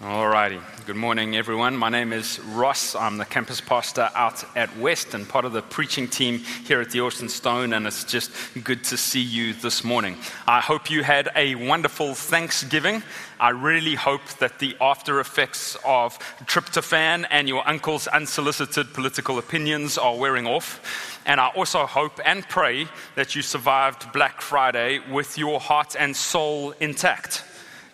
Alrighty. 0.00 0.62
Good 0.86 0.94
morning, 0.94 1.34
everyone. 1.34 1.76
My 1.76 1.88
name 1.88 2.12
is 2.12 2.38
Ross. 2.38 2.94
I'm 2.94 3.18
the 3.18 3.24
campus 3.24 3.60
pastor 3.60 4.08
out 4.14 4.44
at 4.56 4.74
West 4.78 5.12
and 5.12 5.28
part 5.28 5.44
of 5.44 5.52
the 5.52 5.60
preaching 5.60 6.06
team 6.06 6.38
here 6.38 6.80
at 6.80 6.92
the 6.92 7.00
Austin 7.00 7.28
Stone, 7.28 7.72
and 7.72 7.84
it's 7.84 8.04
just 8.04 8.30
good 8.62 8.84
to 8.84 8.96
see 8.96 9.20
you 9.20 9.54
this 9.54 9.82
morning. 9.82 10.16
I 10.46 10.60
hope 10.60 10.88
you 10.88 11.02
had 11.02 11.30
a 11.34 11.56
wonderful 11.56 12.14
Thanksgiving. 12.14 13.02
I 13.40 13.48
really 13.48 13.96
hope 13.96 14.24
that 14.38 14.60
the 14.60 14.76
after 14.80 15.18
effects 15.18 15.76
of 15.84 16.16
tryptophan 16.44 17.26
and 17.28 17.48
your 17.48 17.68
uncle's 17.68 18.06
unsolicited 18.06 18.94
political 18.94 19.38
opinions 19.38 19.98
are 19.98 20.16
wearing 20.16 20.46
off. 20.46 21.18
And 21.26 21.40
I 21.40 21.48
also 21.48 21.86
hope 21.86 22.20
and 22.24 22.48
pray 22.48 22.86
that 23.16 23.34
you 23.34 23.42
survived 23.42 24.12
Black 24.12 24.42
Friday 24.42 25.00
with 25.10 25.36
your 25.36 25.58
heart 25.58 25.96
and 25.98 26.16
soul 26.16 26.72
intact 26.78 27.42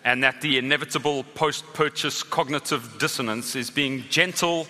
and 0.05 0.23
that 0.23 0.39
the 0.39 0.59
inevitable 0.59 1.23
post 1.33 1.65
purchase 1.73 2.21
cognitive 2.21 2.97
dissonance 2.99 3.55
is 3.55 3.71
being 3.71 4.03
gentle 4.09 4.67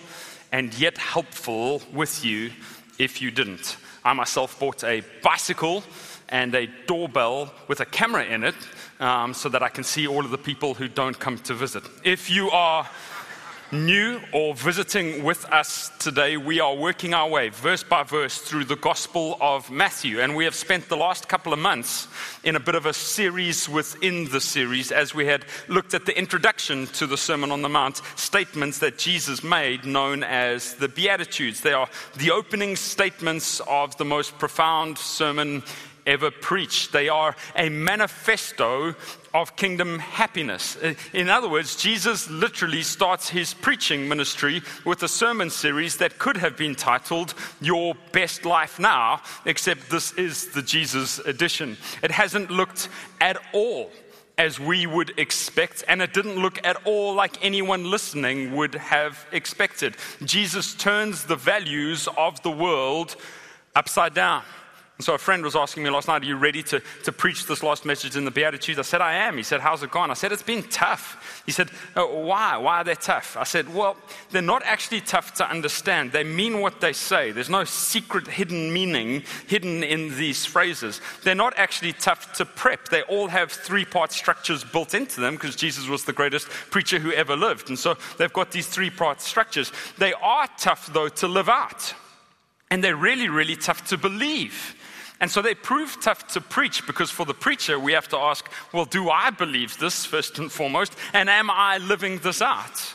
and 0.50 0.72
yet 0.78 0.96
helpful 0.96 1.82
with 1.92 2.24
you 2.24 2.50
if 2.98 3.20
you 3.20 3.30
didn't. 3.30 3.76
I 4.02 4.14
myself 4.14 4.58
bought 4.58 4.82
a 4.82 5.02
bicycle 5.22 5.84
and 6.30 6.54
a 6.54 6.66
doorbell 6.86 7.52
with 7.68 7.80
a 7.80 7.84
camera 7.84 8.24
in 8.24 8.44
it 8.44 8.54
um, 8.98 9.34
so 9.34 9.50
that 9.50 9.62
I 9.62 9.68
can 9.68 9.84
see 9.84 10.06
all 10.06 10.24
of 10.24 10.30
the 10.30 10.38
people 10.38 10.72
who 10.72 10.88
don't 10.88 11.18
come 11.18 11.38
to 11.40 11.54
visit. 11.54 11.84
If 12.02 12.30
you 12.30 12.50
are 12.50 12.88
new 13.72 14.20
or 14.32 14.54
visiting 14.54 15.24
with 15.24 15.44
us 15.46 15.90
today, 15.98 16.36
we 16.36 16.60
are 16.60 16.74
working 16.74 17.14
our 17.14 17.28
way 17.28 17.48
verse 17.48 17.82
by 17.82 18.02
verse 18.02 18.38
through 18.38 18.64
the 18.64 18.76
Gospel 18.76 19.36
of 19.40 19.70
Matthew. 19.70 20.20
And 20.20 20.36
we 20.36 20.44
have 20.44 20.54
spent 20.54 20.88
the 20.88 20.96
last 20.96 21.28
couple 21.28 21.52
of 21.52 21.58
months 21.58 22.08
in 22.44 22.56
a 22.56 22.60
bit 22.60 22.74
of 22.74 22.86
a 22.86 22.92
series 22.92 23.68
within 23.68 24.28
the 24.30 24.40
series 24.40 24.92
as 24.92 25.14
we 25.14 25.26
had 25.26 25.44
looked 25.68 25.94
at 25.94 26.06
the 26.06 26.16
introduction 26.16 26.86
to 26.88 27.06
the 27.06 27.16
Sermon 27.16 27.50
on 27.50 27.62
the 27.62 27.68
Mount 27.68 28.02
statements 28.16 28.78
that 28.78 28.98
Jesus 28.98 29.42
made, 29.42 29.84
known 29.84 30.22
as 30.22 30.74
the 30.74 30.88
Beatitudes. 30.88 31.60
They 31.60 31.72
are 31.72 31.88
the 32.16 32.30
opening 32.30 32.76
statements 32.76 33.60
of 33.68 33.96
the 33.96 34.04
most 34.04 34.38
profound 34.38 34.98
sermon 34.98 35.62
ever 36.06 36.30
preached. 36.30 36.92
They 36.92 37.08
are 37.08 37.36
a 37.56 37.68
manifesto 37.68 38.94
of 39.34 39.56
kingdom 39.56 39.98
happiness. 39.98 40.76
Uh, 40.76 40.94
in 41.12 41.28
other 41.28 41.48
words, 41.48 41.76
Jesus 41.76 42.30
literally 42.30 42.82
starts 42.82 43.28
his 43.28 43.52
preaching 43.52 44.08
ministry 44.08 44.62
with 44.84 45.02
a 45.02 45.08
sermon 45.08 45.50
series 45.50 45.98
that 45.98 46.18
could 46.18 46.36
have 46.38 46.56
been 46.56 46.74
titled 46.74 47.34
Your 47.60 47.94
Best 48.12 48.44
Life 48.44 48.78
Now, 48.78 49.20
except 49.44 49.90
this 49.90 50.12
is 50.14 50.48
the 50.48 50.62
Jesus 50.62 51.18
edition. 51.18 51.76
It 52.02 52.10
hasn't 52.10 52.50
looked 52.50 52.88
at 53.20 53.36
all 53.52 53.90
as 54.38 54.60
we 54.60 54.86
would 54.86 55.18
expect, 55.18 55.82
and 55.88 56.02
it 56.02 56.12
didn't 56.12 56.36
look 56.36 56.64
at 56.64 56.76
all 56.84 57.14
like 57.14 57.42
anyone 57.42 57.90
listening 57.90 58.54
would 58.54 58.74
have 58.74 59.26
expected. 59.32 59.96
Jesus 60.24 60.74
turns 60.74 61.24
the 61.24 61.36
values 61.36 62.06
of 62.18 62.42
the 62.42 62.50
world 62.50 63.16
upside 63.74 64.14
down. 64.14 64.42
And 64.98 65.04
so 65.04 65.12
a 65.12 65.18
friend 65.18 65.44
was 65.44 65.54
asking 65.54 65.82
me 65.82 65.90
last 65.90 66.08
night, 66.08 66.22
Are 66.22 66.26
you 66.26 66.36
ready 66.36 66.62
to, 66.64 66.80
to 67.04 67.12
preach 67.12 67.46
this 67.46 67.62
last 67.62 67.84
message 67.84 68.16
in 68.16 68.24
the 68.24 68.30
Beatitudes? 68.30 68.78
I 68.78 68.82
said, 68.82 69.02
I 69.02 69.14
am. 69.14 69.36
He 69.36 69.42
said, 69.42 69.60
How's 69.60 69.82
it 69.82 69.90
gone? 69.90 70.10
I 70.10 70.14
said, 70.14 70.32
It's 70.32 70.42
been 70.42 70.62
tough. 70.62 71.42
He 71.44 71.52
said, 71.52 71.68
oh, 71.96 72.20
Why? 72.20 72.56
Why 72.56 72.80
are 72.80 72.84
they 72.84 72.94
tough? 72.94 73.36
I 73.36 73.44
said, 73.44 73.72
Well, 73.74 73.98
they're 74.30 74.40
not 74.40 74.62
actually 74.64 75.02
tough 75.02 75.34
to 75.34 75.48
understand. 75.48 76.12
They 76.12 76.24
mean 76.24 76.60
what 76.60 76.80
they 76.80 76.94
say. 76.94 77.30
There's 77.30 77.50
no 77.50 77.64
secret 77.64 78.26
hidden 78.26 78.72
meaning 78.72 79.22
hidden 79.46 79.82
in 79.82 80.16
these 80.16 80.46
phrases. 80.46 81.02
They're 81.24 81.34
not 81.34 81.52
actually 81.58 81.92
tough 81.92 82.32
to 82.34 82.46
prep. 82.46 82.88
They 82.88 83.02
all 83.02 83.28
have 83.28 83.52
three 83.52 83.84
part 83.84 84.12
structures 84.12 84.64
built 84.64 84.94
into 84.94 85.20
them 85.20 85.34
because 85.34 85.56
Jesus 85.56 85.88
was 85.88 86.04
the 86.04 86.14
greatest 86.14 86.48
preacher 86.48 86.98
who 86.98 87.12
ever 87.12 87.36
lived. 87.36 87.68
And 87.68 87.78
so 87.78 87.98
they've 88.16 88.32
got 88.32 88.50
these 88.50 88.66
three 88.66 88.90
part 88.90 89.20
structures. 89.20 89.72
They 89.98 90.14
are 90.14 90.48
tough, 90.58 90.90
though, 90.90 91.10
to 91.10 91.28
live 91.28 91.50
out. 91.50 91.94
And 92.70 92.82
they're 92.82 92.96
really, 92.96 93.28
really 93.28 93.56
tough 93.56 93.88
to 93.88 93.98
believe. 93.98 94.74
And 95.20 95.30
so 95.30 95.40
they 95.40 95.54
prove 95.54 95.96
tough 96.00 96.26
to 96.28 96.40
preach 96.40 96.86
because 96.86 97.10
for 97.10 97.24
the 97.24 97.34
preacher, 97.34 97.78
we 97.78 97.92
have 97.92 98.08
to 98.08 98.18
ask, 98.18 98.50
well, 98.72 98.84
do 98.84 99.08
I 99.08 99.30
believe 99.30 99.78
this 99.78 100.04
first 100.04 100.38
and 100.38 100.52
foremost? 100.52 100.94
And 101.14 101.30
am 101.30 101.50
I 101.50 101.78
living 101.78 102.18
this 102.18 102.42
out? 102.42 102.94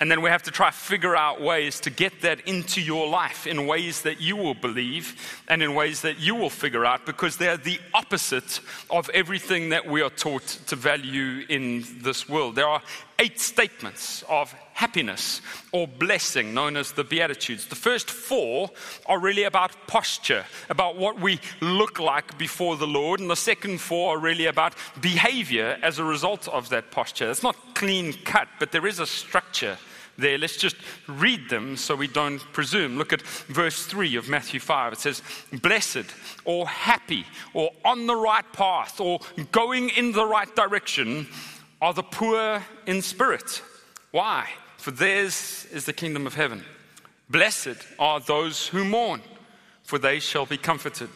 And 0.00 0.08
then 0.08 0.22
we 0.22 0.30
have 0.30 0.44
to 0.44 0.52
try 0.52 0.70
figure 0.70 1.16
out 1.16 1.40
ways 1.40 1.80
to 1.80 1.90
get 1.90 2.20
that 2.20 2.46
into 2.46 2.80
your 2.80 3.08
life 3.08 3.48
in 3.48 3.66
ways 3.66 4.02
that 4.02 4.20
you 4.20 4.36
will 4.36 4.54
believe 4.54 5.42
and 5.48 5.60
in 5.60 5.74
ways 5.74 6.02
that 6.02 6.20
you 6.20 6.36
will 6.36 6.50
figure 6.50 6.84
out 6.84 7.04
because 7.04 7.36
they're 7.36 7.56
the 7.56 7.80
opposite 7.92 8.60
of 8.90 9.10
everything 9.10 9.70
that 9.70 9.84
we 9.84 10.00
are 10.00 10.10
taught 10.10 10.46
to 10.68 10.76
value 10.76 11.44
in 11.48 11.84
this 12.00 12.28
world. 12.28 12.54
There 12.54 12.68
are 12.68 12.82
eight 13.18 13.40
statements 13.40 14.22
of 14.28 14.54
happiness 14.78 15.40
or 15.72 15.88
blessing 15.88 16.54
known 16.54 16.76
as 16.76 16.92
the 16.92 17.02
Beatitudes. 17.02 17.66
The 17.66 17.74
first 17.74 18.08
four 18.08 18.70
are 19.06 19.18
really 19.18 19.42
about 19.42 19.72
posture, 19.88 20.44
about 20.70 20.96
what 20.96 21.20
we 21.20 21.40
look 21.60 21.98
like 21.98 22.38
before 22.38 22.76
the 22.76 22.86
Lord, 22.86 23.18
and 23.18 23.28
the 23.28 23.34
second 23.34 23.80
four 23.80 24.14
are 24.14 24.20
really 24.20 24.46
about 24.46 24.74
behavior 25.00 25.76
as 25.82 25.98
a 25.98 26.04
result 26.04 26.46
of 26.46 26.68
that 26.68 26.92
posture. 26.92 27.28
It's 27.28 27.42
not 27.42 27.56
clean 27.74 28.12
cut, 28.24 28.46
but 28.60 28.70
there 28.70 28.86
is 28.86 29.00
a 29.00 29.06
structure 29.06 29.76
there. 30.16 30.38
Let's 30.38 30.56
just 30.56 30.76
read 31.08 31.50
them 31.50 31.76
so 31.76 31.96
we 31.96 32.06
don't 32.06 32.38
presume. 32.52 32.98
Look 32.98 33.12
at 33.12 33.22
verse 33.22 33.84
3 33.84 34.14
of 34.14 34.28
Matthew 34.28 34.60
5. 34.60 34.92
It 34.92 35.00
says, 35.00 35.22
Blessed 35.60 36.06
or 36.44 36.68
happy 36.68 37.26
or 37.52 37.72
on 37.84 38.06
the 38.06 38.14
right 38.14 38.46
path 38.52 39.00
or 39.00 39.18
going 39.50 39.88
in 39.88 40.12
the 40.12 40.24
right 40.24 40.54
direction 40.54 41.26
are 41.80 41.92
the 41.92 42.04
poor 42.04 42.62
in 42.86 43.02
spirit. 43.02 43.60
Why? 44.12 44.48
For 44.78 44.92
theirs 44.92 45.66
is 45.72 45.84
the 45.84 45.92
kingdom 45.92 46.26
of 46.26 46.34
heaven. 46.34 46.64
Blessed 47.28 47.76
are 47.98 48.20
those 48.20 48.68
who 48.68 48.84
mourn, 48.84 49.20
for 49.82 49.98
they 49.98 50.20
shall 50.20 50.46
be 50.46 50.56
comforted. 50.56 51.10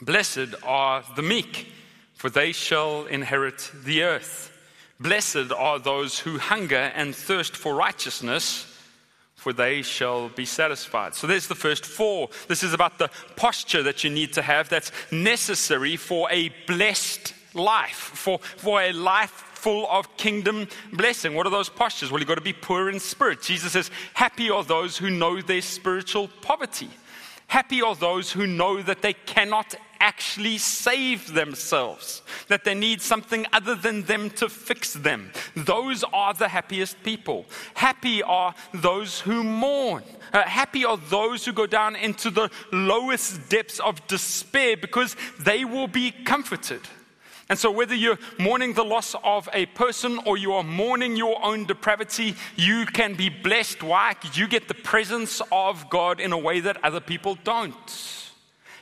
Blessed 0.00 0.54
are 0.64 1.04
the 1.14 1.22
meek, 1.22 1.72
for 2.14 2.30
they 2.30 2.52
shall 2.52 3.04
inherit 3.04 3.70
the 3.84 4.02
earth. 4.02 4.50
Blessed 4.98 5.52
are 5.56 5.78
those 5.78 6.18
who 6.18 6.38
hunger 6.38 6.90
and 6.94 7.14
thirst 7.14 7.54
for 7.54 7.74
righteousness, 7.74 8.72
for 9.34 9.52
they 9.52 9.82
shall 9.82 10.30
be 10.30 10.46
satisfied. 10.46 11.14
So 11.14 11.26
there's 11.26 11.48
the 11.48 11.54
first 11.54 11.84
four. 11.84 12.30
This 12.48 12.62
is 12.62 12.72
about 12.72 12.98
the 12.98 13.10
posture 13.36 13.82
that 13.82 14.04
you 14.04 14.10
need 14.10 14.32
to 14.32 14.42
have 14.42 14.70
that's 14.70 14.90
necessary 15.12 15.96
for 15.96 16.28
a 16.30 16.48
blessed 16.66 17.34
life, 17.54 18.10
for, 18.14 18.38
for 18.38 18.80
a 18.80 18.92
life 18.92 19.45
full 19.66 19.88
of 19.90 20.16
kingdom 20.16 20.68
blessing. 20.92 21.34
What 21.34 21.44
are 21.44 21.50
those 21.50 21.68
postures? 21.68 22.12
Well, 22.12 22.20
you've 22.20 22.28
got 22.28 22.36
to 22.36 22.40
be 22.40 22.52
poor 22.52 22.88
in 22.88 23.00
spirit. 23.00 23.42
Jesus 23.42 23.72
says, 23.72 23.90
Happy 24.14 24.48
are 24.48 24.62
those 24.62 24.96
who 24.96 25.10
know 25.10 25.42
their 25.42 25.60
spiritual 25.60 26.28
poverty. 26.40 26.88
Happy 27.48 27.82
are 27.82 27.96
those 27.96 28.30
who 28.30 28.46
know 28.46 28.80
that 28.80 29.02
they 29.02 29.12
cannot 29.12 29.74
actually 29.98 30.58
save 30.58 31.34
themselves, 31.34 32.22
that 32.46 32.62
they 32.62 32.74
need 32.74 33.02
something 33.02 33.44
other 33.52 33.74
than 33.74 34.02
them 34.02 34.30
to 34.30 34.48
fix 34.48 34.92
them. 34.92 35.32
Those 35.56 36.04
are 36.12 36.32
the 36.32 36.46
happiest 36.46 37.02
people. 37.02 37.44
Happy 37.74 38.22
are 38.22 38.54
those 38.72 39.18
who 39.18 39.42
mourn. 39.42 40.04
Uh, 40.32 40.44
happy 40.44 40.84
are 40.84 40.96
those 40.96 41.44
who 41.44 41.52
go 41.52 41.66
down 41.66 41.96
into 41.96 42.30
the 42.30 42.50
lowest 42.70 43.48
depths 43.48 43.80
of 43.80 44.06
despair 44.06 44.76
because 44.76 45.16
they 45.40 45.64
will 45.64 45.88
be 45.88 46.12
comforted. 46.12 46.82
And 47.48 47.58
so, 47.58 47.70
whether 47.70 47.94
you're 47.94 48.18
mourning 48.38 48.74
the 48.74 48.84
loss 48.84 49.14
of 49.22 49.48
a 49.52 49.66
person 49.66 50.18
or 50.26 50.36
you 50.36 50.52
are 50.54 50.64
mourning 50.64 51.16
your 51.16 51.44
own 51.44 51.64
depravity, 51.64 52.34
you 52.56 52.86
can 52.86 53.14
be 53.14 53.28
blessed. 53.28 53.84
Why? 53.84 54.14
You 54.32 54.48
get 54.48 54.66
the 54.66 54.74
presence 54.74 55.40
of 55.52 55.88
God 55.88 56.18
in 56.20 56.32
a 56.32 56.38
way 56.38 56.58
that 56.60 56.82
other 56.84 57.00
people 57.00 57.38
don't. 57.44 58.22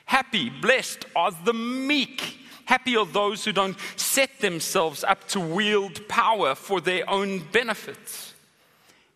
Happy, 0.07 0.49
blessed 0.49 1.05
are 1.15 1.33
the 1.45 1.53
meek. 1.53 2.39
Happy 2.65 2.97
are 2.97 3.05
those 3.05 3.45
who 3.45 3.53
don't 3.53 3.77
set 3.97 4.41
themselves 4.41 5.05
up 5.05 5.29
to 5.29 5.41
wield 5.41 6.09
power 6.09 6.55
for 6.55 6.81
their 6.81 7.09
own 7.09 7.41
benefits. 7.53 8.33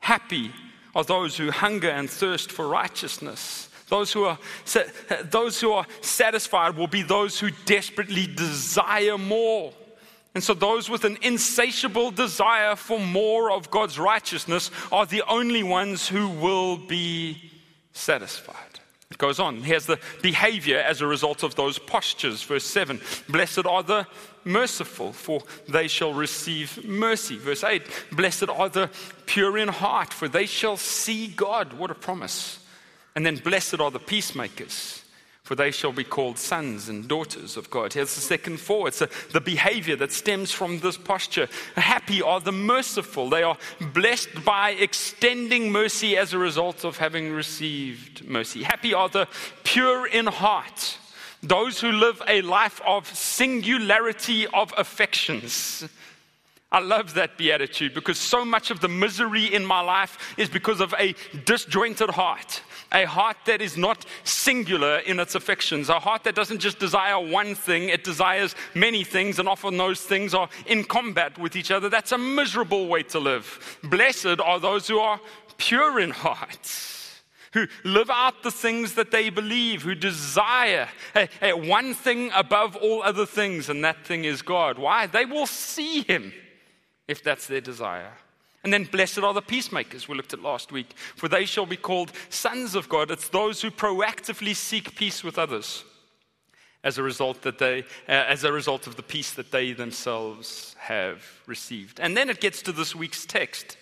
Happy 0.00 0.52
are 0.94 1.04
those 1.04 1.36
who 1.36 1.50
hunger 1.50 1.88
and 1.88 2.10
thirst 2.10 2.52
for 2.52 2.68
righteousness. 2.68 3.67
Those 3.88 4.12
who, 4.12 4.24
are, 4.24 4.38
those 5.24 5.60
who 5.60 5.72
are 5.72 5.86
satisfied 6.00 6.76
will 6.76 6.86
be 6.86 7.02
those 7.02 7.40
who 7.40 7.50
desperately 7.64 8.26
desire 8.26 9.16
more. 9.16 9.72
And 10.34 10.44
so, 10.44 10.54
those 10.54 10.90
with 10.90 11.04
an 11.04 11.18
insatiable 11.22 12.10
desire 12.10 12.76
for 12.76 13.00
more 13.00 13.50
of 13.50 13.70
God's 13.70 13.98
righteousness 13.98 14.70
are 14.92 15.06
the 15.06 15.22
only 15.26 15.62
ones 15.62 16.06
who 16.06 16.28
will 16.28 16.76
be 16.76 17.50
satisfied. 17.92 18.54
It 19.10 19.16
goes 19.16 19.40
on. 19.40 19.62
Here's 19.62 19.86
the 19.86 19.98
behavior 20.20 20.78
as 20.78 21.00
a 21.00 21.06
result 21.06 21.42
of 21.42 21.54
those 21.54 21.78
postures. 21.78 22.42
Verse 22.42 22.64
7 22.64 23.00
Blessed 23.28 23.66
are 23.66 23.82
the 23.82 24.06
merciful, 24.44 25.12
for 25.12 25.42
they 25.66 25.88
shall 25.88 26.12
receive 26.12 26.84
mercy. 26.84 27.38
Verse 27.38 27.64
8 27.64 27.82
Blessed 28.12 28.50
are 28.50 28.68
the 28.68 28.90
pure 29.24 29.56
in 29.56 29.68
heart, 29.68 30.12
for 30.12 30.28
they 30.28 30.46
shall 30.46 30.76
see 30.76 31.26
God. 31.26 31.72
What 31.72 31.90
a 31.90 31.94
promise. 31.94 32.60
And 33.18 33.26
then, 33.26 33.34
blessed 33.34 33.80
are 33.80 33.90
the 33.90 33.98
peacemakers, 33.98 35.02
for 35.42 35.56
they 35.56 35.72
shall 35.72 35.90
be 35.90 36.04
called 36.04 36.38
sons 36.38 36.88
and 36.88 37.08
daughters 37.08 37.56
of 37.56 37.68
God. 37.68 37.92
Here's 37.92 38.14
the 38.14 38.20
second 38.20 38.60
four. 38.60 38.86
It's 38.86 39.02
a, 39.02 39.08
the 39.32 39.40
behavior 39.40 39.96
that 39.96 40.12
stems 40.12 40.52
from 40.52 40.78
this 40.78 40.96
posture. 40.96 41.48
Happy 41.74 42.22
are 42.22 42.38
the 42.38 42.52
merciful. 42.52 43.28
They 43.28 43.42
are 43.42 43.58
blessed 43.92 44.44
by 44.44 44.70
extending 44.70 45.72
mercy 45.72 46.16
as 46.16 46.32
a 46.32 46.38
result 46.38 46.84
of 46.84 46.98
having 46.98 47.32
received 47.32 48.24
mercy. 48.24 48.62
Happy 48.62 48.94
are 48.94 49.08
the 49.08 49.26
pure 49.64 50.06
in 50.06 50.26
heart. 50.26 50.96
Those 51.42 51.80
who 51.80 51.90
live 51.90 52.22
a 52.28 52.42
life 52.42 52.80
of 52.86 53.08
singularity 53.08 54.46
of 54.46 54.72
affections. 54.76 55.88
I 56.70 56.78
love 56.78 57.14
that 57.14 57.36
beatitude 57.36 57.94
because 57.94 58.18
so 58.18 58.44
much 58.44 58.70
of 58.70 58.78
the 58.78 58.88
misery 58.88 59.52
in 59.52 59.66
my 59.66 59.80
life 59.80 60.34
is 60.36 60.48
because 60.48 60.80
of 60.80 60.94
a 61.00 61.16
disjointed 61.46 62.10
heart 62.10 62.62
a 62.92 63.04
heart 63.04 63.36
that 63.46 63.60
is 63.60 63.76
not 63.76 64.06
singular 64.24 64.98
in 64.98 65.20
its 65.20 65.34
affections, 65.34 65.88
a 65.88 65.98
heart 65.98 66.24
that 66.24 66.34
doesn't 66.34 66.58
just 66.58 66.78
desire 66.78 67.18
one 67.18 67.54
thing, 67.54 67.88
it 67.88 68.04
desires 68.04 68.54
many 68.74 69.04
things, 69.04 69.38
and 69.38 69.48
often 69.48 69.76
those 69.76 70.00
things 70.00 70.34
are 70.34 70.48
in 70.66 70.84
combat 70.84 71.38
with 71.38 71.56
each 71.56 71.70
other. 71.70 71.88
That's 71.88 72.12
a 72.12 72.18
miserable 72.18 72.86
way 72.88 73.02
to 73.04 73.18
live. 73.18 73.78
Blessed 73.84 74.40
are 74.40 74.58
those 74.58 74.88
who 74.88 74.98
are 74.98 75.20
pure 75.58 76.00
in 76.00 76.10
heart. 76.10 76.94
Who 77.52 77.66
live 77.82 78.10
out 78.10 78.42
the 78.42 78.50
things 78.50 78.94
that 78.94 79.10
they 79.10 79.30
believe, 79.30 79.82
who 79.82 79.94
desire 79.94 80.88
a, 81.14 81.28
a 81.40 81.52
one 81.56 81.94
thing 81.94 82.30
above 82.34 82.76
all 82.76 83.02
other 83.02 83.24
things, 83.24 83.70
and 83.70 83.82
that 83.84 84.04
thing 84.04 84.24
is 84.24 84.42
God. 84.42 84.78
Why? 84.78 85.06
They 85.06 85.24
will 85.24 85.46
see 85.46 86.02
Him 86.02 86.34
if 87.06 87.22
that's 87.24 87.46
their 87.46 87.62
desire. 87.62 88.12
And 88.68 88.72
then, 88.74 88.84
blessed 88.84 89.20
are 89.20 89.32
the 89.32 89.40
peacemakers, 89.40 90.08
we 90.08 90.14
looked 90.14 90.34
at 90.34 90.42
last 90.42 90.72
week, 90.72 90.92
for 91.16 91.26
they 91.26 91.46
shall 91.46 91.64
be 91.64 91.78
called 91.78 92.12
sons 92.28 92.74
of 92.74 92.86
God. 92.86 93.10
It's 93.10 93.30
those 93.30 93.62
who 93.62 93.70
proactively 93.70 94.54
seek 94.54 94.94
peace 94.94 95.24
with 95.24 95.38
others 95.38 95.84
as 96.84 96.98
a 96.98 97.02
result, 97.02 97.40
that 97.40 97.56
they, 97.56 97.78
uh, 97.80 98.12
as 98.28 98.44
a 98.44 98.52
result 98.52 98.86
of 98.86 98.96
the 98.96 99.02
peace 99.02 99.32
that 99.32 99.52
they 99.52 99.72
themselves 99.72 100.76
have 100.80 101.24
received. 101.46 101.98
And 101.98 102.14
then 102.14 102.28
it 102.28 102.42
gets 102.42 102.60
to 102.60 102.72
this 102.72 102.94
week's 102.94 103.24
text. 103.24 103.78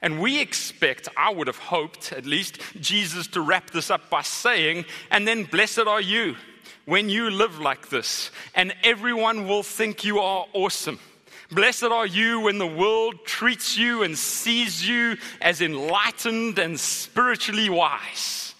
And 0.00 0.22
we 0.22 0.40
expect, 0.40 1.06
I 1.18 1.30
would 1.34 1.46
have 1.46 1.58
hoped 1.58 2.10
at 2.10 2.24
least, 2.24 2.60
Jesus 2.80 3.26
to 3.26 3.42
wrap 3.42 3.68
this 3.68 3.90
up 3.90 4.08
by 4.08 4.22
saying, 4.22 4.86
and 5.10 5.28
then 5.28 5.44
blessed 5.44 5.80
are 5.80 6.00
you 6.00 6.36
when 6.86 7.10
you 7.10 7.28
live 7.28 7.60
like 7.60 7.90
this, 7.90 8.30
and 8.54 8.72
everyone 8.84 9.46
will 9.46 9.62
think 9.62 10.02
you 10.02 10.18
are 10.18 10.46
awesome. 10.54 10.98
Blessed 11.52 11.84
are 11.84 12.06
you 12.06 12.40
when 12.40 12.58
the 12.58 12.66
world 12.66 13.24
treats 13.24 13.76
you 13.76 14.04
and 14.04 14.16
sees 14.16 14.86
you 14.86 15.16
as 15.40 15.60
enlightened 15.60 16.60
and 16.60 16.78
spiritually 16.78 17.68
wise. 17.68 18.54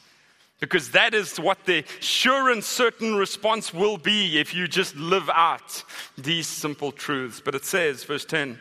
Because 0.58 0.90
that 0.90 1.14
is 1.14 1.38
what 1.38 1.64
the 1.64 1.84
sure 2.00 2.50
and 2.50 2.62
certain 2.62 3.14
response 3.14 3.72
will 3.72 3.96
be 3.96 4.38
if 4.38 4.54
you 4.54 4.66
just 4.66 4.96
live 4.96 5.31
out 5.32 5.84
these 6.19 6.48
simple 6.48 6.90
truths. 6.90 7.40
But 7.40 7.54
it 7.54 7.64
says, 7.64 8.04
verse 8.04 8.25
10 8.25 8.58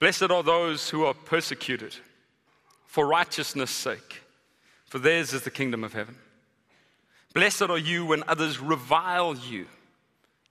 Blessed 0.00 0.30
are 0.30 0.42
those 0.42 0.88
who 0.88 1.04
are 1.04 1.14
persecuted 1.14 1.94
for 2.86 3.06
righteousness' 3.06 3.70
sake, 3.70 4.22
for 4.86 4.98
theirs 4.98 5.34
is 5.34 5.42
the 5.42 5.50
kingdom 5.50 5.84
of 5.84 5.92
heaven. 5.92 6.16
Blessed 7.34 7.62
are 7.62 7.78
you 7.78 8.06
when 8.06 8.24
others 8.26 8.58
revile 8.58 9.36
you 9.36 9.66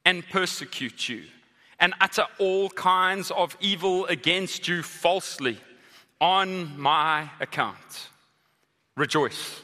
and 0.06 0.24
persecute 0.30 1.10
you 1.10 1.24
and 1.80 1.94
utter 2.02 2.26
all 2.38 2.70
kinds 2.70 3.32
of 3.32 3.56
evil 3.60 4.06
against 4.08 4.68
you 4.68 4.84
falsely 4.84 5.60
on 6.20 6.80
my 6.80 7.30
account. 7.40 8.10
Rejoice 8.96 9.62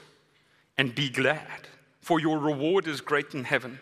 and 0.78 0.96
be 0.96 1.10
glad, 1.10 1.68
for 2.00 2.20
your 2.20 2.40
reward 2.40 2.88
is 2.88 3.02
great 3.02 3.34
in 3.34 3.44
heaven. 3.44 3.80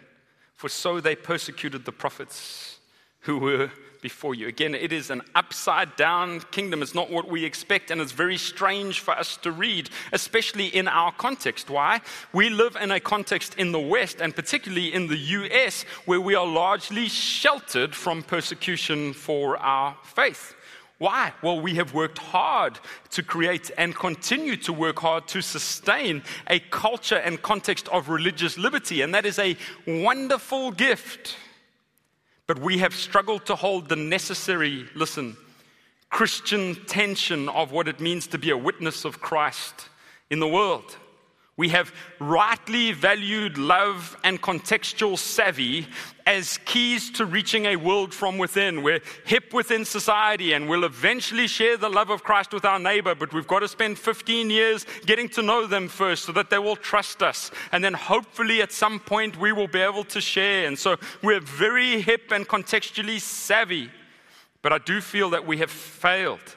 For 0.53 0.69
so 0.69 1.00
they 1.00 1.15
persecuted 1.15 1.85
the 1.85 1.91
prophets 1.91 2.80
who 3.21 3.38
were 3.38 3.71
before 4.03 4.35
you. 4.35 4.47
Again, 4.47 4.75
it 4.75 4.94
is 4.94 5.09
an 5.09 5.23
upside 5.33 5.95
down 5.95 6.41
kingdom. 6.51 6.83
It's 6.83 6.94
not 6.94 7.09
what 7.09 7.27
we 7.27 7.44
expect, 7.44 7.89
and 7.89 8.00
it's 8.00 8.11
very 8.11 8.38
strange 8.38 9.00
for 9.00 9.17
us 9.17 9.38
to 9.38 9.51
read, 9.51 9.89
especially 10.11 10.67
in 10.67 10.88
our 10.88 11.11
context. 11.13 11.71
Why? 11.71 12.01
We 12.33 12.50
live 12.50 12.75
in 12.79 12.91
a 12.91 13.00
context 13.00 13.55
in 13.55 13.71
the 13.71 13.79
West, 13.79 14.21
and 14.21 14.35
particularly 14.35 14.94
in 14.94 15.07
the 15.07 15.17
US, 15.17 15.83
where 16.05 16.21
we 16.21 16.35
are 16.35 16.45
largely 16.45 17.07
sheltered 17.07 17.95
from 17.95 18.21
persecution 18.21 19.13
for 19.13 19.57
our 19.57 19.97
faith. 20.03 20.53
Why? 21.00 21.33
Well, 21.41 21.59
we 21.59 21.75
have 21.75 21.94
worked 21.94 22.19
hard 22.19 22.79
to 23.11 23.23
create 23.23 23.71
and 23.77 23.95
continue 23.95 24.55
to 24.57 24.71
work 24.71 25.00
hard 25.00 25.27
to 25.29 25.41
sustain 25.41 26.23
a 26.47 26.59
culture 26.59 27.17
and 27.17 27.41
context 27.41 27.88
of 27.89 28.09
religious 28.09 28.57
liberty, 28.57 29.01
and 29.01 29.13
that 29.15 29.25
is 29.25 29.39
a 29.39 29.57
wonderful 29.88 30.71
gift. 30.71 31.35
But 32.47 32.59
we 32.59 32.79
have 32.79 32.93
struggled 32.93 33.45
to 33.45 33.55
hold 33.55 33.89
the 33.89 33.95
necessary, 33.95 34.87
listen, 34.95 35.37
Christian 36.09 36.75
tension 36.85 37.49
of 37.49 37.71
what 37.71 37.87
it 37.87 37.99
means 37.99 38.27
to 38.27 38.37
be 38.37 38.49
a 38.49 38.57
witness 38.57 39.05
of 39.05 39.21
Christ 39.21 39.89
in 40.29 40.39
the 40.39 40.47
world. 40.47 40.97
We 41.55 41.69
have 41.69 41.94
rightly 42.19 42.94
valued 42.94 43.59
love 43.59 44.17
and 44.23 44.41
contextual 44.41 45.19
savvy 45.19 45.88
as 46.25 46.57
keys 46.65 47.11
to 47.11 47.25
reaching 47.25 47.67
a 47.67 47.75
world 47.75 48.11
from 48.11 48.39
within. 48.39 48.81
We're 48.81 49.01
hip 49.25 49.53
within 49.53 49.85
society 49.85 50.53
and 50.53 50.67
we'll 50.67 50.83
eventually 50.83 51.45
share 51.45 51.77
the 51.77 51.89
love 51.89 52.09
of 52.09 52.23
Christ 52.23 52.53
with 52.53 52.65
our 52.65 52.79
neighbor, 52.79 53.13
but 53.13 53.33
we've 53.33 53.45
got 53.45 53.59
to 53.59 53.67
spend 53.67 54.00
15 54.00 54.50
years 54.50 54.88
getting 55.05 55.29
to 55.29 55.44
know 55.44 55.67
them 55.67 55.89
first 55.89 56.23
so 56.23 56.31
that 56.31 56.50
they 56.50 56.57
will 56.57 56.75
trust 56.75 57.21
us. 57.21 57.51
And 57.71 57.83
then 57.83 57.94
hopefully 57.94 58.63
at 58.63 58.71
some 58.71 59.00
point 59.00 59.39
we 59.39 59.51
will 59.51 59.67
be 59.67 59.81
able 59.81 60.05
to 60.05 60.21
share. 60.21 60.65
And 60.65 60.77
so 60.77 60.97
we're 61.21 61.39
very 61.39 62.01
hip 62.01 62.31
and 62.31 62.47
contextually 62.47 63.21
savvy. 63.21 63.91
But 64.63 64.73
I 64.73 64.79
do 64.79 65.01
feel 65.01 65.29
that 65.31 65.45
we 65.45 65.57
have 65.59 65.69
failed 65.69 66.55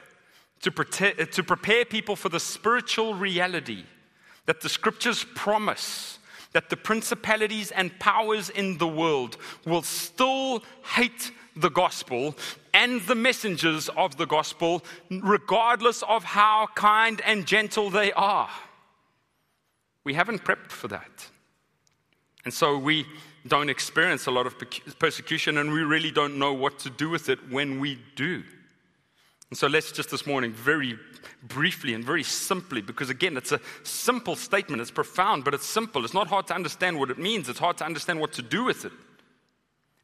to, 0.61 0.71
to 0.71 1.43
prepare 1.43 1.85
people 1.85 2.15
for 2.15 2.29
the 2.29 2.39
spiritual 2.39 3.13
reality 3.13 3.83
that 4.47 4.61
the 4.61 4.69
scriptures 4.69 5.25
promise 5.35 6.17
that 6.53 6.69
the 6.69 6.77
principalities 6.77 7.69
and 7.71 7.97
powers 7.99 8.49
in 8.49 8.79
the 8.79 8.87
world 8.87 9.37
will 9.65 9.83
still 9.83 10.63
hate 10.95 11.31
the 11.55 11.69
gospel 11.69 12.35
and 12.73 13.01
the 13.01 13.15
messengers 13.15 13.89
of 13.89 14.17
the 14.17 14.25
gospel, 14.25 14.83
regardless 15.09 16.01
of 16.03 16.23
how 16.23 16.67
kind 16.75 17.21
and 17.25 17.45
gentle 17.45 17.89
they 17.89 18.11
are. 18.13 18.49
We 20.03 20.13
haven't 20.13 20.43
prepped 20.43 20.71
for 20.71 20.87
that. 20.87 21.27
And 22.45 22.53
so 22.53 22.77
we 22.77 23.05
don't 23.47 23.69
experience 23.69 24.25
a 24.27 24.31
lot 24.31 24.47
of 24.47 24.55
persecution, 24.99 25.57
and 25.57 25.71
we 25.71 25.81
really 25.81 26.11
don't 26.11 26.39
know 26.39 26.53
what 26.53 26.79
to 26.79 26.89
do 26.89 27.09
with 27.09 27.29
it 27.29 27.39
when 27.51 27.79
we 27.79 27.99
do. 28.15 28.43
And 29.49 29.57
so 29.57 29.67
let's 29.67 29.91
just 29.91 30.09
this 30.09 30.25
morning, 30.25 30.51
very 30.51 30.99
briefly 31.43 31.93
and 31.93 32.03
very 32.03 32.23
simply, 32.23 32.81
because 32.81 33.09
again, 33.09 33.37
it's 33.37 33.53
a 33.53 33.61
simple 33.83 34.35
statement. 34.35 34.81
It's 34.81 34.91
profound, 34.91 35.45
but 35.45 35.53
it's 35.53 35.65
simple. 35.65 36.03
It's 36.03 36.13
not 36.13 36.27
hard 36.27 36.47
to 36.47 36.55
understand 36.55 36.99
what 36.99 37.09
it 37.09 37.17
means, 37.17 37.47
it's 37.47 37.59
hard 37.59 37.77
to 37.77 37.85
understand 37.85 38.19
what 38.19 38.33
to 38.33 38.41
do 38.41 38.63
with 38.63 38.85
it. 38.85 38.91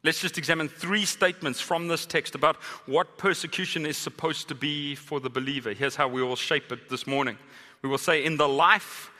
Let's 0.02 0.20
just 0.20 0.36
examine 0.36 0.68
three 0.68 1.06
statements 1.06 1.60
from 1.60 1.88
this 1.88 2.04
text 2.04 2.34
about 2.34 2.56
what 2.84 3.16
persecution 3.16 3.86
is 3.86 3.96
supposed 3.96 4.48
to 4.48 4.54
be 4.54 4.94
for 4.94 5.18
the 5.18 5.30
believer. 5.30 5.72
Here's 5.72 5.96
how 5.96 6.08
we 6.08 6.22
will 6.22 6.36
shape 6.36 6.70
it 6.72 6.90
this 6.90 7.06
morning. 7.06 7.38
We 7.80 7.88
will 7.88 7.98
say, 7.98 8.22
in 8.22 8.36
the 8.36 8.48
life 8.48 9.10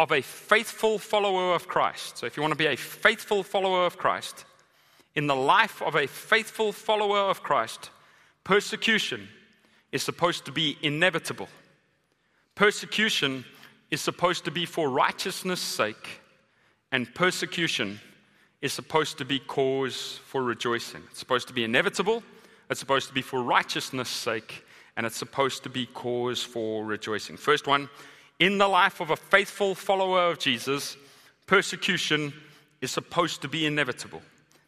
of 0.00 0.10
a 0.10 0.20
faithful 0.20 0.98
follower 0.98 1.54
of 1.54 1.68
Christ. 1.68 2.18
So, 2.18 2.26
if 2.26 2.36
you 2.36 2.42
want 2.42 2.52
to 2.52 2.58
be 2.58 2.66
a 2.66 2.76
faithful 2.76 3.44
follower 3.44 3.86
of 3.86 3.98
Christ, 3.98 4.44
in 5.14 5.28
the 5.28 5.36
life 5.36 5.80
of 5.80 5.94
a 5.94 6.08
faithful 6.08 6.72
follower 6.72 7.18
of 7.18 7.42
Christ, 7.44 7.90
persecution 8.42 9.28
is 9.92 10.02
supposed 10.02 10.46
to 10.46 10.52
be 10.52 10.76
inevitable. 10.82 11.48
Persecution 12.54 13.44
is 13.90 14.00
supposed 14.00 14.44
to 14.46 14.50
be 14.50 14.66
for 14.66 14.88
righteousness' 14.88 15.60
sake, 15.60 16.20
and 16.90 17.14
persecution 17.14 18.00
is 18.62 18.72
supposed 18.72 19.18
to 19.18 19.24
be 19.24 19.38
cause 19.38 20.18
for 20.24 20.42
rejoicing. 20.42 21.02
It's 21.10 21.18
supposed 21.18 21.48
to 21.48 21.54
be 21.54 21.64
inevitable, 21.64 22.22
it's 22.70 22.80
supposed 22.80 23.08
to 23.08 23.14
be 23.14 23.22
for 23.22 23.42
righteousness' 23.42 24.08
sake, 24.08 24.64
and 24.96 25.04
it's 25.06 25.16
supposed 25.16 25.62
to 25.64 25.68
be 25.68 25.86
cause 25.86 26.42
for 26.42 26.84
rejoicing. 26.84 27.36
First 27.36 27.66
one, 27.66 27.88
in 28.38 28.58
the 28.58 28.68
life 28.68 29.00
of 29.00 29.10
a 29.10 29.16
faithful 29.16 29.74
follower 29.74 30.30
of 30.30 30.38
Jesus, 30.38 30.96
persecution 31.46 32.32
is 32.80 32.90
supposed 32.90 33.42
to 33.42 33.48
be 33.48 33.66
inevitable. 33.66 34.22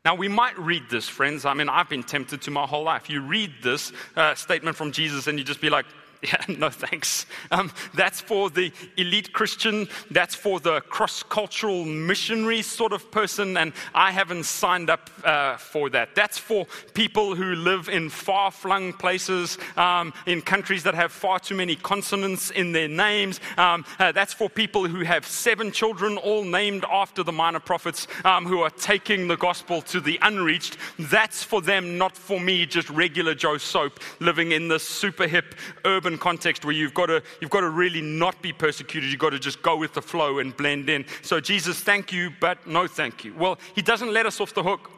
Now, 0.05 0.15
we 0.15 0.29
might 0.29 0.59
read 0.59 0.91
this, 0.91 1.09
friends. 1.09 1.47
I 1.47 1.55
mean, 1.55 1.71
I've 1.71 1.89
been 1.89 2.03
tempted 2.03 2.43
to 2.43 2.51
my 2.51 2.67
whole 2.67 2.83
life. 2.83 3.09
You 3.09 3.23
read 3.23 3.55
this 3.63 3.91
uh, 4.17 4.35
statement 4.35 4.77
from 4.77 4.93
Jesus 4.93 5.29
and 5.29 5.39
you 5.39 5.45
just 5.45 5.63
be 5.63 5.71
like, 5.71 5.87
Yeah, 6.33 6.57
no 6.57 6.71
thanks. 6.71 7.27
Um, 7.51 7.71
that's 7.93 8.21
for 8.21 8.49
the 8.49 8.73
elite 8.97 9.35
Christian. 9.35 9.89
That's 10.11 10.35
for 10.35 10.59
the 10.59 10.81
cross 10.81 11.23
cultural 11.23 11.85
missionary 11.85 12.63
sort 12.63 12.95
of 12.95 13.11
person, 13.11 13.59
and 13.59 13.75
I 13.95 14.11
haven't 14.11 14.45
signed 14.45 14.89
up 14.89 15.11
uh, 15.23 15.59
for 15.59 15.91
that. 15.91 16.15
That's 16.15 16.39
for 16.39 16.67
people 16.95 17.35
who 17.35 17.55
live 17.57 17.91
in 17.91 18.09
far 18.09 18.51
flung 18.51 18.95
places, 18.95 19.59
um, 19.77 20.15
in 20.27 20.41
countries 20.41 20.83
that 20.85 20.95
have 20.95 21.13
far 21.13 21.39
too 21.39 21.55
many 21.57 21.77
consonants 21.77 22.51
in 22.51 22.73
their 22.73 22.89
names. 22.89 23.39
Um, 23.59 23.85
uh, 23.99 24.13
that's 24.13 24.33
for 24.33 24.49
people 24.49 24.89
who 24.89 25.05
have 25.05 25.27
seven 25.27 25.73
children, 25.73 26.17
all 26.17 26.45
named 26.45 26.87
after 26.91 27.23
the 27.23 27.33
minor 27.33 27.61
prophets, 27.61 28.07
um, 28.25 28.47
who 28.47 28.61
are 28.61 28.71
taking 28.71 29.29
the 29.29 29.37
gospel 29.37 29.83
to 29.83 30.01
the 30.01 30.19
unreached. 30.23 30.79
That's 30.99 31.43
for 31.43 31.61
them, 31.61 31.99
not 31.99 32.17
for 32.17 32.41
me, 32.41 32.65
just 32.65 32.89
regular 32.89 33.35
Joe 33.35 33.59
Soap 33.59 34.01
living 34.21 34.53
in 34.53 34.69
this 34.69 34.89
super 34.89 35.27
hip 35.27 35.55
urban 35.85 36.14
context 36.19 36.65
where 36.65 36.75
you've 36.75 36.95
got 36.95 37.07
to, 37.07 37.23
you've 37.41 37.51
got 37.51 37.61
to 37.61 37.71
really 37.71 38.01
not 38.01 38.41
be 38.43 38.53
persecuted. 38.53 39.11
You've 39.11 39.21
got 39.21 39.31
to 39.31 39.39
just 39.39 39.63
go 39.63 39.77
with 39.77 39.95
the 39.95 40.03
flow 40.03 40.39
and 40.39 40.57
blend 40.57 40.89
in. 40.89 41.05
So, 41.23 41.41
Jesus, 41.41 41.81
thank 41.81 42.13
you, 42.13 42.31
but 42.41 42.67
no 42.67 42.87
thank 42.87 43.25
you. 43.25 43.35
Well, 43.35 43.59
he 43.75 43.83
doesn't 43.83 44.13
let 44.13 44.27
us 44.27 44.41
off 44.41 44.55
the 44.55 44.63
hook 44.63 44.91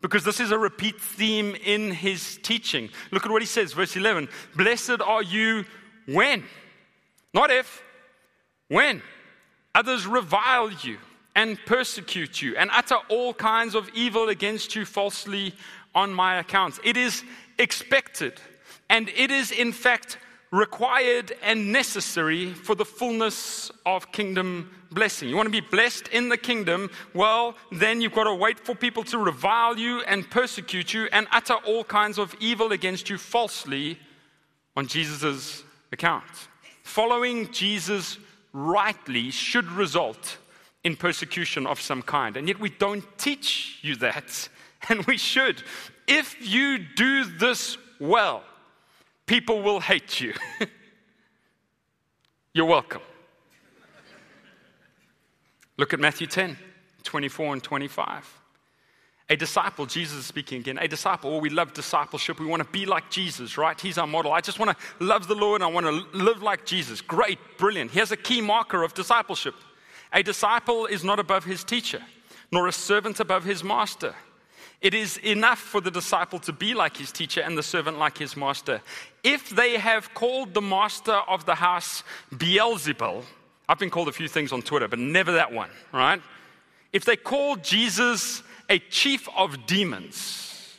because 0.00 0.24
this 0.24 0.40
is 0.40 0.52
a 0.52 0.58
repeat 0.58 1.00
theme 1.00 1.56
in 1.64 1.90
his 1.90 2.38
teaching. 2.42 2.90
Look 3.10 3.24
at 3.26 3.32
what 3.32 3.42
he 3.42 3.46
says, 3.46 3.72
verse 3.72 3.96
11 3.96 4.28
Blessed 4.54 5.00
are 5.04 5.22
you 5.22 5.64
when, 6.06 6.44
not 7.34 7.50
if, 7.50 7.82
when 8.68 9.02
others 9.74 10.06
revile 10.06 10.70
you 10.70 10.98
and 11.34 11.58
persecute 11.66 12.40
you 12.40 12.56
and 12.56 12.70
utter 12.72 12.96
all 13.08 13.34
kinds 13.34 13.74
of 13.74 13.88
evil 13.90 14.28
against 14.28 14.74
you 14.74 14.84
falsely 14.84 15.54
on 15.94 16.12
my 16.12 16.38
account. 16.38 16.78
It 16.82 16.96
is 16.96 17.22
expected 17.58 18.40
and 18.88 19.08
it 19.10 19.30
is, 19.30 19.50
in 19.50 19.72
fact, 19.72 20.18
required 20.56 21.36
and 21.42 21.70
necessary 21.70 22.52
for 22.52 22.74
the 22.74 22.84
fullness 22.84 23.70
of 23.84 24.10
kingdom 24.10 24.70
blessing. 24.90 25.28
You 25.28 25.36
want 25.36 25.46
to 25.46 25.50
be 25.50 25.60
blessed 25.60 26.08
in 26.08 26.30
the 26.30 26.38
kingdom? 26.38 26.90
Well, 27.12 27.54
then 27.70 28.00
you've 28.00 28.14
got 28.14 28.24
to 28.24 28.34
wait 28.34 28.58
for 28.58 28.74
people 28.74 29.04
to 29.04 29.18
revile 29.18 29.76
you 29.76 30.00
and 30.02 30.28
persecute 30.30 30.94
you 30.94 31.08
and 31.12 31.26
utter 31.30 31.54
all 31.66 31.84
kinds 31.84 32.18
of 32.18 32.34
evil 32.40 32.72
against 32.72 33.10
you 33.10 33.18
falsely 33.18 33.98
on 34.76 34.86
Jesus' 34.86 35.62
account. 35.92 36.24
Following 36.82 37.52
Jesus 37.52 38.18
rightly 38.52 39.30
should 39.30 39.70
result 39.72 40.38
in 40.84 40.96
persecution 40.96 41.66
of 41.66 41.80
some 41.80 42.00
kind. 42.00 42.36
And 42.36 42.48
yet 42.48 42.58
we 42.58 42.70
don't 42.70 43.04
teach 43.18 43.80
you 43.82 43.96
that, 43.96 44.48
and 44.88 45.04
we 45.04 45.18
should. 45.18 45.62
If 46.06 46.36
you 46.40 46.78
do 46.78 47.24
this 47.24 47.76
well, 47.98 48.42
people 49.26 49.62
will 49.62 49.80
hate 49.80 50.20
you. 50.20 50.32
You're 52.54 52.66
welcome. 52.66 53.02
Look 55.76 55.92
at 55.92 56.00
Matthew 56.00 56.26
10, 56.26 56.56
24 57.02 57.52
and 57.54 57.62
25. 57.62 58.40
A 59.28 59.36
disciple, 59.36 59.86
Jesus 59.86 60.18
is 60.18 60.26
speaking 60.26 60.60
again. 60.60 60.78
A 60.78 60.86
disciple, 60.86 61.32
well, 61.32 61.40
we 61.40 61.50
love 61.50 61.72
discipleship. 61.74 62.38
We 62.38 62.46
want 62.46 62.62
to 62.62 62.68
be 62.70 62.86
like 62.86 63.10
Jesus, 63.10 63.58
right? 63.58 63.78
He's 63.78 63.98
our 63.98 64.06
model. 64.06 64.32
I 64.32 64.40
just 64.40 64.60
want 64.60 64.70
to 64.70 65.04
love 65.04 65.26
the 65.26 65.34
Lord. 65.34 65.62
I 65.62 65.66
want 65.66 65.84
to 65.84 66.16
live 66.16 66.42
like 66.42 66.64
Jesus. 66.64 67.00
Great, 67.00 67.38
brilliant. 67.58 67.90
Here's 67.90 68.12
a 68.12 68.16
key 68.16 68.40
marker 68.40 68.82
of 68.82 68.94
discipleship 68.94 69.54
a 70.12 70.22
disciple 70.22 70.86
is 70.86 71.02
not 71.02 71.18
above 71.18 71.44
his 71.44 71.64
teacher, 71.64 72.00
nor 72.52 72.68
a 72.68 72.72
servant 72.72 73.18
above 73.18 73.44
his 73.44 73.64
master. 73.64 74.14
It 74.80 74.94
is 74.94 75.16
enough 75.18 75.58
for 75.58 75.80
the 75.80 75.90
disciple 75.90 76.38
to 76.40 76.52
be 76.52 76.74
like 76.74 76.96
his 76.96 77.10
teacher 77.10 77.40
and 77.40 77.56
the 77.56 77.62
servant 77.62 77.98
like 77.98 78.18
his 78.18 78.36
master. 78.36 78.82
If 79.24 79.50
they 79.50 79.78
have 79.78 80.12
called 80.14 80.54
the 80.54 80.60
master 80.60 81.14
of 81.28 81.46
the 81.46 81.54
house 81.54 82.04
Beelzebul, 82.32 83.24
I've 83.68 83.78
been 83.78 83.90
called 83.90 84.08
a 84.08 84.12
few 84.12 84.28
things 84.28 84.52
on 84.52 84.62
Twitter, 84.62 84.86
but 84.86 84.98
never 84.98 85.32
that 85.32 85.52
one, 85.52 85.70
right? 85.92 86.20
If 86.92 87.04
they 87.04 87.16
call 87.16 87.56
Jesus 87.56 88.42
a 88.68 88.78
chief 88.78 89.28
of 89.36 89.66
demons, 89.66 90.78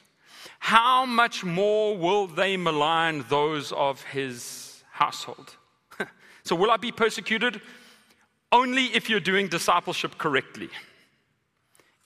how 0.59 1.05
much 1.05 1.43
more 1.43 1.97
will 1.97 2.27
they 2.27 2.57
malign 2.57 3.25
those 3.29 3.71
of 3.71 4.01
his 4.03 4.83
household? 4.91 5.55
so, 6.43 6.55
will 6.55 6.71
I 6.71 6.77
be 6.77 6.91
persecuted? 6.91 7.61
Only 8.51 8.85
if 8.85 9.09
you're 9.09 9.19
doing 9.19 9.47
discipleship 9.47 10.17
correctly. 10.17 10.69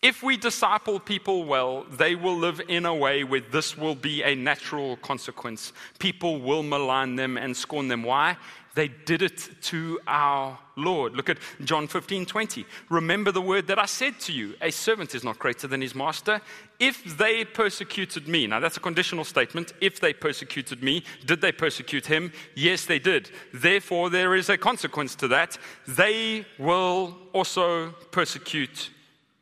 If 0.01 0.23
we 0.23 0.35
disciple 0.35 0.99
people 0.99 1.45
well, 1.45 1.85
they 1.91 2.15
will 2.15 2.35
live 2.35 2.59
in 2.67 2.87
a 2.87 2.95
way 2.95 3.23
where 3.23 3.41
this 3.41 3.77
will 3.77 3.93
be 3.93 4.23
a 4.23 4.33
natural 4.33 4.97
consequence. 4.97 5.73
People 5.99 6.41
will 6.41 6.63
malign 6.63 7.15
them 7.17 7.37
and 7.37 7.55
scorn 7.55 7.87
them. 7.87 8.01
Why? 8.01 8.37
They 8.73 8.87
did 8.87 9.21
it 9.21 9.49
to 9.63 9.99
our 10.07 10.57
Lord. 10.75 11.13
Look 11.13 11.29
at 11.29 11.37
John 11.63 11.87
15, 11.87 12.25
20. 12.25 12.65
Remember 12.89 13.31
the 13.31 13.41
word 13.41 13.67
that 13.67 13.77
I 13.77 13.85
said 13.85 14.19
to 14.21 14.33
you 14.33 14.55
a 14.59 14.71
servant 14.71 15.13
is 15.13 15.23
not 15.23 15.37
greater 15.37 15.67
than 15.67 15.81
his 15.81 15.93
master. 15.93 16.41
If 16.79 17.17
they 17.19 17.45
persecuted 17.45 18.27
me, 18.27 18.47
now 18.47 18.59
that's 18.59 18.77
a 18.77 18.79
conditional 18.79 19.23
statement. 19.23 19.73
If 19.81 19.99
they 19.99 20.13
persecuted 20.13 20.81
me, 20.81 21.03
did 21.27 21.41
they 21.41 21.51
persecute 21.51 22.07
him? 22.07 22.31
Yes, 22.55 22.85
they 22.85 22.97
did. 22.97 23.29
Therefore, 23.53 24.09
there 24.09 24.33
is 24.33 24.49
a 24.49 24.57
consequence 24.57 25.13
to 25.15 25.27
that. 25.27 25.59
They 25.87 26.45
will 26.57 27.17
also 27.33 27.91
persecute 28.09 28.89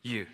you. 0.04 0.26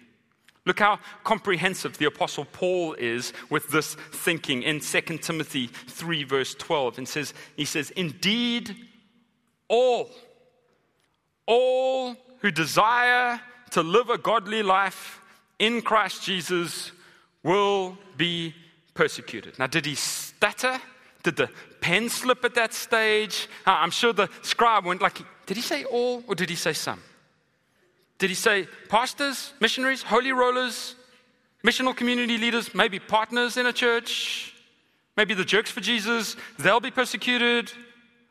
Look 0.65 0.79
how 0.79 1.00
comprehensive 1.24 1.98
the 1.98 2.05
Apostle 2.05 2.45
Paul 2.45 2.93
is 2.93 3.34
with 3.50 3.69
this 3.69 3.95
thinking 4.12 4.63
in 4.63 4.79
2 4.79 5.01
Timothy 5.19 5.67
3, 5.67 6.24
verse 6.24 6.55
12. 6.55 6.98
And 6.98 7.07
says, 7.07 7.34
he 7.55 7.65
says, 7.65 7.91
Indeed, 7.91 8.75
all, 9.67 10.10
all 11.45 12.15
who 12.39 12.50
desire 12.50 13.39
to 13.72 13.84
live 13.84 14.10
a 14.10 14.17
godly 14.17 14.63
life 14.63 15.22
in 15.60 15.81
Christ 15.81 16.24
Jesus 16.24 16.91
will 17.43 17.98
be 18.17 18.55
persecuted. 18.95 19.60
Now, 19.60 19.67
did 19.67 19.86
he 19.86 19.95
stutter? 19.95 20.79
Did 21.22 21.36
the 21.36 21.50
pen 21.79 22.10
slip 22.10 22.43
at 22.43 22.55
that 22.55 22.74
stage? 22.74 23.48
I'm 23.65 23.91
sure 23.91 24.13
the 24.13 24.29
scribe 24.41 24.86
went 24.86 25.01
like, 25.01 25.22
did 25.45 25.57
he 25.57 25.63
say 25.63 25.84
all 25.86 26.24
or 26.27 26.34
did 26.34 26.50
he 26.50 26.55
say 26.55 26.74
some? 26.74 27.01
Did 28.17 28.29
he 28.29 28.36
say 28.36 28.67
pastors, 28.88 29.53
missionaries, 29.60 30.01
holy 30.01 30.31
rollers, 30.31 30.95
missional 31.65 31.95
community 31.95 32.38
leaders, 32.38 32.74
maybe 32.74 33.00
partners 33.00 33.57
in 33.57 33.65
a 33.65 33.74
church, 33.74 34.53
maybe 35.17 35.34
the 35.34 35.45
jerks 35.45 35.72
for 35.72 35.81
Jesus, 35.81 36.36
they'll 36.57 36.79
be 36.79 36.91
persecuted? 36.91 37.72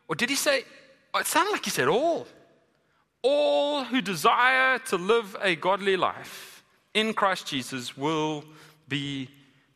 Or 0.08 0.14
did 0.14 0.30
he 0.30 0.36
say, 0.36 0.64
oh, 1.12 1.18
it 1.18 1.26
sounded 1.26 1.52
like 1.52 1.64
he 1.64 1.70
said 1.70 1.88
all. 1.88 2.26
All 3.22 3.84
who 3.84 4.00
desire 4.00 4.78
to 4.90 4.96
live 4.96 5.36
a 5.40 5.56
godly 5.56 5.96
life 5.96 6.62
in 6.92 7.14
Christ 7.14 7.46
Jesus 7.46 7.96
will 7.96 8.44
be 8.88 9.28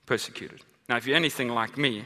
persecuted. 0.07 0.61
Now, 0.88 0.97
if 0.97 1.07
you're 1.07 1.17
anything 1.17 1.49
like 1.49 1.77
me, 1.77 2.05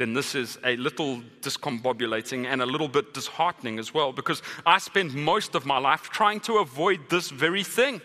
then 0.00 0.14
this 0.14 0.34
is 0.34 0.58
a 0.64 0.76
little 0.76 1.20
discombobulating 1.42 2.46
and 2.46 2.62
a 2.62 2.66
little 2.66 2.88
bit 2.88 3.12
disheartening 3.12 3.78
as 3.78 3.92
well 3.92 4.14
because 4.14 4.40
I 4.64 4.78
spend 4.78 5.14
most 5.14 5.54
of 5.54 5.66
my 5.66 5.76
life 5.76 6.04
trying 6.04 6.40
to 6.40 6.54
avoid 6.54 7.10
this 7.10 7.28
very 7.28 7.62
thing 7.62 8.00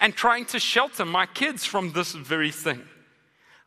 and 0.00 0.14
trying 0.14 0.44
to 0.46 0.60
shelter 0.60 1.06
my 1.06 1.24
kids 1.24 1.64
from 1.64 1.92
this 1.92 2.12
very 2.12 2.50
thing. 2.50 2.82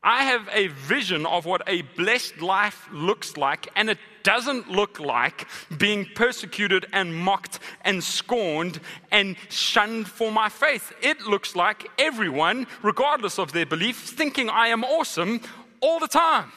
I 0.04 0.24
have 0.26 0.48
a 0.52 0.68
vision 0.68 1.26
of 1.26 1.46
what 1.48 1.64
a 1.66 1.82
blessed 1.98 2.44
life 2.44 2.88
looks 2.92 3.38
like, 3.38 3.70
and 3.76 3.90
it 3.90 3.98
doesn't 4.22 4.70
look 4.70 5.00
like 5.00 5.48
being 5.80 6.06
persecuted 6.14 6.86
and 6.94 7.16
mocked 7.16 7.58
and 7.82 8.04
scorned 8.04 8.82
and 9.12 9.36
shunned 9.50 10.08
for 10.08 10.32
my 10.32 10.48
faith. 10.48 10.94
It 11.02 11.22
looks 11.22 11.56
like 11.56 11.90
everyone, 11.98 12.68
regardless 12.84 13.40
of 13.40 13.52
their 13.52 13.66
beliefs, 13.66 14.12
thinking 14.12 14.48
I 14.48 14.68
am 14.68 14.84
awesome 14.84 15.42
all 15.84 16.00
the 16.00 16.08
time. 16.08 16.52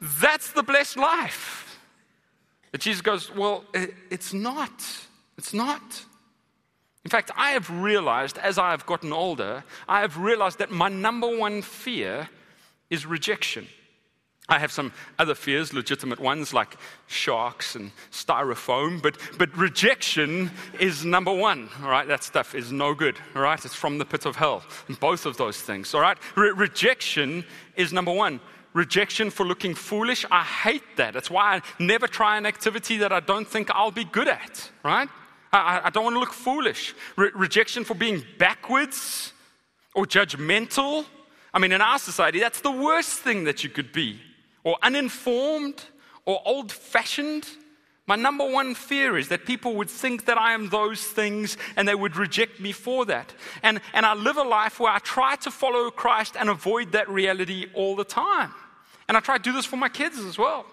That's 0.00 0.52
the 0.52 0.62
blessed 0.62 0.96
life. 0.96 1.78
But 2.70 2.80
Jesus 2.80 3.02
goes, 3.02 3.34
Well, 3.34 3.64
it's 4.10 4.32
not. 4.32 4.72
It's 5.36 5.54
not. 5.54 6.04
In 7.04 7.10
fact, 7.10 7.30
I 7.36 7.52
have 7.52 7.70
realized 7.70 8.38
as 8.38 8.58
I 8.58 8.70
have 8.72 8.84
gotten 8.84 9.12
older, 9.12 9.64
I 9.88 10.00
have 10.00 10.18
realized 10.18 10.58
that 10.58 10.70
my 10.70 10.88
number 10.88 11.38
one 11.38 11.62
fear 11.62 12.28
is 12.90 13.06
rejection. 13.06 13.66
I 14.50 14.58
have 14.58 14.72
some 14.72 14.92
other 15.18 15.34
fears, 15.34 15.74
legitimate 15.74 16.18
ones 16.18 16.54
like 16.54 16.76
sharks 17.06 17.76
and 17.76 17.92
styrofoam, 18.10 19.02
but, 19.02 19.18
but 19.36 19.54
rejection 19.56 20.50
is 20.80 21.04
number 21.04 21.32
one, 21.32 21.68
all 21.82 21.90
right? 21.90 22.08
That 22.08 22.24
stuff 22.24 22.54
is 22.54 22.72
no 22.72 22.94
good, 22.94 23.16
all 23.36 23.42
right? 23.42 23.62
It's 23.62 23.74
from 23.74 23.98
the 23.98 24.06
pit 24.06 24.24
of 24.24 24.36
hell, 24.36 24.62
both 25.00 25.26
of 25.26 25.36
those 25.36 25.60
things, 25.60 25.94
all 25.94 26.00
right? 26.00 26.16
Re- 26.34 26.52
rejection 26.52 27.44
is 27.76 27.92
number 27.92 28.12
one 28.12 28.40
rejection 28.72 29.30
for 29.30 29.44
looking 29.44 29.74
foolish. 29.74 30.24
I 30.30 30.42
hate 30.42 30.96
that. 30.96 31.14
That's 31.14 31.30
why 31.30 31.56
I 31.56 31.62
never 31.78 32.06
try 32.06 32.36
an 32.36 32.46
activity 32.46 32.98
that 32.98 33.12
I 33.12 33.20
don't 33.20 33.46
think 33.46 33.70
I'll 33.70 33.90
be 33.90 34.04
good 34.04 34.28
at, 34.28 34.70
right? 34.84 35.08
I, 35.52 35.82
I 35.84 35.90
don't 35.90 36.04
want 36.04 36.14
to 36.16 36.20
look 36.20 36.32
foolish. 36.32 36.94
Re- 37.16 37.30
rejection 37.34 37.84
for 37.84 37.94
being 37.94 38.24
backwards 38.38 39.32
or 39.94 40.04
judgmental. 40.04 41.06
I 41.52 41.58
mean, 41.58 41.72
in 41.72 41.80
our 41.80 41.98
society, 41.98 42.40
that's 42.40 42.60
the 42.60 42.70
worst 42.70 43.20
thing 43.20 43.44
that 43.44 43.64
you 43.64 43.70
could 43.70 43.92
be. 43.92 44.20
Or 44.64 44.76
uninformed 44.82 45.82
or 46.24 46.42
old 46.44 46.70
fashioned. 46.70 47.48
My 48.08 48.16
number 48.16 48.50
one 48.50 48.74
fear 48.74 49.18
is 49.18 49.28
that 49.28 49.44
people 49.44 49.76
would 49.76 49.90
think 49.90 50.24
that 50.24 50.38
I 50.38 50.54
am 50.54 50.70
those 50.70 51.04
things 51.04 51.58
and 51.76 51.86
they 51.86 51.94
would 51.94 52.16
reject 52.16 52.58
me 52.58 52.72
for 52.72 53.04
that. 53.04 53.34
And, 53.62 53.82
and 53.92 54.06
I 54.06 54.14
live 54.14 54.38
a 54.38 54.42
life 54.42 54.80
where 54.80 54.90
I 54.90 54.98
try 54.98 55.36
to 55.36 55.50
follow 55.50 55.90
Christ 55.90 56.34
and 56.40 56.48
avoid 56.48 56.92
that 56.92 57.10
reality 57.10 57.66
all 57.74 57.94
the 57.94 58.04
time. 58.04 58.50
And 59.08 59.16
I 59.16 59.20
try 59.20 59.36
to 59.36 59.42
do 59.42 59.52
this 59.52 59.66
for 59.66 59.76
my 59.76 59.90
kids 59.90 60.18
as 60.18 60.38
well. 60.38 60.64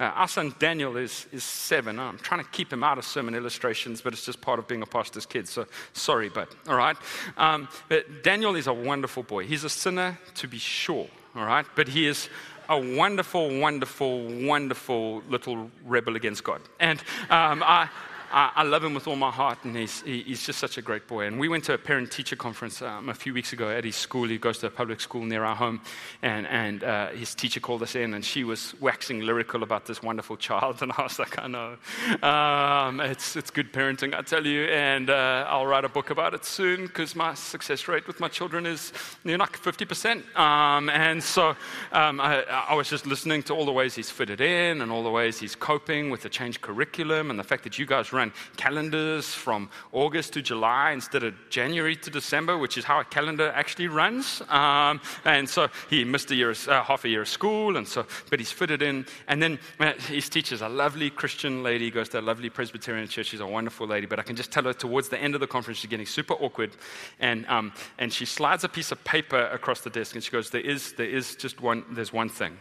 Uh, 0.00 0.02
our 0.02 0.26
son 0.26 0.52
Daniel 0.58 0.96
is, 0.96 1.26
is 1.30 1.44
seven. 1.44 2.00
I'm 2.00 2.18
trying 2.18 2.42
to 2.42 2.50
keep 2.50 2.72
him 2.72 2.82
out 2.82 2.98
of 2.98 3.04
sermon 3.04 3.36
illustrations, 3.36 4.00
but 4.00 4.12
it's 4.12 4.26
just 4.26 4.40
part 4.40 4.58
of 4.58 4.66
being 4.66 4.82
a 4.82 4.86
pastor's 4.86 5.26
kid. 5.26 5.46
So 5.46 5.66
sorry, 5.92 6.28
but 6.28 6.52
all 6.66 6.76
right. 6.76 6.96
Um, 7.36 7.68
but 7.88 8.24
Daniel 8.24 8.56
is 8.56 8.66
a 8.66 8.74
wonderful 8.74 9.22
boy. 9.22 9.46
He's 9.46 9.62
a 9.62 9.70
sinner, 9.70 10.18
to 10.34 10.48
be 10.48 10.58
sure, 10.58 11.06
all 11.36 11.46
right? 11.46 11.64
But 11.76 11.86
he 11.86 12.06
is 12.08 12.28
a 12.68 12.78
wonderful, 12.78 13.60
wonderful, 13.60 14.26
wonderful 14.46 15.22
little 15.28 15.70
rebel 15.84 16.16
against 16.16 16.44
God. 16.44 16.60
And 16.80 17.00
um, 17.30 17.62
I, 17.62 17.88
I, 18.32 18.52
I, 18.56 18.62
love 18.62 18.84
him 18.84 18.94
with 18.94 19.06
all 19.06 19.16
my 19.16 19.30
heart, 19.30 19.58
and 19.64 19.76
he's, 19.76 20.02
he, 20.02 20.22
he's 20.22 20.44
just 20.44 20.58
such 20.58 20.78
a 20.78 20.82
great 20.82 21.06
boy. 21.06 21.26
And 21.26 21.38
we 21.38 21.48
went 21.48 21.64
to 21.64 21.74
a 21.74 21.78
parent 21.78 22.10
teacher 22.10 22.36
conference 22.36 22.82
um, 22.82 23.08
a 23.08 23.14
few 23.14 23.32
weeks 23.32 23.52
ago 23.52 23.70
at 23.70 23.84
his 23.84 23.96
school. 23.96 24.28
He 24.28 24.38
goes 24.38 24.58
to 24.58 24.66
a 24.66 24.70
public 24.70 25.00
school 25.00 25.24
near 25.24 25.44
our 25.44 25.56
home, 25.56 25.80
and, 26.22 26.46
and 26.46 26.84
uh, 26.84 27.08
his 27.08 27.34
teacher 27.34 27.60
called 27.60 27.82
us 27.82 27.94
in, 27.94 28.14
and 28.14 28.24
she 28.24 28.44
was 28.44 28.74
waxing 28.80 29.20
lyrical 29.20 29.62
about 29.62 29.86
this 29.86 30.02
wonderful 30.02 30.36
child. 30.36 30.82
And 30.86 30.92
I 30.96 31.02
was 31.02 31.18
like, 31.18 31.36
I 31.42 31.48
know. 31.48 31.76
Um, 32.22 33.00
it's, 33.00 33.34
it's 33.34 33.50
good 33.50 33.72
parenting, 33.72 34.14
I 34.14 34.22
tell 34.22 34.46
you, 34.46 34.66
and 34.66 35.10
uh, 35.10 35.46
I'll 35.48 35.66
write 35.66 35.84
a 35.84 35.88
book 35.88 36.10
about 36.10 36.32
it 36.32 36.44
soon 36.44 36.86
because 36.86 37.16
my 37.16 37.34
success 37.34 37.88
rate 37.88 38.06
with 38.06 38.20
my 38.20 38.28
children 38.28 38.66
is 38.66 38.92
you 39.24 39.32
know, 39.32 39.38
like 39.38 39.60
50%. 39.60 40.36
Um, 40.38 40.88
and 40.90 41.22
so 41.22 41.56
um, 41.92 42.20
I, 42.20 42.42
I 42.42 42.74
was 42.74 42.88
just 42.88 43.06
listening 43.06 43.42
to 43.44 43.54
all 43.54 43.64
the 43.64 43.72
ways 43.72 43.94
he's 43.94 44.10
fitted 44.10 44.40
in 44.40 44.80
and 44.80 44.92
all 44.92 45.02
the 45.02 45.10
ways 45.10 45.38
he's 45.38 45.56
coping 45.56 46.10
with 46.10 46.22
the 46.22 46.28
changed 46.28 46.60
curriculum 46.60 47.30
and 47.30 47.38
the 47.38 47.44
fact 47.44 47.64
that 47.64 47.78
you 47.78 47.86
guys 47.86 48.12
run 48.16 48.32
calendars 48.56 49.28
from 49.32 49.70
August 49.92 50.32
to 50.32 50.42
July 50.42 50.92
instead 50.92 51.22
of 51.22 51.34
January 51.50 51.96
to 51.96 52.10
December, 52.10 52.58
which 52.58 52.76
is 52.76 52.84
how 52.84 53.00
a 53.00 53.04
calendar 53.04 53.52
actually 53.54 53.88
runs. 53.88 54.42
Um, 54.48 55.00
and 55.24 55.48
so 55.48 55.68
he 55.88 56.04
missed 56.04 56.30
a 56.30 56.34
year, 56.34 56.50
uh, 56.50 56.82
half 56.82 57.04
a 57.04 57.08
year 57.08 57.22
of 57.22 57.28
school, 57.28 57.76
and 57.76 57.86
so, 57.86 58.06
but 58.30 58.38
he's 58.38 58.52
fitted 58.52 58.82
in. 58.82 59.06
And 59.28 59.42
then 59.42 59.58
uh, 59.78 59.92
his 59.94 60.28
teacher's 60.28 60.62
a 60.62 60.68
lovely 60.68 61.10
Christian 61.10 61.62
lady, 61.62 61.90
goes 61.90 62.08
to 62.10 62.20
a 62.20 62.22
lovely 62.22 62.50
Presbyterian 62.50 63.08
church. 63.08 63.26
She's 63.26 63.40
a 63.40 63.46
wonderful 63.46 63.86
lady, 63.86 64.06
but 64.06 64.18
I 64.18 64.22
can 64.22 64.36
just 64.36 64.50
tell 64.50 64.64
her 64.64 64.72
towards 64.72 65.08
the 65.08 65.18
end 65.18 65.34
of 65.34 65.40
the 65.40 65.46
conference, 65.46 65.78
she's 65.78 65.90
getting 65.90 66.06
super 66.06 66.34
awkward. 66.34 66.72
And, 67.20 67.46
um, 67.46 67.72
and 67.98 68.12
she 68.12 68.24
slides 68.24 68.64
a 68.64 68.68
piece 68.68 68.92
of 68.92 69.02
paper 69.04 69.48
across 69.52 69.80
the 69.80 69.90
desk, 69.90 70.14
and 70.14 70.24
she 70.24 70.30
goes, 70.30 70.50
There 70.50 70.60
is, 70.60 70.92
there 70.94 71.08
is 71.08 71.36
just 71.36 71.60
one, 71.60 71.84
there's 71.90 72.12
one 72.12 72.28
thing 72.28 72.58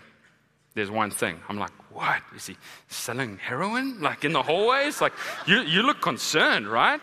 there's 0.75 0.91
one 0.91 1.09
thing. 1.09 1.39
I'm 1.49 1.57
like, 1.57 1.71
what? 1.91 2.21
Is 2.35 2.47
he 2.47 2.57
selling 2.89 3.37
heroin? 3.37 4.01
Like 4.01 4.25
in 4.25 4.33
the 4.33 4.43
hallways? 4.43 5.01
Like, 5.01 5.13
you, 5.47 5.61
you 5.61 5.81
look 5.81 6.01
concerned, 6.01 6.67
right? 6.67 7.01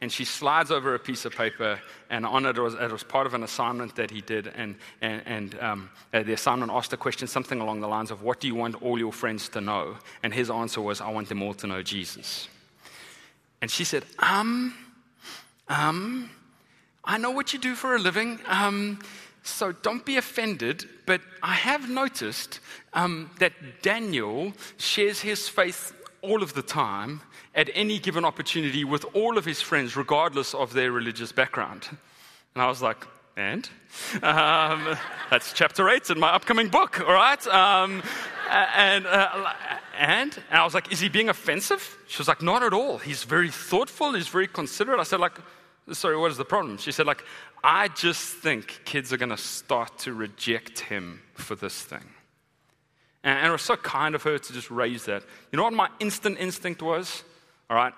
And 0.00 0.12
she 0.12 0.24
slides 0.24 0.70
over 0.70 0.94
a 0.94 0.98
piece 0.98 1.24
of 1.24 1.34
paper, 1.34 1.80
and 2.08 2.24
on 2.24 2.46
it 2.46 2.56
was, 2.56 2.74
it 2.74 2.92
was 2.92 3.02
part 3.02 3.26
of 3.26 3.34
an 3.34 3.42
assignment 3.42 3.96
that 3.96 4.12
he 4.12 4.20
did. 4.20 4.46
And, 4.46 4.76
and, 5.00 5.22
and 5.26 5.58
um, 5.60 5.90
uh, 6.14 6.22
the 6.22 6.34
assignment 6.34 6.70
asked 6.70 6.92
a 6.92 6.96
question, 6.96 7.26
something 7.26 7.60
along 7.60 7.80
the 7.80 7.88
lines 7.88 8.12
of, 8.12 8.22
What 8.22 8.38
do 8.38 8.46
you 8.46 8.54
want 8.54 8.80
all 8.80 8.96
your 8.96 9.12
friends 9.12 9.48
to 9.50 9.60
know? 9.60 9.96
And 10.22 10.32
his 10.32 10.50
answer 10.50 10.80
was, 10.80 11.00
I 11.00 11.10
want 11.10 11.28
them 11.28 11.42
all 11.42 11.54
to 11.54 11.66
know 11.66 11.82
Jesus. 11.82 12.46
And 13.60 13.70
she 13.70 13.82
said, 13.82 14.04
Um, 14.20 14.72
um, 15.68 16.30
I 17.02 17.18
know 17.18 17.30
what 17.30 17.52
you 17.52 17.58
do 17.58 17.74
for 17.74 17.96
a 17.96 17.98
living. 17.98 18.38
Um, 18.46 19.00
so 19.48 19.72
don't 19.72 20.04
be 20.04 20.16
offended, 20.16 20.88
but 21.06 21.20
I 21.42 21.54
have 21.54 21.88
noticed 21.88 22.60
um, 22.92 23.30
that 23.38 23.52
Daniel 23.82 24.52
shares 24.76 25.20
his 25.20 25.48
faith 25.48 25.92
all 26.22 26.42
of 26.42 26.54
the 26.54 26.62
time 26.62 27.20
at 27.54 27.70
any 27.74 27.98
given 27.98 28.24
opportunity 28.24 28.84
with 28.84 29.04
all 29.14 29.38
of 29.38 29.44
his 29.44 29.60
friends, 29.60 29.96
regardless 29.96 30.54
of 30.54 30.72
their 30.72 30.92
religious 30.92 31.32
background. 31.32 31.88
And 32.54 32.62
I 32.62 32.68
was 32.68 32.82
like, 32.82 33.06
and? 33.36 33.68
Um, 34.22 34.96
that's 35.30 35.52
chapter 35.52 35.88
eight 35.88 36.10
in 36.10 36.18
my 36.18 36.30
upcoming 36.30 36.68
book, 36.68 37.00
all 37.00 37.12
right? 37.12 37.46
Um, 37.46 38.02
and, 38.50 39.06
uh, 39.06 39.52
and, 39.96 40.38
and 40.38 40.42
I 40.50 40.64
was 40.64 40.74
like, 40.74 40.92
is 40.92 41.00
he 41.00 41.08
being 41.08 41.28
offensive? 41.28 41.96
She 42.08 42.18
was 42.18 42.28
like, 42.28 42.42
not 42.42 42.62
at 42.62 42.72
all. 42.72 42.98
He's 42.98 43.24
very 43.24 43.50
thoughtful, 43.50 44.12
he's 44.12 44.28
very 44.28 44.48
considerate. 44.48 45.00
I 45.00 45.04
said, 45.04 45.20
like, 45.20 45.38
sorry, 45.92 46.16
what 46.16 46.30
is 46.30 46.36
the 46.36 46.44
problem? 46.44 46.78
She 46.78 46.92
said, 46.92 47.06
like, 47.06 47.24
I 47.62 47.88
just 47.88 48.34
think 48.36 48.80
kids 48.84 49.12
are 49.12 49.16
going 49.16 49.30
to 49.30 49.36
start 49.36 49.98
to 50.00 50.12
reject 50.12 50.80
him 50.80 51.20
for 51.34 51.54
this 51.54 51.80
thing. 51.80 52.04
And, 53.24 53.38
and 53.38 53.48
it 53.48 53.52
was 53.52 53.62
so 53.62 53.76
kind 53.76 54.14
of 54.14 54.22
her 54.22 54.38
to 54.38 54.52
just 54.52 54.70
raise 54.70 55.04
that. 55.06 55.22
You 55.52 55.56
know 55.56 55.64
what 55.64 55.72
my 55.72 55.88
instant 56.00 56.38
instinct 56.38 56.82
was? 56.82 57.24
All 57.70 57.76
right, 57.76 57.92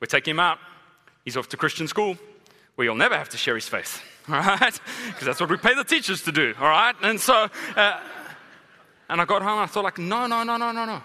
we're 0.00 0.06
taking 0.06 0.32
him 0.32 0.40
out. 0.40 0.58
He's 1.24 1.36
off 1.36 1.48
to 1.50 1.56
Christian 1.56 1.86
school 1.86 2.16
where 2.74 2.84
you'll 2.84 2.94
never 2.94 3.16
have 3.16 3.28
to 3.28 3.36
share 3.36 3.54
his 3.54 3.68
faith, 3.68 4.02
all 4.28 4.34
right? 4.36 4.80
Because 5.08 5.26
that's 5.26 5.40
what 5.40 5.50
we 5.50 5.56
pay 5.56 5.74
the 5.74 5.84
teachers 5.84 6.22
to 6.22 6.32
do, 6.32 6.54
all 6.60 6.68
right? 6.68 6.94
And 7.02 7.20
so, 7.20 7.48
uh, 7.76 8.00
and 9.08 9.20
I 9.20 9.24
got 9.24 9.42
home 9.42 9.52
and 9.52 9.60
I 9.62 9.66
thought, 9.66 9.84
like, 9.84 9.98
no, 9.98 10.26
no, 10.26 10.42
no, 10.42 10.56
no, 10.56 10.72
no, 10.72 10.84
no. 10.84 11.02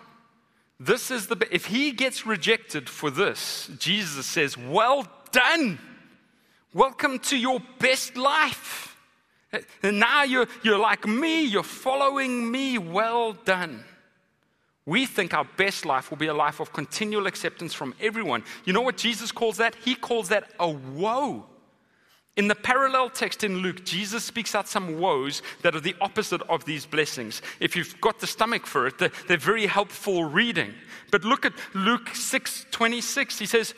This 0.80 1.12
is 1.12 1.28
the, 1.28 1.48
if 1.50 1.66
he 1.66 1.92
gets 1.92 2.26
rejected 2.26 2.90
for 2.90 3.10
this, 3.10 3.70
Jesus 3.80 4.26
says, 4.26 4.58
well 4.58 5.08
done. 5.32 5.80
Welcome 6.74 7.20
to 7.20 7.38
your 7.38 7.60
best 7.80 8.18
life. 8.18 8.98
And 9.84 10.00
now 10.00 10.24
you're, 10.24 10.48
you're 10.64 10.80
like 10.80 11.08
me, 11.08 11.44
you're 11.44 11.62
following 11.62 12.50
me. 12.50 12.80
Well 12.80 13.34
done. 13.34 13.84
We 14.86 15.06
think 15.06 15.34
our 15.34 15.48
best 15.56 15.86
life 15.86 16.10
will 16.10 16.18
be 16.18 16.28
a 16.28 16.34
life 16.34 16.60
of 16.60 16.74
continual 16.74 17.28
acceptance 17.28 17.74
from 17.74 17.94
everyone. 18.02 18.44
You 18.66 18.74
know 18.74 18.82
what 18.82 18.98
Jesus 18.98 19.32
calls 19.32 19.58
that? 19.58 19.76
He 19.76 19.96
calls 19.96 20.30
that 20.30 20.52
a 20.60 20.68
woe. 20.68 21.46
In 22.36 22.48
the 22.48 22.56
parallel 22.56 23.12
text 23.12 23.44
in 23.44 23.60
Luke, 23.60 23.86
Jesus 23.86 24.24
speaks 24.24 24.56
out 24.56 24.68
some 24.68 25.00
woes 25.00 25.44
that 25.62 25.76
are 25.76 25.80
the 25.80 25.96
opposite 26.02 26.42
of 26.50 26.66
these 26.66 26.86
blessings. 26.86 27.44
If 27.60 27.76
you've 27.76 28.02
got 28.02 28.20
the 28.20 28.28
stomach 28.28 28.66
for 28.66 28.88
it, 28.88 28.98
they're, 28.98 29.12
they're 29.28 29.38
very 29.38 29.68
helpful 29.68 30.24
reading. 30.24 30.74
But 31.12 31.24
look 31.24 31.46
at 31.46 31.54
Luke 31.76 32.10
6 32.16 32.66
26. 32.72 33.38
He 33.38 33.46
says, 33.46 33.76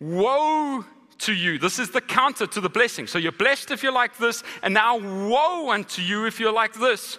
Woe 0.00 0.86
to 1.18 1.32
you. 1.32 1.58
This 1.58 1.78
is 1.78 1.90
the 1.90 2.00
counter 2.00 2.46
to 2.46 2.60
the 2.60 2.68
blessing. 2.68 3.06
So 3.06 3.18
you're 3.18 3.32
blessed 3.32 3.70
if 3.70 3.82
you're 3.82 3.92
like 3.92 4.16
this, 4.18 4.42
and 4.62 4.74
now 4.74 4.98
woe 4.98 5.70
unto 5.70 6.02
you 6.02 6.26
if 6.26 6.40
you're 6.40 6.52
like 6.52 6.74
this. 6.74 7.18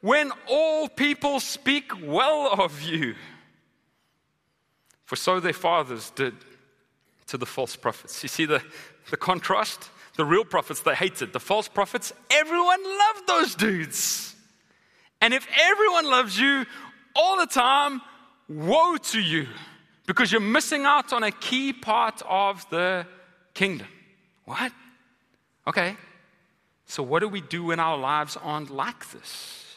When 0.00 0.32
all 0.48 0.88
people 0.88 1.40
speak 1.40 1.92
well 2.02 2.52
of 2.52 2.82
you. 2.82 3.14
For 5.04 5.16
so 5.16 5.40
their 5.40 5.52
fathers 5.52 6.10
did 6.10 6.34
to 7.26 7.36
the 7.36 7.46
false 7.46 7.76
prophets. 7.76 8.22
You 8.22 8.28
see 8.28 8.46
the, 8.46 8.62
the 9.10 9.16
contrast? 9.16 9.90
The 10.16 10.24
real 10.24 10.44
prophets 10.44 10.80
they 10.80 10.94
hated. 10.94 11.32
The 11.32 11.40
false 11.40 11.68
prophets, 11.68 12.12
everyone 12.30 12.82
loved 12.84 13.26
those 13.26 13.54
dudes. 13.54 14.34
And 15.20 15.34
if 15.34 15.46
everyone 15.60 16.06
loves 16.06 16.38
you 16.38 16.64
all 17.14 17.38
the 17.38 17.46
time, 17.46 18.00
woe 18.48 18.96
to 18.96 19.20
you 19.20 19.46
because 20.06 20.32
you're 20.32 20.40
missing 20.40 20.84
out 20.84 21.12
on 21.12 21.22
a 21.22 21.30
key 21.30 21.72
part 21.72 22.20
of 22.28 22.68
the 22.70 23.06
kingdom. 23.60 23.88
What? 24.46 24.72
Okay. 25.66 25.94
So, 26.86 27.02
what 27.02 27.20
do 27.20 27.28
we 27.28 27.42
do 27.42 27.64
when 27.64 27.78
our 27.78 27.98
lives 27.98 28.38
aren't 28.42 28.70
like 28.70 29.10
this? 29.10 29.76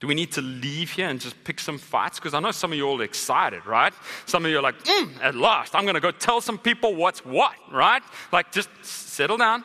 Do 0.00 0.06
we 0.06 0.14
need 0.14 0.32
to 0.32 0.42
leave 0.42 0.90
here 0.90 1.08
and 1.08 1.18
just 1.18 1.42
pick 1.42 1.58
some 1.58 1.78
fights? 1.78 2.18
Because 2.18 2.34
I 2.34 2.40
know 2.40 2.50
some 2.50 2.72
of 2.72 2.78
you 2.78 2.84
are 2.84 2.90
all 2.90 3.00
excited, 3.00 3.64
right? 3.64 3.94
Some 4.26 4.44
of 4.44 4.50
you 4.50 4.58
are 4.58 4.62
like, 4.62 4.78
mm, 4.84 5.08
at 5.22 5.34
last, 5.34 5.74
I'm 5.74 5.84
going 5.84 5.94
to 5.94 6.06
go 6.08 6.10
tell 6.10 6.42
some 6.42 6.58
people 6.58 6.94
what's 6.94 7.24
what, 7.24 7.54
right? 7.72 8.02
Like, 8.32 8.52
just 8.52 8.68
settle 8.82 9.38
down, 9.38 9.64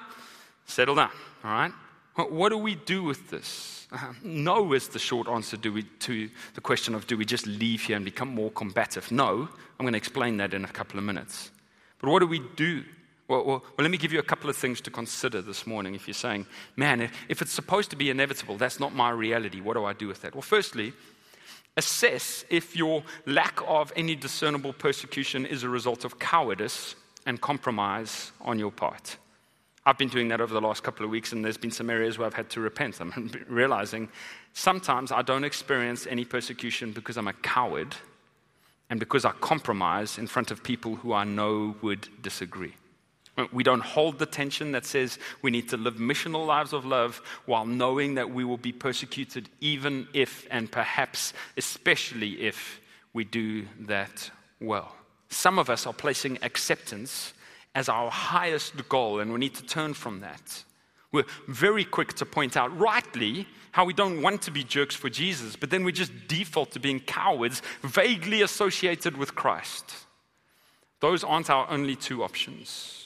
settle 0.66 0.96
down, 0.96 1.12
all 1.44 1.52
right? 1.52 1.74
What 2.16 2.50
do 2.50 2.58
we 2.58 2.76
do 2.76 3.04
with 3.04 3.30
this? 3.30 3.88
Uh, 3.92 4.14
no 4.24 4.72
is 4.72 4.88
the 4.88 5.00
short 5.00 5.28
answer 5.28 5.58
do 5.58 5.74
we, 5.74 5.84
to 6.08 6.30
the 6.54 6.62
question 6.62 6.96
of 6.96 7.06
do 7.06 7.18
we 7.18 7.26
just 7.26 7.46
leave 7.46 7.82
here 7.82 7.98
and 7.98 8.06
become 8.06 8.30
more 8.30 8.52
combative? 8.52 9.12
No. 9.12 9.50
I'm 9.78 9.84
going 9.86 9.94
to 9.94 9.98
explain 9.98 10.38
that 10.38 10.54
in 10.54 10.64
a 10.64 10.74
couple 10.80 10.98
of 10.98 11.04
minutes. 11.04 11.52
But 12.00 12.10
what 12.10 12.20
do 12.20 12.28
we 12.28 12.40
do? 12.56 12.84
Well, 13.32 13.46
well, 13.46 13.63
well, 13.63 13.84
let 13.86 13.91
me 13.91 13.98
give 13.98 14.12
you 14.12 14.20
a 14.20 14.24
couple 14.24 14.50
of 14.50 14.58
things 14.58 14.82
to 14.82 14.91
consider 14.91 15.41
this 15.41 15.65
morning. 15.65 15.96
If 15.96 16.06
you're 16.06 16.13
saying, 16.13 16.48
man, 16.76 17.00
if, 17.00 17.13
if 17.30 17.41
it's 17.41 17.54
supposed 17.54 17.89
to 17.91 17.96
be 17.96 18.10
inevitable, 18.10 18.58
that's 18.58 18.78
not 18.78 18.94
my 18.94 19.10
reality, 19.10 19.62
what 19.62 19.76
do 19.76 19.86
I 19.86 19.94
do 19.94 20.10
with 20.10 20.22
that? 20.24 20.36
Well, 20.36 20.41
firstly, 20.41 20.91
assess 21.78 22.44
if 22.50 22.76
your 22.76 23.04
lack 23.26 23.58
of 23.65 23.94
any 23.96 24.15
discernible 24.15 24.74
persecution 24.74 25.46
is 25.46 25.63
a 25.63 25.70
result 25.70 26.04
of 26.04 26.20
cowardice 26.20 26.96
and 27.26 27.39
compromise 27.39 28.34
on 28.41 28.60
your 28.60 28.70
part. 28.70 29.15
I've 29.86 29.98
been 29.98 30.10
doing 30.10 30.28
that 30.28 30.41
over 30.41 30.54
the 30.54 30.60
last 30.60 30.84
couple 30.84 31.06
of 31.06 31.10
weeks, 31.10 31.32
and 31.32 31.46
there's 31.46 31.56
been 31.56 31.72
some 31.72 31.89
areas 31.89 32.17
where 32.17 32.28
I've 32.28 32.34
had 32.34 32.50
to 32.50 32.60
repent. 32.60 33.00
I'm 33.00 33.32
realizing 33.48 34.10
sometimes 34.52 35.10
I 35.13 35.22
don't 35.22 35.46
experience 35.46 36.06
any 36.06 36.26
persecution 36.26 36.91
because 36.91 37.15
I'm 37.15 37.30
a 37.30 37.34
coward 37.34 37.96
and 38.89 39.00
because 39.00 39.24
I 39.24 39.32
compromise 39.32 40.17
in 40.17 40.28
front 40.28 40.52
of 40.52 40.63
people 40.63 40.96
who 40.96 41.13
I 41.13 41.24
know 41.24 41.78
would 41.82 42.10
disagree. 42.22 42.74
We 43.54 43.63
don't 43.63 43.82
hold 43.82 44.20
the 44.20 44.26
tension 44.26 44.74
that 44.74 44.86
says 44.86 45.17
we 45.41 45.52
need 45.52 45.70
to 45.70 45.78
live 45.78 45.96
missional 45.96 46.46
lives 46.46 46.74
of 46.74 46.86
love 46.86 47.22
while 47.46 47.65
knowing 47.65 48.15
that 48.15 48.30
we 48.30 48.44
will 48.44 48.58
be 48.58 48.74
persecuted, 48.74 49.50
even 49.62 50.08
if 50.13 50.46
and 50.52 50.70
perhaps 50.72 51.34
especially 51.56 52.41
if 52.41 52.82
we 53.13 53.24
do 53.24 53.65
that 53.80 54.30
well. 54.60 54.96
Some 55.30 55.60
of 55.60 55.70
us 55.70 55.88
are 55.88 55.94
placing 55.94 56.39
acceptance 56.44 57.34
as 57.74 57.88
our 57.88 58.12
highest 58.12 58.88
goal, 58.89 59.22
and 59.22 59.32
we 59.32 59.39
need 59.39 59.56
to 59.56 59.65
turn 59.65 59.94
from 59.94 60.20
that. 60.20 60.63
We're 61.13 61.26
very 61.48 61.86
quick 61.86 62.13
to 62.15 62.26
point 62.26 62.58
out, 62.58 62.78
rightly, 62.78 63.48
how 63.72 63.86
we 63.86 63.94
don't 63.94 64.22
want 64.22 64.41
to 64.44 64.52
be 64.52 64.63
jerks 64.63 64.96
for 64.96 65.10
Jesus, 65.10 65.56
but 65.56 65.70
then 65.70 65.86
we 65.86 65.94
just 65.94 66.12
default 66.28 66.72
to 66.72 66.80
being 66.80 67.00
cowards, 67.00 67.62
vaguely 67.82 68.41
associated 68.41 69.15
with 69.15 69.36
Christ. 69.36 69.94
Those 71.00 71.24
aren't 71.24 71.50
our 71.50 71.70
only 71.70 71.96
two 71.96 72.24
options. 72.24 73.01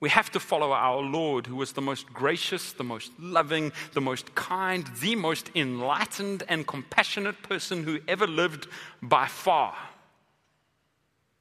We 0.00 0.10
have 0.10 0.30
to 0.30 0.40
follow 0.40 0.72
our 0.72 1.00
Lord, 1.00 1.46
who 1.46 1.56
was 1.56 1.72
the 1.72 1.80
most 1.80 2.06
gracious, 2.12 2.72
the 2.72 2.84
most 2.84 3.10
loving, 3.18 3.72
the 3.94 4.00
most 4.00 4.34
kind, 4.36 4.86
the 5.00 5.16
most 5.16 5.50
enlightened 5.56 6.44
and 6.48 6.66
compassionate 6.66 7.42
person 7.42 7.82
who 7.82 7.98
ever 8.06 8.26
lived 8.26 8.68
by 9.02 9.26
far, 9.26 9.74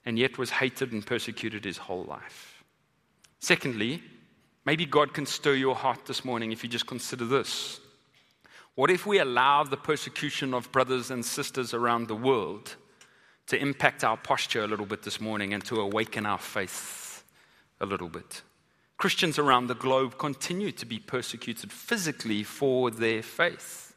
and 0.05 0.17
yet 0.17 0.39
was 0.39 0.49
hated 0.49 0.91
and 0.91 1.05
persecuted 1.05 1.65
his 1.65 1.77
whole 1.77 2.03
life. 2.05 2.63
Secondly, 3.39 4.01
maybe 4.65 4.85
God 4.85 5.13
can 5.13 5.27
stir 5.27 5.53
your 5.53 5.75
heart 5.75 6.05
this 6.05 6.25
morning 6.25 6.51
if 6.51 6.63
you 6.63 6.69
just 6.69 6.87
consider 6.87 7.25
this. 7.25 7.79
What 8.73 8.89
if 8.89 9.05
we 9.05 9.19
allow 9.19 9.63
the 9.63 9.77
persecution 9.77 10.55
of 10.55 10.71
brothers 10.71 11.11
and 11.11 11.23
sisters 11.23 11.75
around 11.75 12.07
the 12.07 12.15
world 12.15 12.75
to 13.47 13.57
impact 13.57 14.03
our 14.03 14.17
posture 14.17 14.63
a 14.63 14.67
little 14.67 14.85
bit 14.85 15.03
this 15.03 15.21
morning 15.21 15.53
and 15.53 15.63
to 15.65 15.79
awaken 15.79 16.25
our 16.25 16.37
faith 16.39 17.23
a 17.79 17.85
little 17.85 18.09
bit? 18.09 18.41
Christians 18.97 19.37
around 19.37 19.67
the 19.67 19.75
globe 19.75 20.17
continue 20.17 20.71
to 20.71 20.85
be 20.85 20.97
persecuted 20.97 21.71
physically 21.71 22.43
for 22.43 22.89
their 22.89 23.21
faith. 23.21 23.95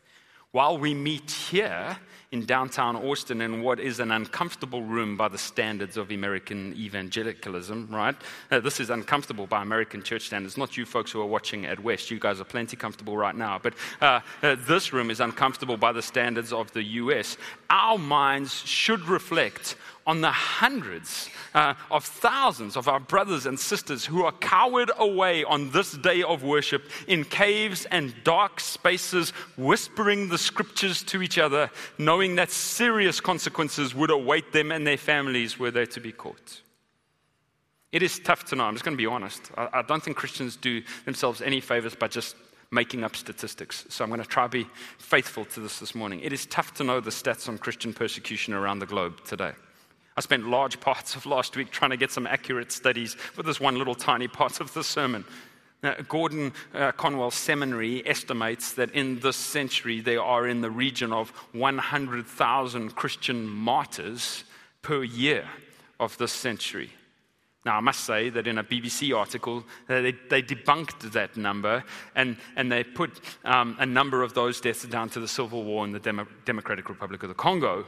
While 0.52 0.76
we 0.76 0.92
meet 0.92 1.30
here 1.30 1.96
in 2.32 2.44
downtown 2.44 2.96
Austin 2.96 3.40
in 3.40 3.62
what 3.62 3.80
is 3.80 3.98
an 3.98 4.10
uncomfortable 4.10 4.82
room 4.82 5.16
by 5.16 5.28
the 5.28 5.38
standards 5.38 5.96
of 5.96 6.10
American 6.10 6.74
evangelicalism, 6.76 7.88
right? 7.90 8.14
Uh, 8.50 8.60
this 8.60 8.78
is 8.78 8.90
uncomfortable 8.90 9.46
by 9.46 9.62
American 9.62 10.02
church 10.02 10.26
standards, 10.26 10.56
not 10.56 10.76
you 10.76 10.84
folks 10.84 11.10
who 11.10 11.20
are 11.20 11.26
watching 11.26 11.66
at 11.66 11.80
West. 11.80 12.10
You 12.10 12.20
guys 12.20 12.40
are 12.40 12.44
plenty 12.44 12.76
comfortable 12.76 13.16
right 13.16 13.34
now. 13.34 13.58
But 13.60 13.74
uh, 14.00 14.20
uh, 14.42 14.56
this 14.66 14.92
room 14.92 15.10
is 15.10 15.20
uncomfortable 15.20 15.76
by 15.76 15.92
the 15.92 16.02
standards 16.02 16.52
of 16.52 16.72
the 16.72 16.82
US. 16.82 17.36
Our 17.70 17.96
minds 17.96 18.54
should 18.66 19.08
reflect 19.08 19.76
on 20.10 20.22
the 20.22 20.32
hundreds 20.32 21.30
uh, 21.54 21.72
of 21.88 22.04
thousands 22.04 22.76
of 22.76 22.88
our 22.88 22.98
brothers 22.98 23.46
and 23.46 23.58
sisters 23.60 24.04
who 24.04 24.24
are 24.24 24.32
cowered 24.32 24.90
away 24.98 25.44
on 25.44 25.70
this 25.70 25.92
day 25.92 26.20
of 26.24 26.42
worship 26.42 26.90
in 27.06 27.22
caves 27.22 27.86
and 27.92 28.12
dark 28.24 28.58
spaces, 28.58 29.30
whispering 29.56 30.28
the 30.28 30.36
scriptures 30.36 31.04
to 31.04 31.22
each 31.22 31.38
other, 31.38 31.70
knowing 31.96 32.34
that 32.34 32.50
serious 32.50 33.20
consequences 33.20 33.94
would 33.94 34.10
await 34.10 34.50
them 34.50 34.72
and 34.72 34.84
their 34.84 34.96
families 34.96 35.60
were 35.60 35.70
they 35.70 35.86
to 35.86 36.00
be 36.00 36.10
caught. 36.10 36.60
It 37.92 38.02
is 38.02 38.18
tough 38.18 38.44
to 38.46 38.56
know. 38.56 38.64
I'm 38.64 38.74
just 38.74 38.84
going 38.84 38.96
to 38.96 39.00
be 39.00 39.06
honest. 39.06 39.52
I, 39.56 39.68
I 39.74 39.82
don't 39.82 40.02
think 40.02 40.16
Christians 40.16 40.56
do 40.56 40.82
themselves 41.04 41.40
any 41.40 41.60
favors 41.60 41.94
by 41.94 42.08
just 42.08 42.34
making 42.72 43.04
up 43.04 43.14
statistics. 43.14 43.84
So 43.90 44.02
I'm 44.02 44.10
going 44.10 44.20
to 44.20 44.28
try 44.28 44.42
to 44.42 44.48
be 44.48 44.66
faithful 44.98 45.44
to 45.44 45.60
this 45.60 45.78
this 45.78 45.94
morning. 45.94 46.18
It 46.18 46.32
is 46.32 46.46
tough 46.46 46.74
to 46.74 46.84
know 46.84 46.98
the 46.98 47.10
stats 47.10 47.48
on 47.48 47.58
Christian 47.58 47.94
persecution 47.94 48.54
around 48.54 48.80
the 48.80 48.86
globe 48.86 49.24
today. 49.24 49.52
I 50.20 50.22
spent 50.22 50.46
large 50.46 50.78
parts 50.80 51.16
of 51.16 51.24
last 51.24 51.56
week 51.56 51.70
trying 51.70 51.92
to 51.92 51.96
get 51.96 52.10
some 52.10 52.26
accurate 52.26 52.72
studies 52.72 53.14
for 53.14 53.42
this 53.42 53.58
one 53.58 53.78
little 53.78 53.94
tiny 53.94 54.28
part 54.28 54.60
of 54.60 54.70
the 54.74 54.84
sermon. 54.84 55.24
Now, 55.82 55.94
Gordon 56.10 56.52
uh, 56.74 56.92
Conwell 56.92 57.30
Seminary 57.30 58.06
estimates 58.06 58.74
that 58.74 58.90
in 58.90 59.20
this 59.20 59.38
century 59.38 60.02
there 60.02 60.22
are 60.22 60.46
in 60.46 60.60
the 60.60 60.70
region 60.70 61.10
of 61.10 61.30
100,000 61.52 62.94
Christian 62.94 63.48
martyrs 63.48 64.44
per 64.82 65.02
year 65.02 65.46
of 65.98 66.18
this 66.18 66.32
century. 66.32 66.90
Now, 67.64 67.78
I 67.78 67.80
must 67.80 68.04
say 68.04 68.28
that 68.28 68.46
in 68.46 68.58
a 68.58 68.64
BBC 68.64 69.16
article, 69.16 69.64
uh, 69.88 70.02
they, 70.02 70.12
they, 70.28 70.42
debunked 70.42 71.12
that 71.12 71.38
number 71.38 71.82
and, 72.14 72.36
and 72.56 72.70
they 72.70 72.84
put 72.84 73.22
um, 73.46 73.74
a 73.78 73.86
number 73.86 74.22
of 74.22 74.34
those 74.34 74.60
deaths 74.60 74.84
down 74.84 75.08
to 75.10 75.20
the 75.20 75.28
civil 75.28 75.64
war 75.64 75.86
in 75.86 75.92
the 75.92 75.98
Demo- 75.98 76.28
Democratic 76.44 76.90
Republic 76.90 77.22
of 77.22 77.30
the 77.30 77.34
Congo. 77.34 77.86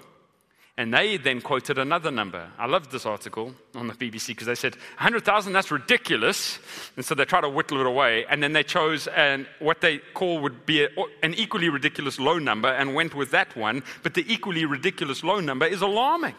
And 0.79 0.93
they 0.93 1.19
then 1.19 1.43
quoted 1.43 1.77
another 1.77 2.11
number. 2.11 2.51
I 2.59 2.67
loved 2.67 2.93
this 2.93 3.05
article 3.05 3.55
on 3.75 3.89
the 3.89 3.95
BBC 3.95 4.29
because 4.29 4.47
they 4.47 4.55
said, 4.55 4.75
100,000, 4.97 5.53
that's 5.53 5.71
ridiculous. 5.71 6.59
And 6.97 7.05
so 7.05 7.15
they 7.15 7.27
tried 7.27 7.43
to 7.43 7.51
whittle 7.51 7.79
it 7.81 7.87
away. 7.87 8.25
And 8.31 8.43
then 8.43 8.55
they 8.55 8.63
chose 8.63 9.07
an, 9.09 9.47
what 9.59 9.83
they 9.83 9.99
call 9.99 10.39
would 10.39 10.65
be 10.65 10.85
a, 10.85 10.89
an 11.23 11.35
equally 11.35 11.69
ridiculous 11.69 12.19
low 12.19 12.39
number 12.39 12.69
and 12.69 12.95
went 12.95 13.15
with 13.15 13.33
that 13.33 13.55
one. 13.55 13.83
But 14.03 14.15
the 14.15 14.25
equally 14.33 14.65
ridiculous 14.65 15.23
low 15.23 15.41
number 15.41 15.67
is 15.67 15.83
alarming. 15.83 16.37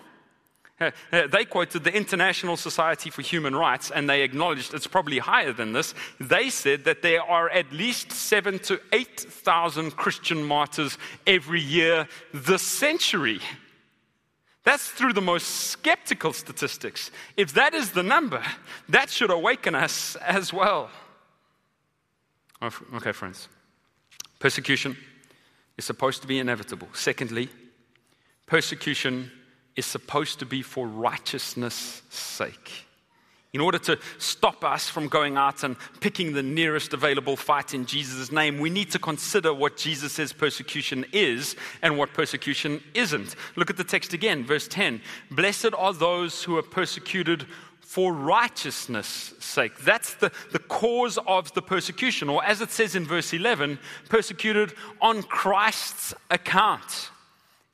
Uh, 0.82 0.89
uh, 1.12 1.28
they 1.28 1.46
quoted 1.46 1.84
the 1.84 1.93
International 1.93 2.58
Society 2.58 3.12
for 3.12 3.22
Human 3.22 3.56
Rights 3.56 3.91
and 3.91 4.10
they 4.10 4.24
acknowledged 4.24 4.74
it's 4.74 4.88
probably 4.88 5.19
higher 5.19 5.54
than 5.54 5.74
this. 5.74 5.93
They 6.19 6.50
said 6.50 6.86
that 6.86 7.04
there 7.04 7.22
are 7.22 7.52
at 7.52 7.72
least 7.72 8.12
seven 8.12 8.58
to 8.60 8.80
8,000 8.91 9.96
Christian 9.96 10.43
martyrs 10.43 10.98
every 11.28 11.62
year 11.62 12.08
this 12.34 12.63
century. 12.63 13.39
That's 14.63 14.89
through 14.89 15.13
the 15.13 15.21
most 15.21 15.45
skeptical 15.45 16.32
statistics. 16.34 17.12
If 17.36 17.54
that 17.54 17.73
is 17.73 17.91
the 17.91 18.04
number, 18.04 18.41
that 18.89 19.10
should 19.10 19.30
awaken 19.30 19.76
us 19.76 20.15
as 20.17 20.54
well. 20.54 20.89
Oh, 22.62 22.71
okay, 22.95 23.12
friends. 23.12 23.49
Persecution 24.39 24.95
is 25.78 25.86
supposed 25.86 26.21
to 26.21 26.28
be 26.28 26.39
inevitable. 26.39 26.88
Secondly, 26.93 27.49
persecution 28.45 29.32
is 29.76 29.86
supposed 29.86 30.39
to 30.39 30.45
be 30.45 30.62
for 30.62 30.88
righteousness' 30.88 32.02
sake 32.10 32.83
in 33.54 33.62
order 33.62 33.78
to 33.78 34.00
stop 34.18 34.63
us 34.63 34.89
from 34.89 35.08
going 35.08 35.38
out 35.38 35.63
and 35.63 35.76
picking 36.00 36.34
the 36.34 36.42
nearest 36.42 36.94
available 36.94 37.38
fight 37.38 37.76
in 37.76 37.86
Jesus' 37.86 38.32
name, 38.32 38.58
we 38.58 38.70
need 38.70 38.89
to 38.92 39.00
consider 39.00 39.54
what 39.54 39.78
Jesus 39.78 40.13
says 40.13 40.34
persecution 40.34 41.06
is 41.12 41.56
and 41.84 41.98
what 41.98 42.13
persecution 42.13 42.84
isn't. 42.96 43.36
Look 43.56 43.70
at 43.70 43.78
the 43.78 43.84
text 43.84 44.13
again, 44.13 44.44
verse 44.44 44.68
10. 44.68 45.02
Blessed 45.30 45.74
are 45.78 45.94
those 45.94 46.44
who 46.44 46.58
are 46.58 46.63
persecuted 46.63 47.46
for 47.82 48.12
righteousness' 48.12 49.36
sake. 49.39 49.78
That's 49.82 50.16
the, 50.16 50.32
the 50.52 50.58
cause 50.58 51.20
of 51.28 51.54
the 51.54 51.62
persecution, 51.62 52.30
or 52.30 52.44
as 52.44 52.60
it 52.60 52.72
says 52.72 52.96
in 52.96 53.06
verse 53.06 53.34
11, 53.34 53.78
persecuted 54.10 54.74
on 55.00 55.22
Christ's 55.22 56.16
account. 56.32 57.12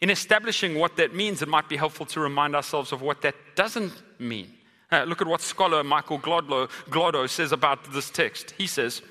In 0.01 0.09
establishing 0.09 0.77
what 0.77 0.97
that 0.97 1.15
means, 1.15 1.41
it 1.41 1.47
might 1.47 1.69
be 1.69 1.77
helpful 1.77 2.05
to 2.07 2.19
remind 2.19 2.53
ourselves 2.53 2.91
of 2.91 3.01
what 3.01 3.21
that 3.21 3.35
doesn't 3.55 3.93
mean. 4.19 4.51
Uh, 4.91 5.03
look 5.03 5.21
at 5.21 5.27
what 5.27 5.41
scholar 5.41 5.83
Michael 5.83 6.19
Glodo 6.19 7.29
says 7.29 7.51
about 7.51 7.91
this 7.93 8.09
text. 8.09 8.51
He 8.57 8.67
says, 8.67 9.01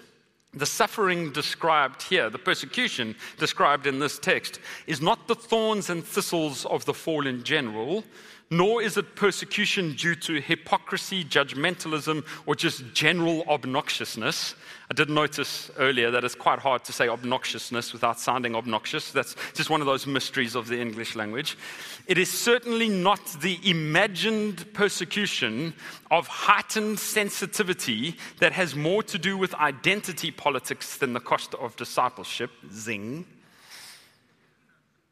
the 0.55 0.67
suffering 0.67 1.31
described 1.33 2.03
here, 2.03 2.31
the 2.31 2.39
persecution 2.39 3.15
described 3.39 3.87
in 3.87 3.99
this 3.99 4.19
text, 4.19 4.61
is 4.87 5.01
not 5.01 5.29
the 5.29 5.35
thorns 5.35 5.91
and 5.91 6.05
thistles 6.05 6.65
of 6.67 6.85
the 6.85 6.95
fallen 6.95 7.45
general, 7.45 8.03
nor 8.51 8.83
is 8.83 8.97
it 8.97 9.15
persecution 9.15 9.95
due 9.95 10.15
to 10.15 10.41
hypocrisy, 10.41 11.25
judgmentalism, 11.25 12.25
or 12.47 12.55
just 12.55 12.95
general 12.95 13.45
obnoxiousness. 13.45 14.55
I 14.91 14.95
did 14.95 15.11
notice 15.11 15.71
earlier 15.77 16.11
that 16.11 16.25
it's 16.25 16.35
quite 16.35 16.59
hard 16.59 16.83
to 16.85 16.93
say 16.93 17.09
obnoxiousness 17.09 17.93
without 17.93 18.19
sounding 18.19 18.55
obnoxious. 18.55 19.11
That's 19.13 19.37
just 19.53 19.69
one 19.69 19.83
of 19.83 19.87
those 19.87 20.07
mysteries 20.07 20.55
of 20.55 20.69
the 20.69 20.81
English 20.81 21.15
language. 21.15 21.59
It 22.07 22.17
is 22.17 22.31
certainly 22.31 22.89
not 22.89 23.21
the 23.43 23.59
imagined 23.69 24.73
persecution 24.73 25.75
of 26.11 26.27
heightened 26.27 26.99
sensitivity 26.99 28.17
that 28.39 28.53
has 28.53 28.75
more 28.75 29.03
to 29.03 29.19
do 29.19 29.37
with 29.37 29.55
identity 29.57 30.31
politics 30.31 30.97
than 30.97 31.13
the 31.13 31.21
cost 31.21 31.55
of 31.57 31.77
discipleship. 31.77 32.51
Zing. 32.73 33.27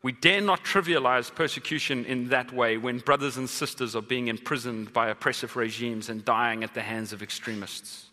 We 0.06 0.12
dare 0.12 0.40
not 0.40 0.62
trivialize 0.62 1.34
persecution 1.34 2.04
in 2.04 2.28
that 2.28 2.52
way 2.52 2.76
when 2.76 3.00
brothers 3.00 3.38
and 3.38 3.50
sisters 3.50 3.96
are 3.96 4.02
being 4.02 4.28
imprisoned 4.28 4.92
by 4.92 5.08
oppressive 5.08 5.56
regimes 5.56 6.08
and 6.08 6.24
dying 6.24 6.62
at 6.62 6.74
the 6.74 6.80
hands 6.80 7.12
of 7.12 7.24
extremists. 7.24 8.04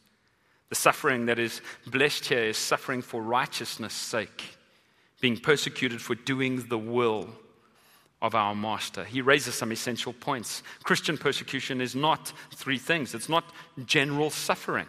The 0.69 0.75
suffering 0.75 1.27
that 1.27 1.37
is 1.37 1.61
blessed 1.85 2.25
here 2.25 2.45
is 2.45 2.57
suffering 2.57 3.03
for 3.03 3.21
righteousness' 3.21 3.93
sake, 3.93 4.57
being 5.21 5.37
persecuted 5.37 6.01
for 6.01 6.15
doing 6.15 6.67
the 6.67 6.79
will 6.79 7.29
of 8.23 8.33
our 8.33 8.55
master. 8.55 9.03
He 9.03 9.21
raises 9.21 9.53
some 9.53 9.71
essential 9.71 10.13
points. 10.13 10.63
Christian 10.81 11.15
persecution 11.15 11.79
is 11.79 11.93
not 11.93 12.33
three 12.55 12.79
things, 12.79 13.13
it's 13.13 13.29
not 13.29 13.53
general 13.85 14.31
suffering. 14.31 14.87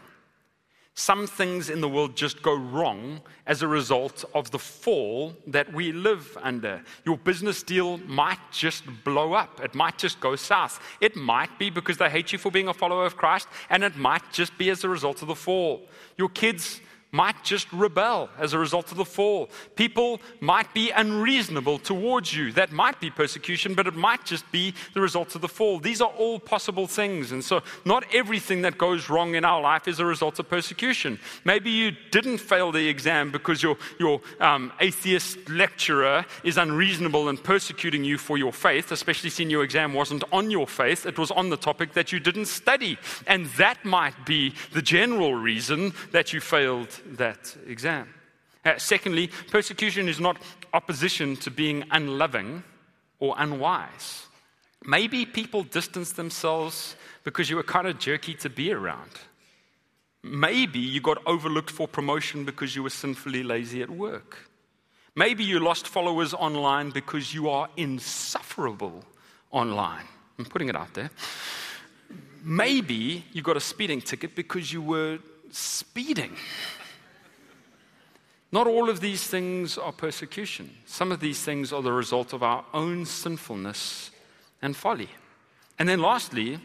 Some 0.97 1.27
things 1.27 1.71
in 1.71 1.81
the 1.81 1.89
world 1.89 2.17
just 2.17 2.41
go 2.41 2.55
wrong 2.55 3.21
as 3.47 3.63
a 3.63 3.67
result 3.67 4.25
of 4.33 4.53
the 4.53 4.61
fall 4.61 5.35
that 5.49 5.73
we 5.73 5.91
live 5.91 6.39
under. 6.41 6.83
Your 7.05 7.19
business 7.19 7.65
deal 7.65 7.99
might 7.99 8.39
just 8.53 8.85
blow 9.03 9.33
up. 9.33 9.61
It 9.61 9.75
might 9.75 9.99
just 9.99 10.21
go 10.21 10.37
south. 10.37 10.81
It 11.01 11.17
might 11.17 11.59
be 11.59 11.69
because 11.69 11.99
they 11.99 12.09
hate 12.09 12.33
you 12.33 12.39
for 12.39 12.53
being 12.53 12.69
a 12.69 12.75
follower 12.75 13.07
of 13.07 13.17
Christ, 13.17 13.49
and 13.71 13.83
it 13.83 13.97
might 13.97 14.23
just 14.33 14.57
be 14.57 14.71
as 14.71 14.85
a 14.85 14.89
result 14.89 15.21
of 15.21 15.27
the 15.27 15.35
fall. 15.35 15.83
Your 16.17 16.29
kids 16.29 16.81
might 17.15 17.45
just 17.45 17.73
rebel 17.73 18.29
as 18.39 18.53
a 18.53 18.59
result 18.59 18.91
of 18.91 18.97
the 18.99 19.05
fall. 19.05 19.49
People 19.77 20.21
might 20.41 20.75
be 20.75 20.91
unreasonable 20.91 21.79
towards 21.79 22.35
you. 22.35 22.51
That 22.51 22.73
might 22.73 22.99
be 23.01 23.09
persecution, 23.09 23.75
but 23.75 23.87
it 23.87 23.95
might 23.95 24.25
just 24.25 24.51
be 24.51 24.75
the 24.95 25.01
result 25.01 25.37
of 25.37 25.41
the 25.41 25.49
fall. 25.49 25.79
These 25.79 26.01
are 26.01 26.11
all 26.19 26.41
possible 26.41 26.89
things. 26.89 27.31
And 27.31 27.45
so, 27.45 27.63
not 27.85 28.05
everything 28.13 28.63
that 28.63 28.79
goes 28.79 29.09
wrong 29.09 29.37
in 29.37 29.45
our 29.45 29.61
life 29.61 29.87
is 29.87 30.01
a 30.01 30.05
result 30.05 30.41
of 30.41 30.49
persecution. 30.49 31.21
Maybe 31.45 31.71
you 31.71 31.93
didn't 32.11 32.39
fail 32.39 32.73
the 32.73 32.89
exam 32.89 33.31
because 33.31 33.63
your, 33.63 33.77
your 34.01 34.21
um, 34.41 34.73
atheist 34.81 35.49
lecturer 35.49 36.25
is 36.43 36.59
unreasonable 36.59 37.29
and 37.29 37.43
persecuting 37.43 38.03
you 38.03 38.19
for 38.19 38.37
your 38.39 38.53
faith, 38.53 38.91
especially 38.91 39.31
since 39.31 39.53
your 39.53 39.63
exam 39.63 39.95
wasn't 39.95 40.25
on 40.33 40.51
your 40.51 40.67
faith, 40.67 41.07
it 41.07 41.17
was 41.17 41.31
on 41.31 41.51
the 41.51 41.57
topic 41.57 41.93
that 41.93 42.11
you 42.11 42.19
didn't 42.19 42.47
study. 42.47 42.99
And 43.29 43.47
that 43.57 43.85
might 43.85 44.27
be 44.27 44.55
the 44.73 44.83
general 44.83 45.37
reason 45.37 45.93
that 46.11 46.33
you 46.33 46.41
failed 46.41 46.89
that 47.17 47.57
exam. 47.67 48.09
Uh, 48.65 48.79
secondly, 48.79 49.31
persecution 49.51 50.09
is 50.09 50.19
not 50.19 50.37
opposition 50.73 51.37
to 51.37 51.51
being 51.51 51.85
unloving 51.91 52.63
or 53.19 53.35
unwise. 53.39 54.27
Maybe 54.85 55.27
people 55.27 55.63
distance 55.63 56.13
themselves 56.13 56.97
because 57.25 57.49
you 57.49 57.57
were 57.57 57.63
kind 57.63 57.87
of 57.87 57.99
jerky 57.99 58.35
to 58.35 58.51
be 58.51 58.73
around. 58.73 59.11
Maybe 60.23 60.79
you 60.79 61.01
got 61.01 61.19
overlooked 61.27 61.71
for 61.71 61.87
promotion 61.87 62.45
because 62.45 62.75
you 62.75 62.83
were 62.83 62.91
sinfully 62.91 63.43
lazy 63.43 63.83
at 63.83 63.91
work. 63.91 64.51
Maybe 65.15 65.45
you 65.45 65.61
lost 65.61 65.87
followers 65.87 66.35
online 66.35 66.91
because 66.91 67.33
you 67.33 67.49
are 67.49 67.69
insufferable 67.77 69.05
online. 69.51 70.05
I'm 70.39 70.45
putting 70.45 70.69
it 70.69 70.77
out 70.77 70.93
there. 70.95 71.11
Maybe 72.43 73.25
you 73.33 73.43
got 73.43 73.57
a 73.57 73.61
speeding 73.61 74.01
ticket 74.01 74.35
because 74.35 74.73
you 74.73 74.83
were 74.83 75.19
speeding. 75.51 76.37
Not 78.55 78.69
all 78.69 78.89
of 78.89 79.01
these 79.01 79.27
things 79.27 79.77
are 79.77 79.91
persecution. 79.91 80.71
Some 80.87 81.11
of 81.11 81.19
these 81.19 81.43
things 81.43 81.73
are 81.73 81.83
the 81.83 81.91
result 81.91 82.33
of 82.33 82.45
our 82.45 82.65
own 82.73 83.05
sinfulness 83.05 84.13
and 84.63 84.77
folly. 84.77 85.09
And 85.77 85.89
then, 85.89 86.01
lastly, 86.01 86.61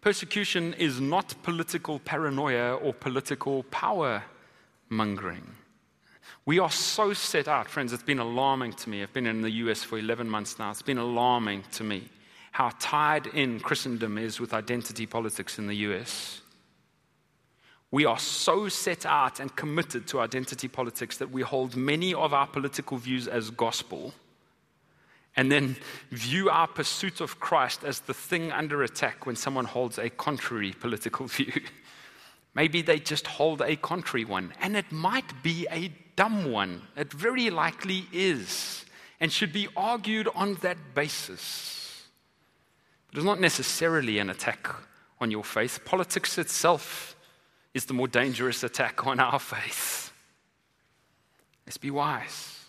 persecution 0.00 0.74
is 0.74 1.00
not 1.00 1.34
political 1.42 1.98
paranoia 1.98 2.76
or 2.76 2.94
political 2.94 3.64
power 3.64 4.22
mongering. 4.88 5.44
We 6.46 6.60
are 6.60 6.70
so 6.70 7.12
set 7.12 7.48
out, 7.48 7.68
friends, 7.68 7.92
it's 7.92 8.04
been 8.04 8.20
alarming 8.20 8.74
to 8.74 8.88
me. 8.88 9.02
I've 9.02 9.12
been 9.12 9.26
in 9.26 9.42
the 9.42 9.50
US 9.64 9.82
for 9.82 9.98
11 9.98 10.30
months 10.30 10.60
now. 10.60 10.70
It's 10.70 10.82
been 10.82 10.98
alarming 10.98 11.64
to 11.72 11.82
me 11.82 12.10
how 12.52 12.70
tied 12.78 13.26
in 13.26 13.58
Christendom 13.58 14.18
is 14.18 14.38
with 14.38 14.54
identity 14.54 15.04
politics 15.04 15.58
in 15.58 15.66
the 15.66 15.74
US. 15.88 16.42
We 17.94 18.06
are 18.06 18.18
so 18.18 18.68
set 18.68 19.06
out 19.06 19.38
and 19.38 19.54
committed 19.54 20.08
to 20.08 20.18
identity 20.18 20.66
politics 20.66 21.18
that 21.18 21.30
we 21.30 21.42
hold 21.42 21.76
many 21.76 22.12
of 22.12 22.34
our 22.34 22.48
political 22.48 22.96
views 22.96 23.28
as 23.28 23.50
gospel 23.50 24.12
and 25.36 25.52
then 25.52 25.76
view 26.10 26.50
our 26.50 26.66
pursuit 26.66 27.20
of 27.20 27.38
Christ 27.38 27.84
as 27.84 28.00
the 28.00 28.12
thing 28.12 28.50
under 28.50 28.82
attack 28.82 29.26
when 29.26 29.36
someone 29.36 29.64
holds 29.64 29.96
a 30.00 30.10
contrary 30.10 30.74
political 30.80 31.26
view. 31.36 31.52
Maybe 32.52 32.82
they 32.82 32.98
just 32.98 33.28
hold 33.28 33.62
a 33.62 33.76
contrary 33.76 34.24
one, 34.24 34.52
and 34.60 34.76
it 34.76 34.90
might 34.90 35.44
be 35.44 35.68
a 35.70 35.92
dumb 36.16 36.50
one. 36.50 36.82
It 36.96 37.12
very 37.12 37.48
likely 37.48 38.08
is, 38.12 38.84
and 39.20 39.30
should 39.30 39.52
be 39.52 39.68
argued 39.76 40.26
on 40.34 40.54
that 40.62 40.78
basis. 40.96 42.08
But 43.12 43.18
it's 43.18 43.24
not 43.24 43.38
necessarily 43.38 44.18
an 44.18 44.30
attack 44.30 44.68
on 45.20 45.30
your 45.30 45.44
faith. 45.44 45.84
Politics 45.84 46.38
itself 46.38 47.13
is 47.74 47.86
the 47.86 47.94
more 47.94 48.08
dangerous 48.08 48.62
attack 48.62 49.06
on 49.06 49.20
our 49.20 49.38
faith. 49.38 50.12
Let's 51.66 51.76
be 51.76 51.90
wise. 51.90 52.60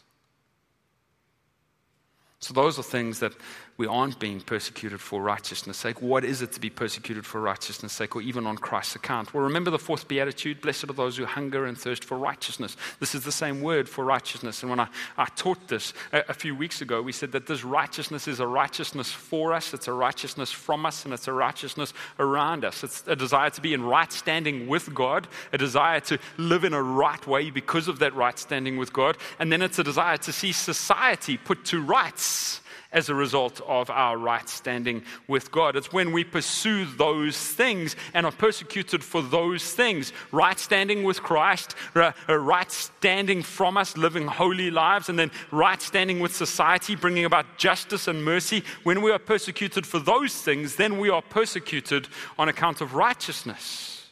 So, 2.39 2.53
those 2.53 2.77
are 2.77 2.83
things 2.83 3.19
that 3.19 3.33
we 3.77 3.87
aren't 3.87 4.19
being 4.19 4.39
persecuted 4.39 5.01
for 5.01 5.21
righteousness' 5.21 5.75
sake. 5.75 6.01
What 6.01 6.23
is 6.23 6.41
it 6.41 6.53
to 6.53 6.61
be 6.61 6.69
persecuted 6.69 7.25
for 7.25 7.41
righteousness' 7.41 7.91
sake 7.91 8.15
or 8.15 8.21
even 8.21 8.47
on 8.47 8.57
Christ's 8.57 8.95
account? 8.95 9.33
Well, 9.33 9.43
remember 9.43 9.69
the 9.69 9.77
fourth 9.77 10.07
beatitude 10.07 10.61
blessed 10.61 10.89
are 10.89 10.93
those 10.93 11.17
who 11.17 11.25
hunger 11.25 11.65
and 11.65 11.77
thirst 11.77 12.05
for 12.05 12.17
righteousness. 12.17 12.77
This 13.01 13.13
is 13.13 13.25
the 13.25 13.33
same 13.33 13.61
word 13.61 13.89
for 13.89 14.05
righteousness. 14.05 14.63
And 14.63 14.69
when 14.69 14.79
I, 14.79 14.87
I 15.17 15.25
taught 15.35 15.67
this 15.67 15.93
a, 16.13 16.23
a 16.29 16.33
few 16.33 16.55
weeks 16.55 16.81
ago, 16.81 17.01
we 17.01 17.11
said 17.11 17.33
that 17.33 17.47
this 17.47 17.65
righteousness 17.65 18.29
is 18.29 18.39
a 18.39 18.47
righteousness 18.47 19.11
for 19.11 19.51
us, 19.51 19.73
it's 19.73 19.89
a 19.89 19.93
righteousness 19.93 20.51
from 20.51 20.85
us, 20.85 21.03
and 21.03 21.13
it's 21.13 21.27
a 21.27 21.33
righteousness 21.33 21.93
around 22.17 22.63
us. 22.63 22.81
It's 22.81 23.03
a 23.07 23.15
desire 23.15 23.49
to 23.49 23.61
be 23.61 23.73
in 23.73 23.83
right 23.83 24.11
standing 24.11 24.67
with 24.67 24.93
God, 24.93 25.27
a 25.51 25.57
desire 25.57 25.99
to 26.01 26.17
live 26.37 26.63
in 26.63 26.73
a 26.73 26.81
right 26.81 27.25
way 27.27 27.49
because 27.49 27.89
of 27.89 27.99
that 27.99 28.15
right 28.15 28.39
standing 28.39 28.77
with 28.77 28.93
God, 28.93 29.17
and 29.37 29.51
then 29.51 29.61
it's 29.61 29.79
a 29.79 29.83
desire 29.83 30.17
to 30.17 30.31
see 30.31 30.53
society 30.53 31.35
put 31.35 31.65
to 31.65 31.81
rights 31.81 32.61
as 32.95 33.09
a 33.09 33.13
result 33.13 33.61
of 33.67 33.89
our 33.89 34.17
right 34.17 34.47
standing 34.47 35.03
with 35.27 35.51
God. 35.51 35.75
It's 35.75 35.91
when 35.91 36.13
we 36.13 36.23
pursue 36.23 36.85
those 36.85 37.37
things 37.37 37.95
and 38.13 38.25
are 38.25 38.31
persecuted 38.31 39.03
for 39.03 39.21
those 39.21 39.73
things 39.73 40.13
right 40.31 40.57
standing 40.57 41.03
with 41.03 41.21
Christ, 41.21 41.75
uh, 41.93 42.13
uh, 42.27 42.37
right 42.37 42.71
standing 42.71 43.43
from 43.43 43.75
us, 43.77 43.97
living 43.97 44.25
holy 44.25 44.71
lives, 44.71 45.09
and 45.09 45.19
then 45.19 45.29
right 45.51 45.81
standing 45.81 46.21
with 46.21 46.33
society, 46.33 46.95
bringing 46.95 47.25
about 47.25 47.57
justice 47.57 48.07
and 48.07 48.23
mercy. 48.23 48.63
When 48.83 49.01
we 49.01 49.11
are 49.11 49.19
persecuted 49.19 49.85
for 49.85 49.99
those 49.99 50.33
things, 50.33 50.77
then 50.77 50.97
we 50.97 51.09
are 51.09 51.21
persecuted 51.21 52.07
on 52.39 52.47
account 52.47 52.79
of 52.79 52.95
righteousness. 52.95 54.07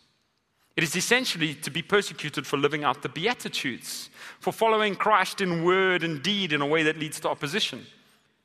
It 0.75 0.83
is 0.83 0.95
essentially 0.95 1.53
to 1.55 1.71
be 1.71 1.81
persecuted 1.81 2.45
for 2.45 2.57
living 2.57 2.83
out 2.83 3.01
the 3.01 3.09
Beatitudes, 3.09 4.09
for 4.39 4.51
following 4.51 4.95
Christ 4.95 5.39
in 5.39 5.63
word 5.63 6.03
and 6.03 6.21
deed 6.21 6.51
in 6.51 6.61
a 6.61 6.65
way 6.65 6.83
that 6.83 6.97
leads 6.97 7.21
to 7.21 7.29
opposition. 7.29 7.85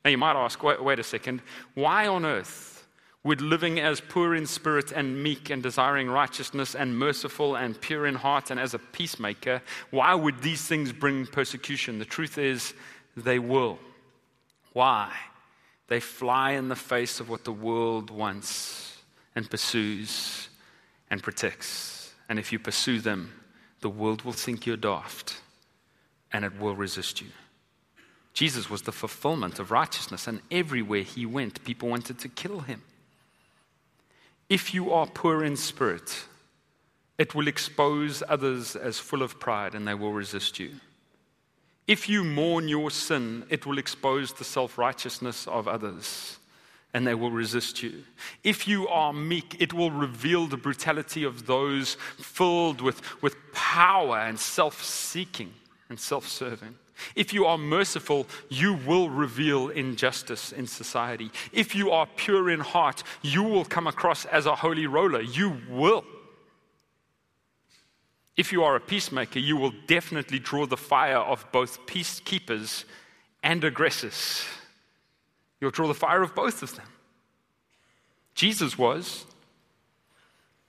Now, 0.03 0.11
you 0.11 0.17
might 0.17 0.35
ask, 0.35 0.61
wait, 0.63 0.83
wait, 0.83 0.99
a 0.99 1.03
second, 1.03 1.41
why 1.73 2.07
on 2.07 2.25
earth 2.25 2.87
would 3.23 3.41
living 3.41 3.79
as 3.79 3.99
poor 3.99 4.33
in 4.33 4.45
spirit 4.45 4.91
and 4.93 5.21
meek 5.21 5.49
and 5.49 5.61
desiring 5.61 6.09
righteousness 6.09 6.73
and 6.73 6.97
merciful 6.97 7.55
and 7.55 7.79
pure 7.81 8.07
in 8.07 8.15
heart 8.15 8.49
and 8.49 8.59
as 8.59 8.73
a 8.73 8.79
peacemaker, 8.79 9.61
why 9.89 10.15
would 10.15 10.41
these 10.41 10.65
things 10.65 10.93
bring 10.93 11.25
persecution? 11.25 11.99
The 11.99 12.05
truth 12.05 12.37
is, 12.37 12.73
they 13.17 13.39
will. 13.39 13.77
Why? 14.71 15.11
They 15.87 15.99
fly 15.99 16.51
in 16.51 16.69
the 16.69 16.75
face 16.75 17.19
of 17.19 17.29
what 17.29 17.43
the 17.43 17.51
world 17.51 18.09
wants 18.09 18.97
and 19.35 19.49
pursues 19.49 20.47
and 21.09 21.21
protects. 21.21 22.13
And 22.29 22.39
if 22.39 22.53
you 22.53 22.59
pursue 22.59 23.01
them, 23.01 23.33
the 23.81 23.89
world 23.89 24.21
will 24.21 24.33
think 24.33 24.65
you're 24.65 24.77
daft 24.77 25.41
and 26.31 26.45
it 26.45 26.57
will 26.59 26.75
resist 26.75 27.21
you. 27.21 27.27
Jesus 28.39 28.69
was 28.69 28.83
the 28.83 28.93
fulfillment 28.93 29.59
of 29.59 29.69
righteousness, 29.69 30.25
and 30.25 30.39
everywhere 30.49 31.01
he 31.01 31.25
went, 31.25 31.61
people 31.65 31.89
wanted 31.89 32.19
to 32.19 32.29
kill 32.29 32.61
him. 32.61 32.81
If 34.47 34.73
you 34.73 34.93
are 34.93 35.07
poor 35.07 35.43
in 35.43 35.57
spirit, 35.57 36.23
it 37.17 37.35
will 37.35 37.49
expose 37.49 38.23
others 38.29 38.77
as 38.77 38.97
full 38.97 39.23
of 39.23 39.41
pride 39.41 39.75
and 39.75 39.85
they 39.85 39.93
will 39.93 40.13
resist 40.13 40.57
you. 40.57 40.71
If 41.85 42.07
you 42.07 42.23
mourn 42.23 42.69
your 42.69 42.91
sin, 42.91 43.43
it 43.49 43.65
will 43.65 43.77
expose 43.77 44.31
the 44.31 44.45
self 44.45 44.77
righteousness 44.77 45.45
of 45.45 45.67
others 45.67 46.37
and 46.93 47.05
they 47.05 47.15
will 47.15 47.31
resist 47.31 47.83
you. 47.83 48.05
If 48.45 48.69
you 48.69 48.87
are 48.87 49.11
meek, 49.11 49.57
it 49.59 49.73
will 49.73 49.91
reveal 49.91 50.47
the 50.47 50.55
brutality 50.55 51.25
of 51.25 51.45
those 51.45 51.95
filled 52.15 52.79
with, 52.79 53.01
with 53.21 53.35
power 53.51 54.17
and 54.17 54.39
self 54.39 54.81
seeking 54.81 55.51
and 55.89 55.99
self 55.99 56.25
serving. 56.25 56.75
If 57.15 57.33
you 57.33 57.45
are 57.45 57.57
merciful, 57.57 58.27
you 58.49 58.73
will 58.85 59.09
reveal 59.09 59.69
injustice 59.69 60.51
in 60.51 60.67
society. 60.67 61.31
If 61.51 61.75
you 61.75 61.91
are 61.91 62.07
pure 62.15 62.49
in 62.49 62.59
heart, 62.59 63.03
you 63.21 63.43
will 63.43 63.65
come 63.65 63.87
across 63.87 64.25
as 64.25 64.45
a 64.45 64.55
holy 64.55 64.87
roller. 64.87 65.21
You 65.21 65.57
will. 65.69 66.05
If 68.37 68.53
you 68.53 68.63
are 68.63 68.75
a 68.75 68.79
peacemaker, 68.79 69.39
you 69.39 69.57
will 69.57 69.73
definitely 69.87 70.39
draw 70.39 70.65
the 70.65 70.77
fire 70.77 71.17
of 71.17 71.45
both 71.51 71.85
peacekeepers 71.85 72.85
and 73.43 73.63
aggressors. 73.63 74.45
You'll 75.59 75.71
draw 75.71 75.87
the 75.87 75.93
fire 75.93 76.21
of 76.23 76.35
both 76.35 76.63
of 76.63 76.75
them. 76.75 76.87
Jesus 78.35 78.77
was, 78.77 79.25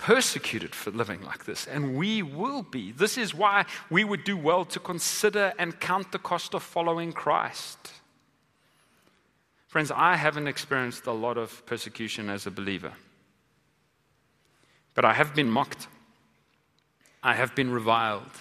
persecuted 0.00 0.74
for 0.74 0.90
living 0.90 1.22
like 1.22 1.44
this, 1.44 1.66
and 1.66 1.94
we 1.94 2.22
will 2.22 2.62
be. 2.62 2.90
This 2.90 3.18
is 3.18 3.34
why 3.34 3.66
we 3.90 4.02
would 4.02 4.24
do 4.24 4.34
well 4.34 4.64
to 4.64 4.80
consider 4.80 5.52
and 5.58 5.78
count 5.78 6.10
the 6.10 6.18
cost 6.18 6.54
of 6.54 6.62
following 6.62 7.12
Christ. 7.12 7.92
Friends, 9.68 9.90
I 9.90 10.16
haven't 10.16 10.48
experienced 10.48 11.06
a 11.06 11.12
lot 11.12 11.36
of 11.36 11.64
persecution 11.66 12.30
as 12.30 12.46
a 12.46 12.50
believer, 12.50 12.94
but 14.94 15.04
I 15.04 15.12
have 15.12 15.34
been 15.34 15.50
mocked, 15.50 15.86
I 17.22 17.34
have 17.34 17.54
been 17.54 17.70
reviled. 17.70 18.32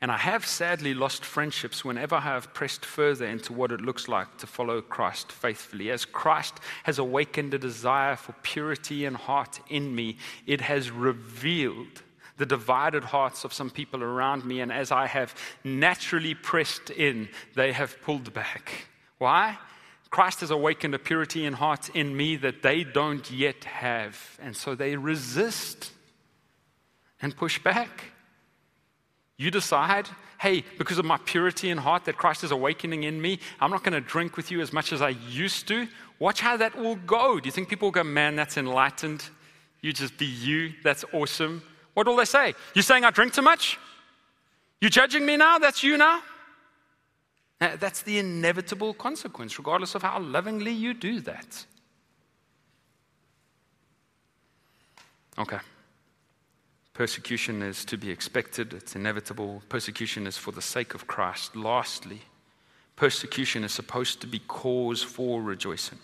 And 0.00 0.12
I 0.12 0.16
have 0.16 0.46
sadly 0.46 0.94
lost 0.94 1.24
friendships 1.24 1.84
whenever 1.84 2.16
I 2.16 2.20
have 2.20 2.54
pressed 2.54 2.84
further 2.84 3.26
into 3.26 3.52
what 3.52 3.72
it 3.72 3.80
looks 3.80 4.06
like 4.06 4.38
to 4.38 4.46
follow 4.46 4.80
Christ 4.80 5.32
faithfully. 5.32 5.90
As 5.90 6.04
Christ 6.04 6.60
has 6.84 6.98
awakened 6.98 7.52
a 7.52 7.58
desire 7.58 8.14
for 8.14 8.32
purity 8.44 9.06
and 9.06 9.16
heart 9.16 9.60
in 9.68 9.92
me, 9.92 10.16
it 10.46 10.60
has 10.60 10.92
revealed 10.92 12.02
the 12.36 12.46
divided 12.46 13.02
hearts 13.02 13.42
of 13.42 13.52
some 13.52 13.68
people 13.68 14.04
around 14.04 14.44
me, 14.44 14.60
and 14.60 14.70
as 14.70 14.92
I 14.92 15.08
have 15.08 15.34
naturally 15.64 16.34
pressed 16.34 16.90
in, 16.90 17.28
they 17.56 17.72
have 17.72 18.00
pulled 18.02 18.32
back. 18.32 18.86
Why? 19.18 19.58
Christ 20.10 20.40
has 20.40 20.52
awakened 20.52 20.94
a 20.94 20.98
purity 21.00 21.44
in 21.44 21.54
heart 21.54 21.90
in 21.90 22.16
me 22.16 22.36
that 22.36 22.62
they 22.62 22.84
don't 22.84 23.28
yet 23.30 23.64
have, 23.64 24.38
and 24.40 24.56
so 24.56 24.76
they 24.76 24.96
resist 24.96 25.90
and 27.20 27.36
push 27.36 27.58
back. 27.58 28.12
You 29.38 29.52
decide, 29.52 30.08
hey, 30.40 30.64
because 30.78 30.98
of 30.98 31.04
my 31.04 31.16
purity 31.18 31.70
in 31.70 31.78
heart 31.78 32.04
that 32.06 32.16
Christ 32.16 32.42
is 32.42 32.50
awakening 32.50 33.04
in 33.04 33.22
me, 33.22 33.38
I'm 33.60 33.70
not 33.70 33.84
going 33.84 33.92
to 33.92 34.00
drink 34.00 34.36
with 34.36 34.50
you 34.50 34.60
as 34.60 34.72
much 34.72 34.92
as 34.92 35.00
I 35.00 35.10
used 35.10 35.68
to. 35.68 35.86
Watch 36.18 36.40
how 36.40 36.56
that 36.56 36.76
will 36.76 36.96
go. 36.96 37.38
Do 37.38 37.46
you 37.46 37.52
think 37.52 37.68
people 37.68 37.86
will 37.86 37.92
go, 37.92 38.02
man, 38.02 38.34
that's 38.34 38.56
enlightened? 38.56 39.24
You 39.80 39.92
just 39.92 40.18
be 40.18 40.26
you. 40.26 40.72
That's 40.82 41.04
awesome. 41.12 41.62
What 41.94 42.08
will 42.08 42.16
they 42.16 42.24
say? 42.24 42.54
You 42.74 42.82
saying 42.82 43.04
I 43.04 43.10
drink 43.10 43.32
too 43.32 43.42
much? 43.42 43.78
You 44.80 44.90
judging 44.90 45.24
me 45.24 45.36
now? 45.36 45.58
That's 45.58 45.84
you 45.84 45.96
now? 45.96 46.20
That's 47.60 48.02
the 48.02 48.18
inevitable 48.18 48.94
consequence, 48.94 49.58
regardless 49.58 49.94
of 49.94 50.02
how 50.02 50.20
lovingly 50.20 50.72
you 50.72 50.94
do 50.94 51.20
that. 51.20 51.64
Okay. 55.38 55.58
Persecution 56.98 57.62
is 57.62 57.84
to 57.84 57.96
be 57.96 58.10
expected, 58.10 58.74
it's 58.74 58.96
inevitable. 58.96 59.62
Persecution 59.68 60.26
is 60.26 60.36
for 60.36 60.50
the 60.50 60.60
sake 60.60 60.94
of 60.94 61.06
Christ. 61.06 61.54
Lastly, 61.54 62.22
persecution 62.96 63.62
is 63.62 63.70
supposed 63.70 64.20
to 64.20 64.26
be 64.26 64.40
cause 64.40 65.00
for 65.00 65.40
rejoicing. 65.40 65.98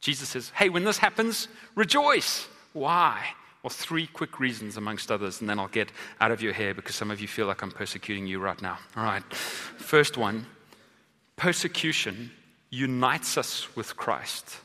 Jesus 0.00 0.30
says, 0.30 0.50
Hey, 0.54 0.70
when 0.70 0.84
this 0.84 0.96
happens, 0.96 1.48
rejoice. 1.74 2.48
Why? 2.72 3.22
Well, 3.62 3.68
three 3.68 4.06
quick 4.06 4.40
reasons, 4.40 4.78
amongst 4.78 5.12
others, 5.12 5.42
and 5.42 5.50
then 5.50 5.58
I'll 5.58 5.68
get 5.68 5.92
out 6.22 6.30
of 6.30 6.40
your 6.40 6.54
hair 6.54 6.72
because 6.72 6.94
some 6.94 7.10
of 7.10 7.20
you 7.20 7.28
feel 7.28 7.46
like 7.46 7.60
I'm 7.60 7.70
persecuting 7.70 8.26
you 8.26 8.40
right 8.40 8.62
now. 8.62 8.78
All 8.96 9.04
right. 9.04 9.34
First 9.34 10.16
one 10.16 10.46
persecution 11.36 12.30
unites 12.70 13.36
us 13.36 13.76
with 13.76 13.94
Christ. 13.94 14.56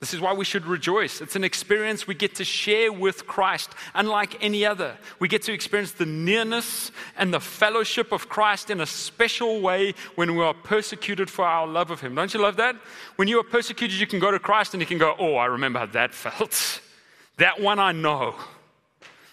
This 0.00 0.12
is 0.12 0.20
why 0.20 0.34
we 0.34 0.44
should 0.44 0.66
rejoice. 0.66 1.20
It's 1.20 1.36
an 1.36 1.44
experience 1.44 2.06
we 2.06 2.14
get 2.14 2.34
to 2.34 2.44
share 2.44 2.92
with 2.92 3.26
Christ, 3.26 3.70
unlike 3.94 4.42
any 4.42 4.66
other. 4.66 4.96
We 5.18 5.28
get 5.28 5.42
to 5.42 5.52
experience 5.52 5.92
the 5.92 6.04
nearness 6.04 6.90
and 7.16 7.32
the 7.32 7.40
fellowship 7.40 8.12
of 8.12 8.28
Christ 8.28 8.70
in 8.70 8.80
a 8.80 8.86
special 8.86 9.60
way 9.60 9.94
when 10.16 10.36
we 10.36 10.42
are 10.42 10.52
persecuted 10.52 11.30
for 11.30 11.46
our 11.46 11.66
love 11.66 11.90
of 11.90 12.00
Him. 12.00 12.14
Don't 12.14 12.34
you 12.34 12.40
love 12.40 12.56
that? 12.56 12.76
When 13.16 13.28
you 13.28 13.40
are 13.40 13.44
persecuted, 13.44 13.98
you 13.98 14.06
can 14.06 14.18
go 14.18 14.30
to 14.30 14.38
Christ 14.38 14.74
and 14.74 14.80
you 14.80 14.86
can 14.86 14.98
go, 14.98 15.14
Oh, 15.18 15.36
I 15.36 15.46
remember 15.46 15.78
how 15.78 15.86
that 15.86 16.14
felt. 16.14 16.80
That 17.38 17.60
one 17.60 17.80
I 17.80 17.90
know. 17.90 18.36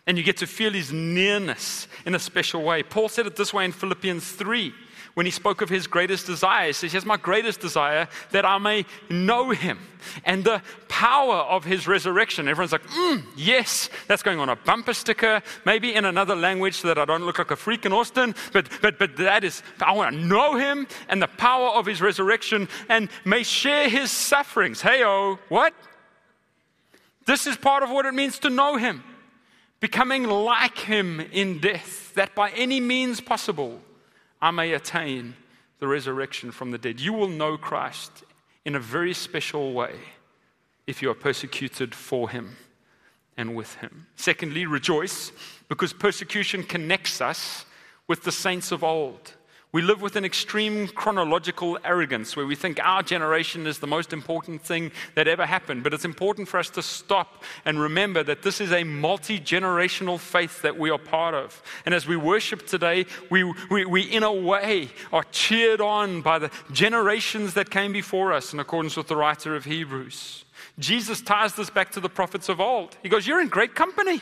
And 0.08 0.18
you 0.18 0.24
get 0.24 0.38
to 0.38 0.48
feel 0.48 0.72
His 0.72 0.92
nearness 0.92 1.88
in 2.04 2.16
a 2.16 2.20
special 2.20 2.64
way. 2.64 2.82
Paul 2.82 3.10
said 3.10 3.28
it 3.28 3.36
this 3.36 3.54
way 3.54 3.64
in 3.64 3.72
Philippians 3.72 4.32
3 4.32 4.74
when 5.14 5.26
he 5.26 5.32
spoke 5.32 5.62
of 5.62 5.70
his 5.70 5.88
greatest 5.88 6.26
desire. 6.26 6.68
He 6.68 6.74
says, 6.74 6.92
Here's 6.92 7.06
my 7.06 7.18
greatest 7.18 7.60
desire 7.60 8.08
that 8.32 8.46
I 8.46 8.58
may 8.58 8.86
know 9.10 9.52
him 9.52 9.80
and 10.26 10.44
the 10.44 10.62
power 10.88 11.36
of 11.36 11.64
his 11.64 11.88
resurrection. 11.88 12.48
Everyone's 12.48 12.72
like, 12.72 12.86
mm, 12.86 13.24
Yes, 13.36 13.90
that's 14.08 14.24
going 14.24 14.40
on 14.40 14.50
a 14.50 14.56
bumper 14.56 14.94
sticker, 14.94 15.42
maybe 15.66 15.94
in 15.94 16.06
another 16.06 16.36
language 16.36 16.76
so 16.76 16.88
that 16.88 16.98
I 16.98 17.06
don't 17.06 17.26
look 17.26 17.40
like 17.40 17.52
a 17.52 17.56
freak 17.56 17.86
in 17.86 17.94
Austin. 17.94 18.36
But, 18.54 18.70
but, 18.82 18.98
but 18.98 19.18
that 19.18 19.44
is, 19.44 19.64
I 19.82 19.92
want 19.94 20.16
to 20.16 20.22
know 20.22 20.56
him 20.56 20.88
and 21.10 21.22
the 21.22 21.28
power 21.28 21.70
of 21.70 21.86
his 21.86 22.02
resurrection 22.02 22.68
and 22.90 23.10
may 23.26 23.44
share 23.44 23.90
his 23.90 24.12
sufferings. 24.12 24.82
Hey, 24.82 25.04
oh, 25.04 25.40
what? 25.50 25.74
This 27.26 27.48
is 27.48 27.58
part 27.58 27.84
of 27.84 27.90
what 27.90 28.06
it 28.06 28.14
means 28.14 28.40
to 28.40 28.50
know 28.50 28.78
him. 28.78 29.04
Becoming 29.80 30.26
like 30.26 30.78
him 30.78 31.20
in 31.20 31.60
death, 31.60 32.14
that 32.14 32.36
by 32.36 32.52
any 32.52 32.80
means 32.80 33.20
possible, 33.20 33.82
I 34.42 34.52
may 34.52 34.74
attain 34.74 35.36
the 35.80 35.88
resurrection 35.88 36.52
from 36.52 36.72
the 36.72 36.78
dead. 36.78 37.00
You 37.00 37.14
will 37.14 37.28
know 37.28 37.58
Christ 37.58 38.24
in 38.66 38.76
a 38.76 38.80
very 38.80 39.14
special 39.14 39.74
way 39.74 39.96
if 40.88 41.02
you 41.02 41.10
are 41.10 41.16
persecuted 41.16 41.94
for 41.94 42.30
him 42.30 42.58
and 43.38 43.56
with 43.56 43.76
him. 43.76 44.08
Secondly, 44.16 44.66
rejoice 44.66 45.32
because 45.70 45.94
persecution 45.94 46.64
connects 46.64 47.22
us 47.22 47.66
with 48.08 48.24
the 48.24 48.32
saints 48.32 48.72
of 48.72 48.84
old. 48.84 49.34
We 49.74 49.82
live 49.82 50.02
with 50.02 50.18
an 50.18 50.26
extreme 50.26 50.90
chronological 50.90 51.80
arrogance 51.86 52.36
where 52.36 52.46
we 52.46 52.56
think 52.56 52.78
our 52.84 53.02
generation 53.02 53.66
is 53.66 53.80
the 53.80 53.88
most 53.88 54.12
important 54.12 54.62
thing 54.62 54.92
that 55.16 55.30
ever 55.30 55.46
happened. 55.46 55.84
But 55.84 55.94
it's 55.94 56.04
important 56.04 56.50
for 56.50 56.58
us 56.58 56.70
to 56.72 56.82
stop 56.82 57.46
and 57.64 57.80
remember 57.80 58.22
that 58.22 58.42
this 58.42 58.60
is 58.60 58.74
a 58.74 58.84
multi 58.84 59.40
generational 59.40 60.20
faith 60.20 60.62
that 60.64 60.78
we 60.78 60.90
are 60.90 60.98
part 60.98 61.34
of. 61.36 61.64
And 61.86 61.96
as 61.96 62.06
we 62.06 62.18
worship 62.18 62.68
today, 62.68 63.06
we, 63.30 63.46
we, 63.70 63.86
we, 63.86 64.02
in 64.02 64.24
a 64.24 64.34
way, 64.34 64.90
are 65.14 65.24
cheered 65.32 65.80
on 65.80 66.22
by 66.22 66.38
the 66.38 66.52
generations 66.74 67.54
that 67.54 67.70
came 67.70 67.94
before 67.94 68.34
us 68.34 68.52
in 68.52 68.60
accordance 68.60 68.98
with 68.98 69.08
the 69.08 69.16
writer 69.16 69.56
of 69.56 69.64
Hebrews. 69.64 70.44
Jesus 70.80 71.22
ties 71.22 71.56
this 71.56 71.70
back 71.70 71.92
to 71.94 72.02
the 72.02 72.10
prophets 72.10 72.50
of 72.50 72.60
old. 72.60 72.98
He 73.04 73.08
goes, 73.08 73.26
You're 73.26 73.42
in 73.42 73.48
great 73.48 73.74
company. 73.74 74.20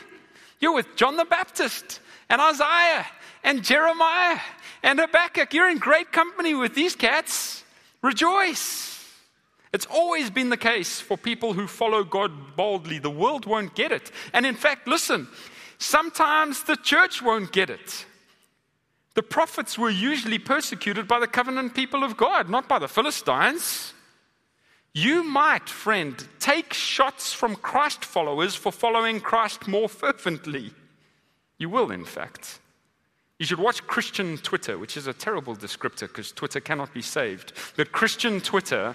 You're 0.60 0.74
with 0.74 0.94
John 0.94 1.16
the 1.16 1.24
Baptist 1.24 1.98
and 2.28 2.40
Isaiah 2.40 3.06
and 3.42 3.64
Jeremiah 3.64 4.38
and 4.82 4.98
Habakkuk. 4.98 5.52
You're 5.52 5.70
in 5.70 5.78
great 5.78 6.12
company 6.12 6.54
with 6.54 6.74
these 6.74 6.94
cats. 6.94 7.64
Rejoice. 8.02 9.04
It's 9.72 9.86
always 9.86 10.30
been 10.30 10.50
the 10.50 10.56
case 10.56 11.00
for 11.00 11.16
people 11.16 11.52
who 11.52 11.66
follow 11.66 12.02
God 12.02 12.56
boldly. 12.56 12.98
The 12.98 13.10
world 13.10 13.46
won't 13.46 13.74
get 13.74 13.92
it. 13.92 14.10
And 14.32 14.44
in 14.44 14.54
fact, 14.54 14.88
listen, 14.88 15.28
sometimes 15.78 16.64
the 16.64 16.76
church 16.76 17.22
won't 17.22 17.52
get 17.52 17.70
it. 17.70 18.06
The 19.14 19.22
prophets 19.22 19.78
were 19.78 19.90
usually 19.90 20.38
persecuted 20.38 21.06
by 21.06 21.20
the 21.20 21.26
covenant 21.26 21.74
people 21.74 22.02
of 22.02 22.16
God, 22.16 22.48
not 22.48 22.68
by 22.68 22.78
the 22.78 22.88
Philistines. 22.88 23.92
You 24.92 25.22
might, 25.22 25.68
friend, 25.68 26.26
take 26.40 26.72
shots 26.72 27.32
from 27.32 27.54
Christ 27.56 28.04
followers 28.04 28.56
for 28.56 28.72
following 28.72 29.20
Christ 29.20 29.68
more 29.68 29.88
fervently. 29.88 30.72
You 31.58 31.68
will, 31.68 31.90
in 31.92 32.04
fact. 32.04 32.58
You 33.40 33.46
should 33.46 33.58
watch 33.58 33.86
Christian 33.86 34.36
Twitter, 34.36 34.76
which 34.76 34.98
is 34.98 35.06
a 35.06 35.14
terrible 35.14 35.56
descriptor 35.56 36.00
because 36.02 36.30
Twitter 36.30 36.60
cannot 36.60 36.92
be 36.92 37.00
saved. 37.00 37.54
But 37.74 37.90
Christian 37.90 38.38
Twitter, 38.38 38.94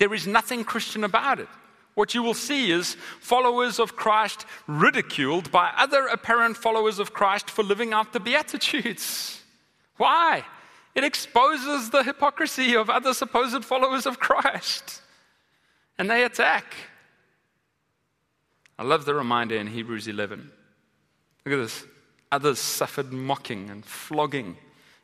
there 0.00 0.12
is 0.12 0.26
nothing 0.26 0.64
Christian 0.64 1.04
about 1.04 1.38
it. 1.38 1.46
What 1.94 2.16
you 2.16 2.22
will 2.24 2.34
see 2.34 2.72
is 2.72 2.96
followers 3.20 3.78
of 3.78 3.94
Christ 3.94 4.44
ridiculed 4.66 5.52
by 5.52 5.70
other 5.76 6.08
apparent 6.08 6.56
followers 6.56 6.98
of 6.98 7.14
Christ 7.14 7.48
for 7.48 7.62
living 7.62 7.92
out 7.92 8.12
the 8.12 8.18
Beatitudes. 8.18 9.40
Why? 9.98 10.44
It 10.96 11.04
exposes 11.04 11.90
the 11.90 12.02
hypocrisy 12.02 12.74
of 12.74 12.90
other 12.90 13.14
supposed 13.14 13.64
followers 13.64 14.04
of 14.04 14.18
Christ. 14.18 15.00
And 15.96 16.10
they 16.10 16.24
attack. 16.24 16.74
I 18.76 18.82
love 18.82 19.04
the 19.04 19.14
reminder 19.14 19.54
in 19.54 19.68
Hebrews 19.68 20.08
11. 20.08 20.50
Look 21.46 21.54
at 21.54 21.62
this. 21.62 21.84
Others 22.30 22.58
suffered 22.58 23.12
mocking 23.12 23.70
and 23.70 23.84
flogging 23.84 24.56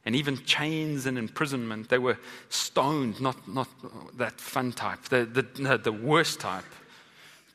and 0.05 0.15
even 0.15 0.37
chains 0.45 1.07
and 1.07 1.17
imprisonment. 1.17 1.89
They 1.89 1.99
were 1.99 2.19
stoned, 2.51 3.21
not, 3.21 3.49
not 3.49 3.69
that 4.19 4.41
fun 4.41 4.73
type, 4.73 5.05
the, 5.05 5.25
the, 5.25 5.79
the 5.79 5.93
worst 5.93 6.41
type. 6.41 6.65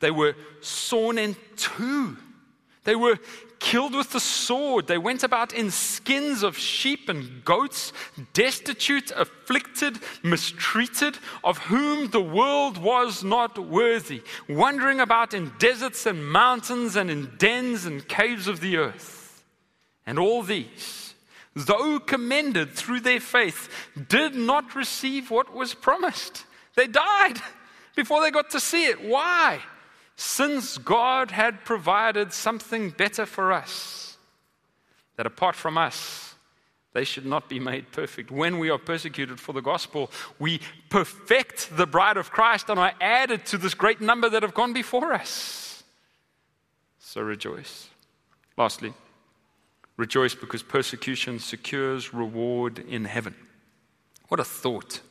They 0.00 0.10
were 0.10 0.34
sawn 0.60 1.18
in 1.18 1.36
two. 1.56 2.16
They 2.84 2.96
were 2.96 3.18
killed 3.60 3.94
with 3.94 4.10
the 4.10 4.20
sword. 4.20 4.86
They 4.86 4.98
went 4.98 5.22
about 5.22 5.52
in 5.52 5.70
skins 5.70 6.42
of 6.42 6.56
sheep 6.56 7.08
and 7.08 7.44
goats, 7.44 7.92
destitute, 8.32 9.12
afflicted, 9.14 9.98
mistreated, 10.24 11.18
of 11.44 11.58
whom 11.58 12.08
the 12.08 12.22
world 12.22 12.78
was 12.78 13.22
not 13.22 13.58
worthy, 13.58 14.22
wandering 14.48 14.98
about 14.98 15.34
in 15.34 15.52
deserts 15.58 16.06
and 16.06 16.26
mountains 16.26 16.96
and 16.96 17.10
in 17.10 17.30
dens 17.36 17.84
and 17.84 18.08
caves 18.08 18.48
of 18.48 18.60
the 18.60 18.78
earth. 18.78 19.19
And 20.10 20.18
all 20.18 20.42
these, 20.42 21.14
though 21.54 22.00
commended 22.00 22.72
through 22.72 22.98
their 22.98 23.20
faith, 23.20 23.68
did 24.08 24.34
not 24.34 24.74
receive 24.74 25.30
what 25.30 25.54
was 25.54 25.72
promised. 25.72 26.46
They 26.74 26.88
died 26.88 27.36
before 27.94 28.20
they 28.20 28.32
got 28.32 28.50
to 28.50 28.58
see 28.58 28.86
it. 28.86 29.04
Why? 29.04 29.60
Since 30.16 30.78
God 30.78 31.30
had 31.30 31.64
provided 31.64 32.32
something 32.32 32.90
better 32.90 33.24
for 33.24 33.52
us, 33.52 34.16
that 35.14 35.26
apart 35.26 35.54
from 35.54 35.78
us, 35.78 36.34
they 36.92 37.04
should 37.04 37.24
not 37.24 37.48
be 37.48 37.60
made 37.60 37.92
perfect. 37.92 38.32
When 38.32 38.58
we 38.58 38.68
are 38.68 38.78
persecuted 38.78 39.38
for 39.38 39.52
the 39.52 39.62
gospel, 39.62 40.10
we 40.40 40.60
perfect 40.88 41.76
the 41.76 41.86
bride 41.86 42.16
of 42.16 42.32
Christ 42.32 42.68
and 42.68 42.80
are 42.80 42.94
added 43.00 43.46
to 43.46 43.58
this 43.58 43.74
great 43.74 44.00
number 44.00 44.28
that 44.28 44.42
have 44.42 44.54
gone 44.54 44.72
before 44.72 45.12
us. 45.12 45.84
So 46.98 47.20
rejoice. 47.20 47.88
Lastly, 48.56 48.92
Rejoice 50.00 50.34
because 50.34 50.62
persecution 50.62 51.38
secures 51.38 52.14
reward 52.14 52.78
in 52.78 53.04
heaven. 53.04 53.34
What 54.28 54.40
a 54.40 54.44
thought. 54.44 55.02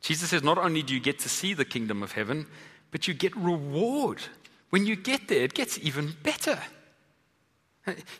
Jesus 0.00 0.30
says, 0.30 0.42
not 0.42 0.58
only 0.58 0.82
do 0.82 0.92
you 0.92 0.98
get 0.98 1.20
to 1.20 1.28
see 1.28 1.54
the 1.54 1.64
kingdom 1.64 2.02
of 2.02 2.10
heaven, 2.10 2.46
but 2.90 3.06
you 3.06 3.14
get 3.14 3.34
reward. 3.36 4.20
When 4.70 4.86
you 4.86 4.96
get 4.96 5.28
there, 5.28 5.44
it 5.44 5.54
gets 5.54 5.78
even 5.78 6.16
better. 6.24 6.58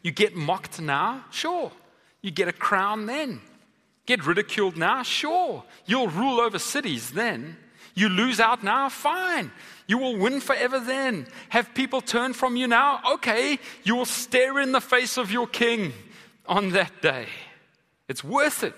You 0.02 0.12
get 0.12 0.36
mocked 0.36 0.80
now? 0.80 1.24
Sure. 1.32 1.72
You 2.22 2.30
get 2.30 2.46
a 2.46 2.52
crown 2.52 3.06
then. 3.06 3.40
Get 4.06 4.24
ridiculed 4.24 4.76
now? 4.76 5.02
Sure. 5.02 5.64
You'll 5.84 6.06
rule 6.06 6.40
over 6.40 6.60
cities 6.60 7.10
then. 7.10 7.56
You 7.94 8.08
lose 8.08 8.40
out 8.40 8.64
now? 8.64 8.88
Fine. 8.88 9.52
You 9.86 9.98
will 9.98 10.16
win 10.16 10.40
forever 10.40 10.80
then. 10.80 11.26
Have 11.50 11.74
people 11.74 12.00
turn 12.00 12.32
from 12.32 12.56
you 12.56 12.66
now? 12.66 13.00
Okay. 13.14 13.58
You 13.84 13.94
will 13.94 14.04
stare 14.04 14.58
in 14.58 14.72
the 14.72 14.80
face 14.80 15.16
of 15.16 15.30
your 15.30 15.46
king 15.46 15.92
on 16.46 16.70
that 16.70 17.00
day. 17.00 17.26
It's 18.08 18.24
worth 18.24 18.64
it. 18.64 18.74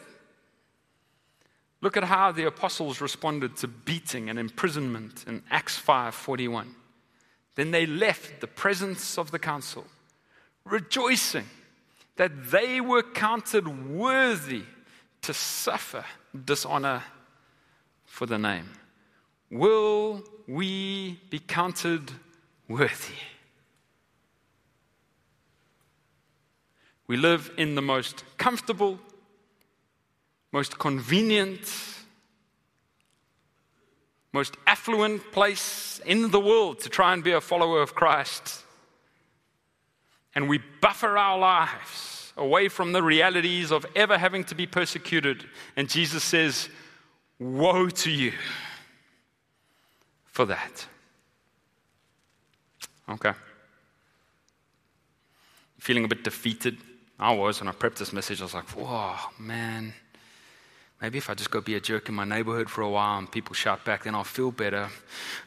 Look 1.80 1.96
at 1.96 2.04
how 2.04 2.32
the 2.32 2.46
apostles 2.46 3.00
responded 3.00 3.56
to 3.58 3.68
beating 3.68 4.28
and 4.28 4.38
imprisonment 4.38 5.24
in 5.26 5.42
Acts 5.50 5.78
5:41. 5.78 6.74
Then 7.54 7.70
they 7.70 7.86
left 7.86 8.40
the 8.40 8.46
presence 8.46 9.18
of 9.18 9.30
the 9.30 9.38
council, 9.38 9.86
rejoicing 10.64 11.48
that 12.16 12.50
they 12.50 12.80
were 12.80 13.02
counted 13.02 13.88
worthy 13.88 14.64
to 15.22 15.32
suffer 15.32 16.04
dishonor 16.44 17.02
for 18.04 18.26
the 18.26 18.38
name. 18.38 18.70
Will 19.50 20.24
we 20.46 21.20
be 21.30 21.38
counted 21.38 22.10
worthy? 22.68 23.14
We 27.06 27.16
live 27.16 27.52
in 27.56 27.76
the 27.76 27.82
most 27.82 28.24
comfortable, 28.36 28.98
most 30.52 30.78
convenient, 30.78 31.72
most 34.32 34.56
affluent 34.66 35.30
place 35.30 36.00
in 36.04 36.30
the 36.30 36.40
world 36.40 36.80
to 36.80 36.88
try 36.88 37.12
and 37.12 37.22
be 37.22 37.32
a 37.32 37.40
follower 37.40 37.80
of 37.80 37.94
Christ. 37.94 38.64
And 40.34 40.48
we 40.48 40.60
buffer 40.80 41.16
our 41.16 41.38
lives 41.38 42.32
away 42.36 42.68
from 42.68 42.92
the 42.92 43.02
realities 43.02 43.70
of 43.70 43.86
ever 43.94 44.18
having 44.18 44.44
to 44.44 44.54
be 44.54 44.66
persecuted. 44.66 45.44
And 45.76 45.88
Jesus 45.88 46.24
says, 46.24 46.68
Woe 47.38 47.88
to 47.88 48.10
you 48.10 48.32
for 50.36 50.44
that. 50.44 50.86
Okay. 53.08 53.32
Feeling 55.78 56.04
a 56.04 56.08
bit 56.08 56.22
defeated? 56.22 56.76
I 57.18 57.32
was 57.32 57.58
when 57.58 57.68
I 57.68 57.72
prepped 57.72 57.96
this 57.96 58.12
message. 58.12 58.42
I 58.42 58.44
was 58.44 58.52
like, 58.52 58.68
whoa, 58.76 59.14
man. 59.38 59.94
Maybe 61.00 61.16
if 61.16 61.30
I 61.30 61.34
just 61.34 61.50
go 61.50 61.62
be 61.62 61.74
a 61.74 61.80
jerk 61.80 62.10
in 62.10 62.14
my 62.14 62.26
neighborhood 62.26 62.68
for 62.68 62.82
a 62.82 62.90
while 62.90 63.18
and 63.18 63.32
people 63.32 63.54
shout 63.54 63.82
back, 63.86 64.04
then 64.04 64.14
I'll 64.14 64.24
feel 64.24 64.50
better. 64.50 64.90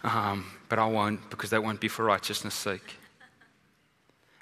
Um, 0.03 0.45
but 0.69 0.79
I 0.79 0.87
won't 0.87 1.29
because 1.29 1.51
that 1.51 1.63
won't 1.63 1.79
be 1.79 1.87
for 1.87 2.05
righteousness' 2.05 2.55
sake. 2.55 2.95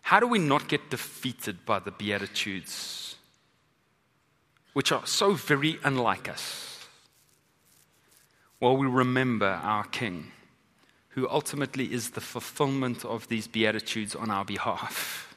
How 0.02 0.22
do 0.22 0.28
we 0.28 0.40
not 0.40 0.70
get 0.70 0.90
defeated 0.90 1.66
by 1.66 1.80
the 1.80 1.92
Beatitudes, 1.92 3.18
which 4.72 4.94
are 4.94 5.06
so 5.06 5.34
very 5.34 5.78
unlike 5.84 6.30
us? 6.30 6.88
Well, 8.62 8.78
we 8.78 8.88
remember 8.88 9.60
our 9.62 9.84
King, 9.84 10.32
who 11.18 11.28
ultimately 11.30 11.92
is 11.92 12.12
the 12.12 12.22
fulfillment 12.22 13.04
of 13.04 13.28
these 13.28 13.48
Beatitudes 13.48 14.14
on 14.14 14.30
our 14.30 14.46
behalf 14.46 15.36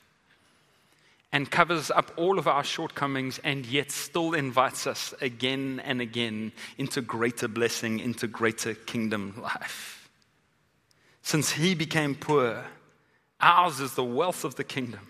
and 1.32 1.50
covers 1.50 1.90
up 1.90 2.12
all 2.18 2.38
of 2.38 2.46
our 2.46 2.62
shortcomings 2.62 3.40
and 3.44 3.64
yet 3.64 3.90
still 3.90 4.34
invites 4.34 4.86
us 4.86 5.14
again 5.22 5.80
and 5.82 6.02
again 6.02 6.52
into 6.76 7.00
greater 7.00 7.48
blessing, 7.48 7.98
into 7.98 8.26
greater 8.26 8.74
kingdom 8.74 9.32
life. 9.40 10.10
Since 11.22 11.52
he 11.52 11.74
became 11.74 12.14
poor, 12.14 12.62
ours 13.40 13.80
is 13.80 13.94
the 13.94 14.04
wealth 14.04 14.44
of 14.44 14.56
the 14.56 14.64
kingdom. 14.64 15.09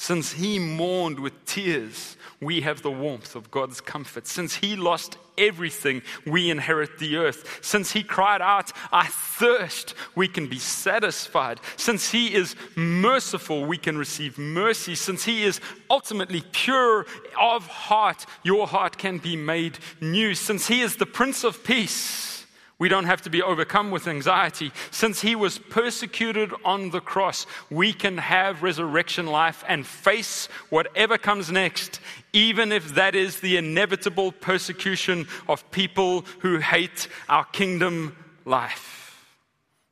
Since 0.00 0.32
he 0.32 0.58
mourned 0.58 1.20
with 1.20 1.44
tears, 1.44 2.16
we 2.40 2.62
have 2.62 2.80
the 2.80 2.90
warmth 2.90 3.36
of 3.36 3.50
God's 3.50 3.82
comfort. 3.82 4.26
Since 4.26 4.54
he 4.54 4.74
lost 4.74 5.18
everything, 5.36 6.00
we 6.24 6.48
inherit 6.48 6.98
the 6.98 7.18
earth. 7.18 7.58
Since 7.60 7.92
he 7.92 8.02
cried 8.02 8.40
out, 8.40 8.72
I 8.90 9.08
thirst, 9.08 9.94
we 10.14 10.26
can 10.26 10.46
be 10.46 10.58
satisfied. 10.58 11.60
Since 11.76 12.10
he 12.12 12.32
is 12.32 12.56
merciful, 12.76 13.66
we 13.66 13.76
can 13.76 13.98
receive 13.98 14.38
mercy. 14.38 14.94
Since 14.94 15.24
he 15.24 15.44
is 15.44 15.60
ultimately 15.90 16.44
pure 16.50 17.04
of 17.38 17.66
heart, 17.66 18.24
your 18.42 18.66
heart 18.66 18.96
can 18.96 19.18
be 19.18 19.36
made 19.36 19.78
new. 20.00 20.34
Since 20.34 20.66
he 20.66 20.80
is 20.80 20.96
the 20.96 21.04
Prince 21.04 21.44
of 21.44 21.62
Peace, 21.62 22.39
we 22.80 22.88
don't 22.88 23.04
have 23.04 23.20
to 23.22 23.30
be 23.30 23.42
overcome 23.42 23.90
with 23.90 24.08
anxiety. 24.08 24.72
Since 24.90 25.20
he 25.20 25.36
was 25.36 25.58
persecuted 25.58 26.50
on 26.64 26.90
the 26.90 27.00
cross, 27.00 27.46
we 27.68 27.92
can 27.92 28.16
have 28.16 28.62
resurrection 28.62 29.26
life 29.26 29.62
and 29.68 29.86
face 29.86 30.46
whatever 30.70 31.18
comes 31.18 31.52
next, 31.52 32.00
even 32.32 32.72
if 32.72 32.94
that 32.94 33.14
is 33.14 33.40
the 33.40 33.58
inevitable 33.58 34.32
persecution 34.32 35.28
of 35.46 35.70
people 35.70 36.24
who 36.38 36.56
hate 36.56 37.06
our 37.28 37.44
kingdom 37.44 38.16
life. 38.46 39.26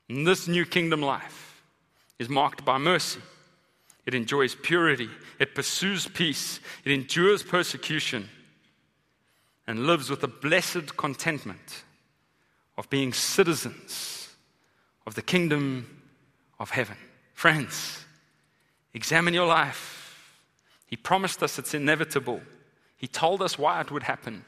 And 0.08 0.26
this 0.26 0.48
new 0.48 0.64
kingdom 0.64 1.02
life 1.02 1.62
is 2.18 2.30
marked 2.30 2.64
by 2.64 2.78
mercy. 2.78 3.20
It 4.06 4.14
enjoys 4.14 4.54
purity. 4.54 5.10
It 5.38 5.54
pursues 5.54 6.08
peace. 6.08 6.58
It 6.86 6.92
endures 6.92 7.42
persecution 7.42 8.30
and 9.66 9.86
lives 9.86 10.08
with 10.08 10.24
a 10.24 10.28
blessed 10.28 10.96
contentment 10.96 11.84
of 12.78 12.88
being 12.88 13.12
citizens 13.12 14.28
of 15.04 15.16
the 15.16 15.20
kingdom 15.20 16.00
of 16.60 16.70
heaven. 16.70 16.96
Friends, 17.34 18.04
examine 18.94 19.34
your 19.34 19.48
life. 19.48 20.16
He 20.86 20.96
promised 20.96 21.42
us 21.42 21.58
it's 21.58 21.74
inevitable. 21.74 22.40
He 22.96 23.08
told 23.08 23.42
us 23.42 23.58
why 23.58 23.80
it 23.80 23.90
would 23.90 24.04
happen. 24.04 24.44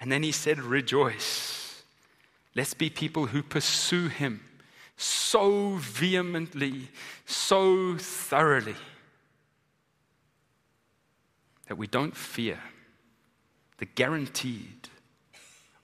And 0.00 0.10
then 0.10 0.22
he 0.22 0.32
said, 0.32 0.58
Rejoice. 0.58 1.82
Let's 2.54 2.72
be 2.72 2.88
people 2.88 3.26
who 3.26 3.42
pursue 3.42 4.08
him 4.08 4.40
so 4.96 5.74
vehemently, 5.74 6.88
so 7.26 7.98
thoroughly, 7.98 8.76
that 11.68 11.76
we 11.76 11.86
don't 11.86 12.16
fear 12.16 12.58
the 13.76 13.84
guaranteed 13.84 14.88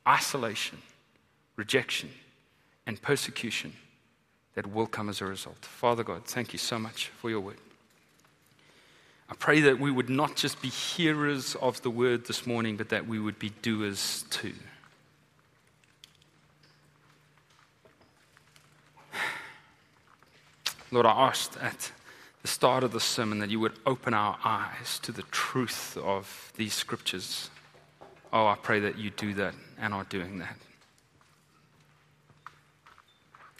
isolation 0.09 0.79
rejection, 1.57 2.11
and 2.87 3.01
persecution 3.01 3.73
that 4.55 4.67
will 4.67 4.87
come 4.87 5.09
as 5.09 5.21
a 5.21 5.27
result. 5.27 5.65
Father 5.65 6.05
God, 6.05 6.25
thank 6.25 6.53
you 6.53 6.59
so 6.59 6.79
much 6.79 7.09
for 7.09 7.31
your 7.31 7.41
word. 7.41 7.59
I 9.29 9.35
pray 9.35 9.61
that 9.61 9.81
we 9.81 9.91
would 9.91 10.11
not 10.11 10.37
just 10.37 10.61
be 10.61 10.69
hearers 10.69 11.55
of 11.55 11.81
the 11.83 11.91
word 11.91 12.27
this 12.27 12.47
morning, 12.47 12.77
but 12.77 12.91
that 12.91 13.07
we 13.07 13.19
would 13.19 13.39
be 13.39 13.51
doers 13.63 14.25
too. 14.29 14.53
Lord, 20.91 21.07
I 21.07 21.13
asked 21.13 21.57
at 21.57 21.91
the 22.43 22.49
start 22.49 22.85
of 22.85 22.93
the 22.93 23.01
sermon 23.01 23.39
that 23.39 23.49
you 23.49 23.59
would 23.61 23.73
open 23.87 24.13
our 24.13 24.39
eyes 24.45 24.99
to 24.99 25.13
the 25.13 25.23
truth 25.31 25.97
of 25.97 26.53
these 26.57 26.75
scriptures. 26.75 27.49
Oh, 28.31 28.47
I 28.47 28.57
pray 28.57 28.81
that 28.81 28.99
you 28.99 29.09
do 29.11 29.33
that 29.35 29.55
and 29.81 29.95
are 29.95 30.05
doing 30.05 30.39
that. 30.41 30.57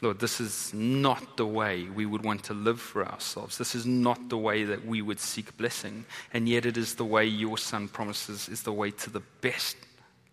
Lord, 0.03 0.19
this 0.19 0.41
is 0.41 0.73
not 0.73 1.37
the 1.37 1.45
way 1.45 1.85
we 1.85 2.05
would 2.05 2.25
want 2.25 2.43
to 2.45 2.53
live 2.53 2.81
for 2.81 3.07
ourselves. 3.07 3.57
This 3.57 3.73
is 3.73 3.85
not 3.85 4.27
the 4.27 4.37
way 4.37 4.65
that 4.65 4.85
we 4.85 5.01
would 5.01 5.17
seek 5.17 5.55
blessing. 5.55 6.03
And 6.33 6.49
yet, 6.49 6.65
it 6.65 6.75
is 6.75 6.95
the 6.95 7.05
way 7.05 7.25
your 7.25 7.57
Son 7.57 7.87
promises 7.87 8.49
is 8.49 8.63
the 8.63 8.73
way 8.73 8.91
to 8.91 9.09
the 9.09 9.21
best 9.39 9.77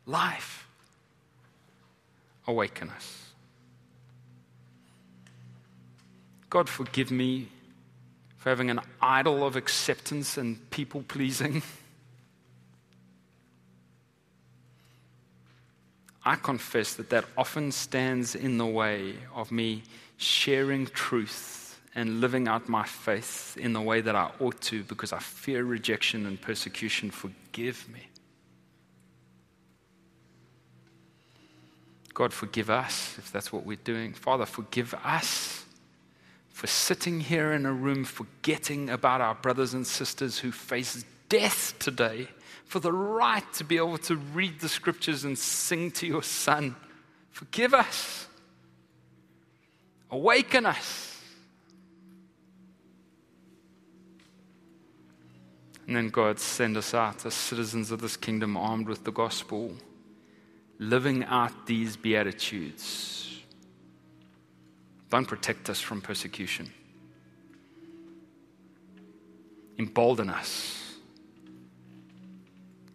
life. 0.07 0.67
Awaken 2.49 2.91
us. 2.91 3.31
God, 6.49 6.69
forgive 6.69 7.13
me 7.13 7.47
for 8.39 8.49
having 8.49 8.71
an 8.71 8.81
idol 9.01 9.47
of 9.47 9.55
acceptance 9.55 10.37
and 10.37 10.69
people 10.71 11.05
pleasing. 11.07 11.63
I 16.25 16.37
confess 16.37 16.95
that 16.95 17.11
that 17.11 17.25
often 17.37 17.73
stands 17.73 18.35
in 18.35 18.59
the 18.59 18.67
way 18.67 19.15
of 19.35 19.51
me 19.51 19.83
sharing 20.17 20.87
truth 20.87 21.81
and 21.95 22.21
living 22.21 22.47
out 22.47 22.69
my 22.69 22.85
faith 22.85 23.57
in 23.59 23.73
the 23.73 23.81
way 23.81 24.01
that 24.01 24.15
I 24.15 24.31
ought 24.39 24.61
to 24.63 24.85
because 24.85 25.13
I 25.13 25.19
fear 25.19 25.65
rejection 25.65 26.27
and 26.27 26.41
persecution. 26.41 27.11
Forgive 27.11 27.89
me. 27.89 28.07
God, 32.13 32.33
forgive 32.33 32.69
us 32.69 33.17
if 33.19 33.33
that's 33.33 33.53
what 33.53 33.65
we're 33.65 33.79
doing. 33.83 34.13
Father, 34.13 34.45
forgive 34.45 34.95
us 35.03 35.65
for 36.51 36.67
sitting 36.67 37.21
here 37.21 37.53
in 37.53 37.65
a 37.65 37.73
room 37.73 38.05
forgetting 38.05 38.91
about 38.91 39.23
our 39.23 39.35
brothers 39.35 39.73
and 39.73 39.87
sisters 39.87 40.39
who 40.39 40.53
face 40.53 41.05
death 41.31 41.79
today 41.79 42.29
for 42.67 42.79
the 42.79 42.93
right 42.93 43.51
to 43.55 43.65
be 43.65 43.79
able 43.79 43.97
to 43.99 44.17
read 44.17 44.61
the 44.61 44.69
scriptures 44.69 45.25
and 45.25 45.39
sing 45.39 45.91
to 45.93 46.07
your 46.07 46.23
Son. 46.23 46.77
Forgive 47.31 47.73
us. 47.73 48.27
Awaken 50.11 50.67
us. 50.67 51.19
And 55.87 55.97
then 55.97 56.11
God 56.11 56.39
send 56.39 56.77
us 56.77 56.95
out 56.95 57.27
as 57.27 57.35
citizens 57.35 57.91
of 57.91 58.01
this 58.01 58.17
kingdom 58.17 58.57
armed 58.57 58.89
with 58.89 59.03
the 59.03 59.11
gospel, 59.11 59.73
living 60.79 61.25
out 61.25 61.67
these 61.67 61.97
beatitudes. 61.97 63.41
Don't 65.11 65.27
protect 65.27 65.69
us 65.69 65.81
from 65.81 66.01
persecution. 66.01 66.71
Embolden 69.77 70.31
us. 70.31 70.80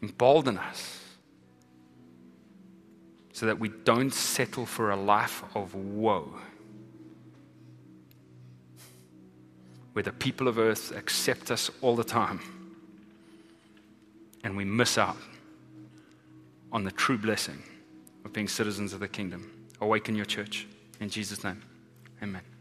Embolden 0.05 0.59
us 0.59 0.99
so 3.33 3.47
that 3.47 3.59
we 3.59 3.69
don't 3.69 4.13
settle 4.13 4.65
for 4.65 4.91
a 4.91 4.95
life 4.95 5.43
of 5.55 5.73
woe. 5.73 6.31
Where 9.93 10.03
the 10.03 10.11
people 10.11 10.47
of 10.47 10.59
earth 10.59 10.95
accept 10.95 11.49
us 11.49 11.71
all 11.81 11.95
the 11.95 12.03
time 12.03 12.39
and 14.43 14.55
we 14.55 14.63
miss 14.63 14.99
out 14.99 15.17
on 16.71 16.83
the 16.83 16.91
true 16.91 17.17
blessing 17.17 17.63
of 18.25 18.31
being 18.31 18.47
citizens 18.47 18.93
of 18.93 18.99
the 18.99 19.07
kingdom. 19.07 19.51
Awaken 19.81 20.15
your 20.15 20.25
church. 20.25 20.67
In 20.99 21.09
Jesus' 21.09 21.43
name, 21.43 21.61
amen. 22.21 22.54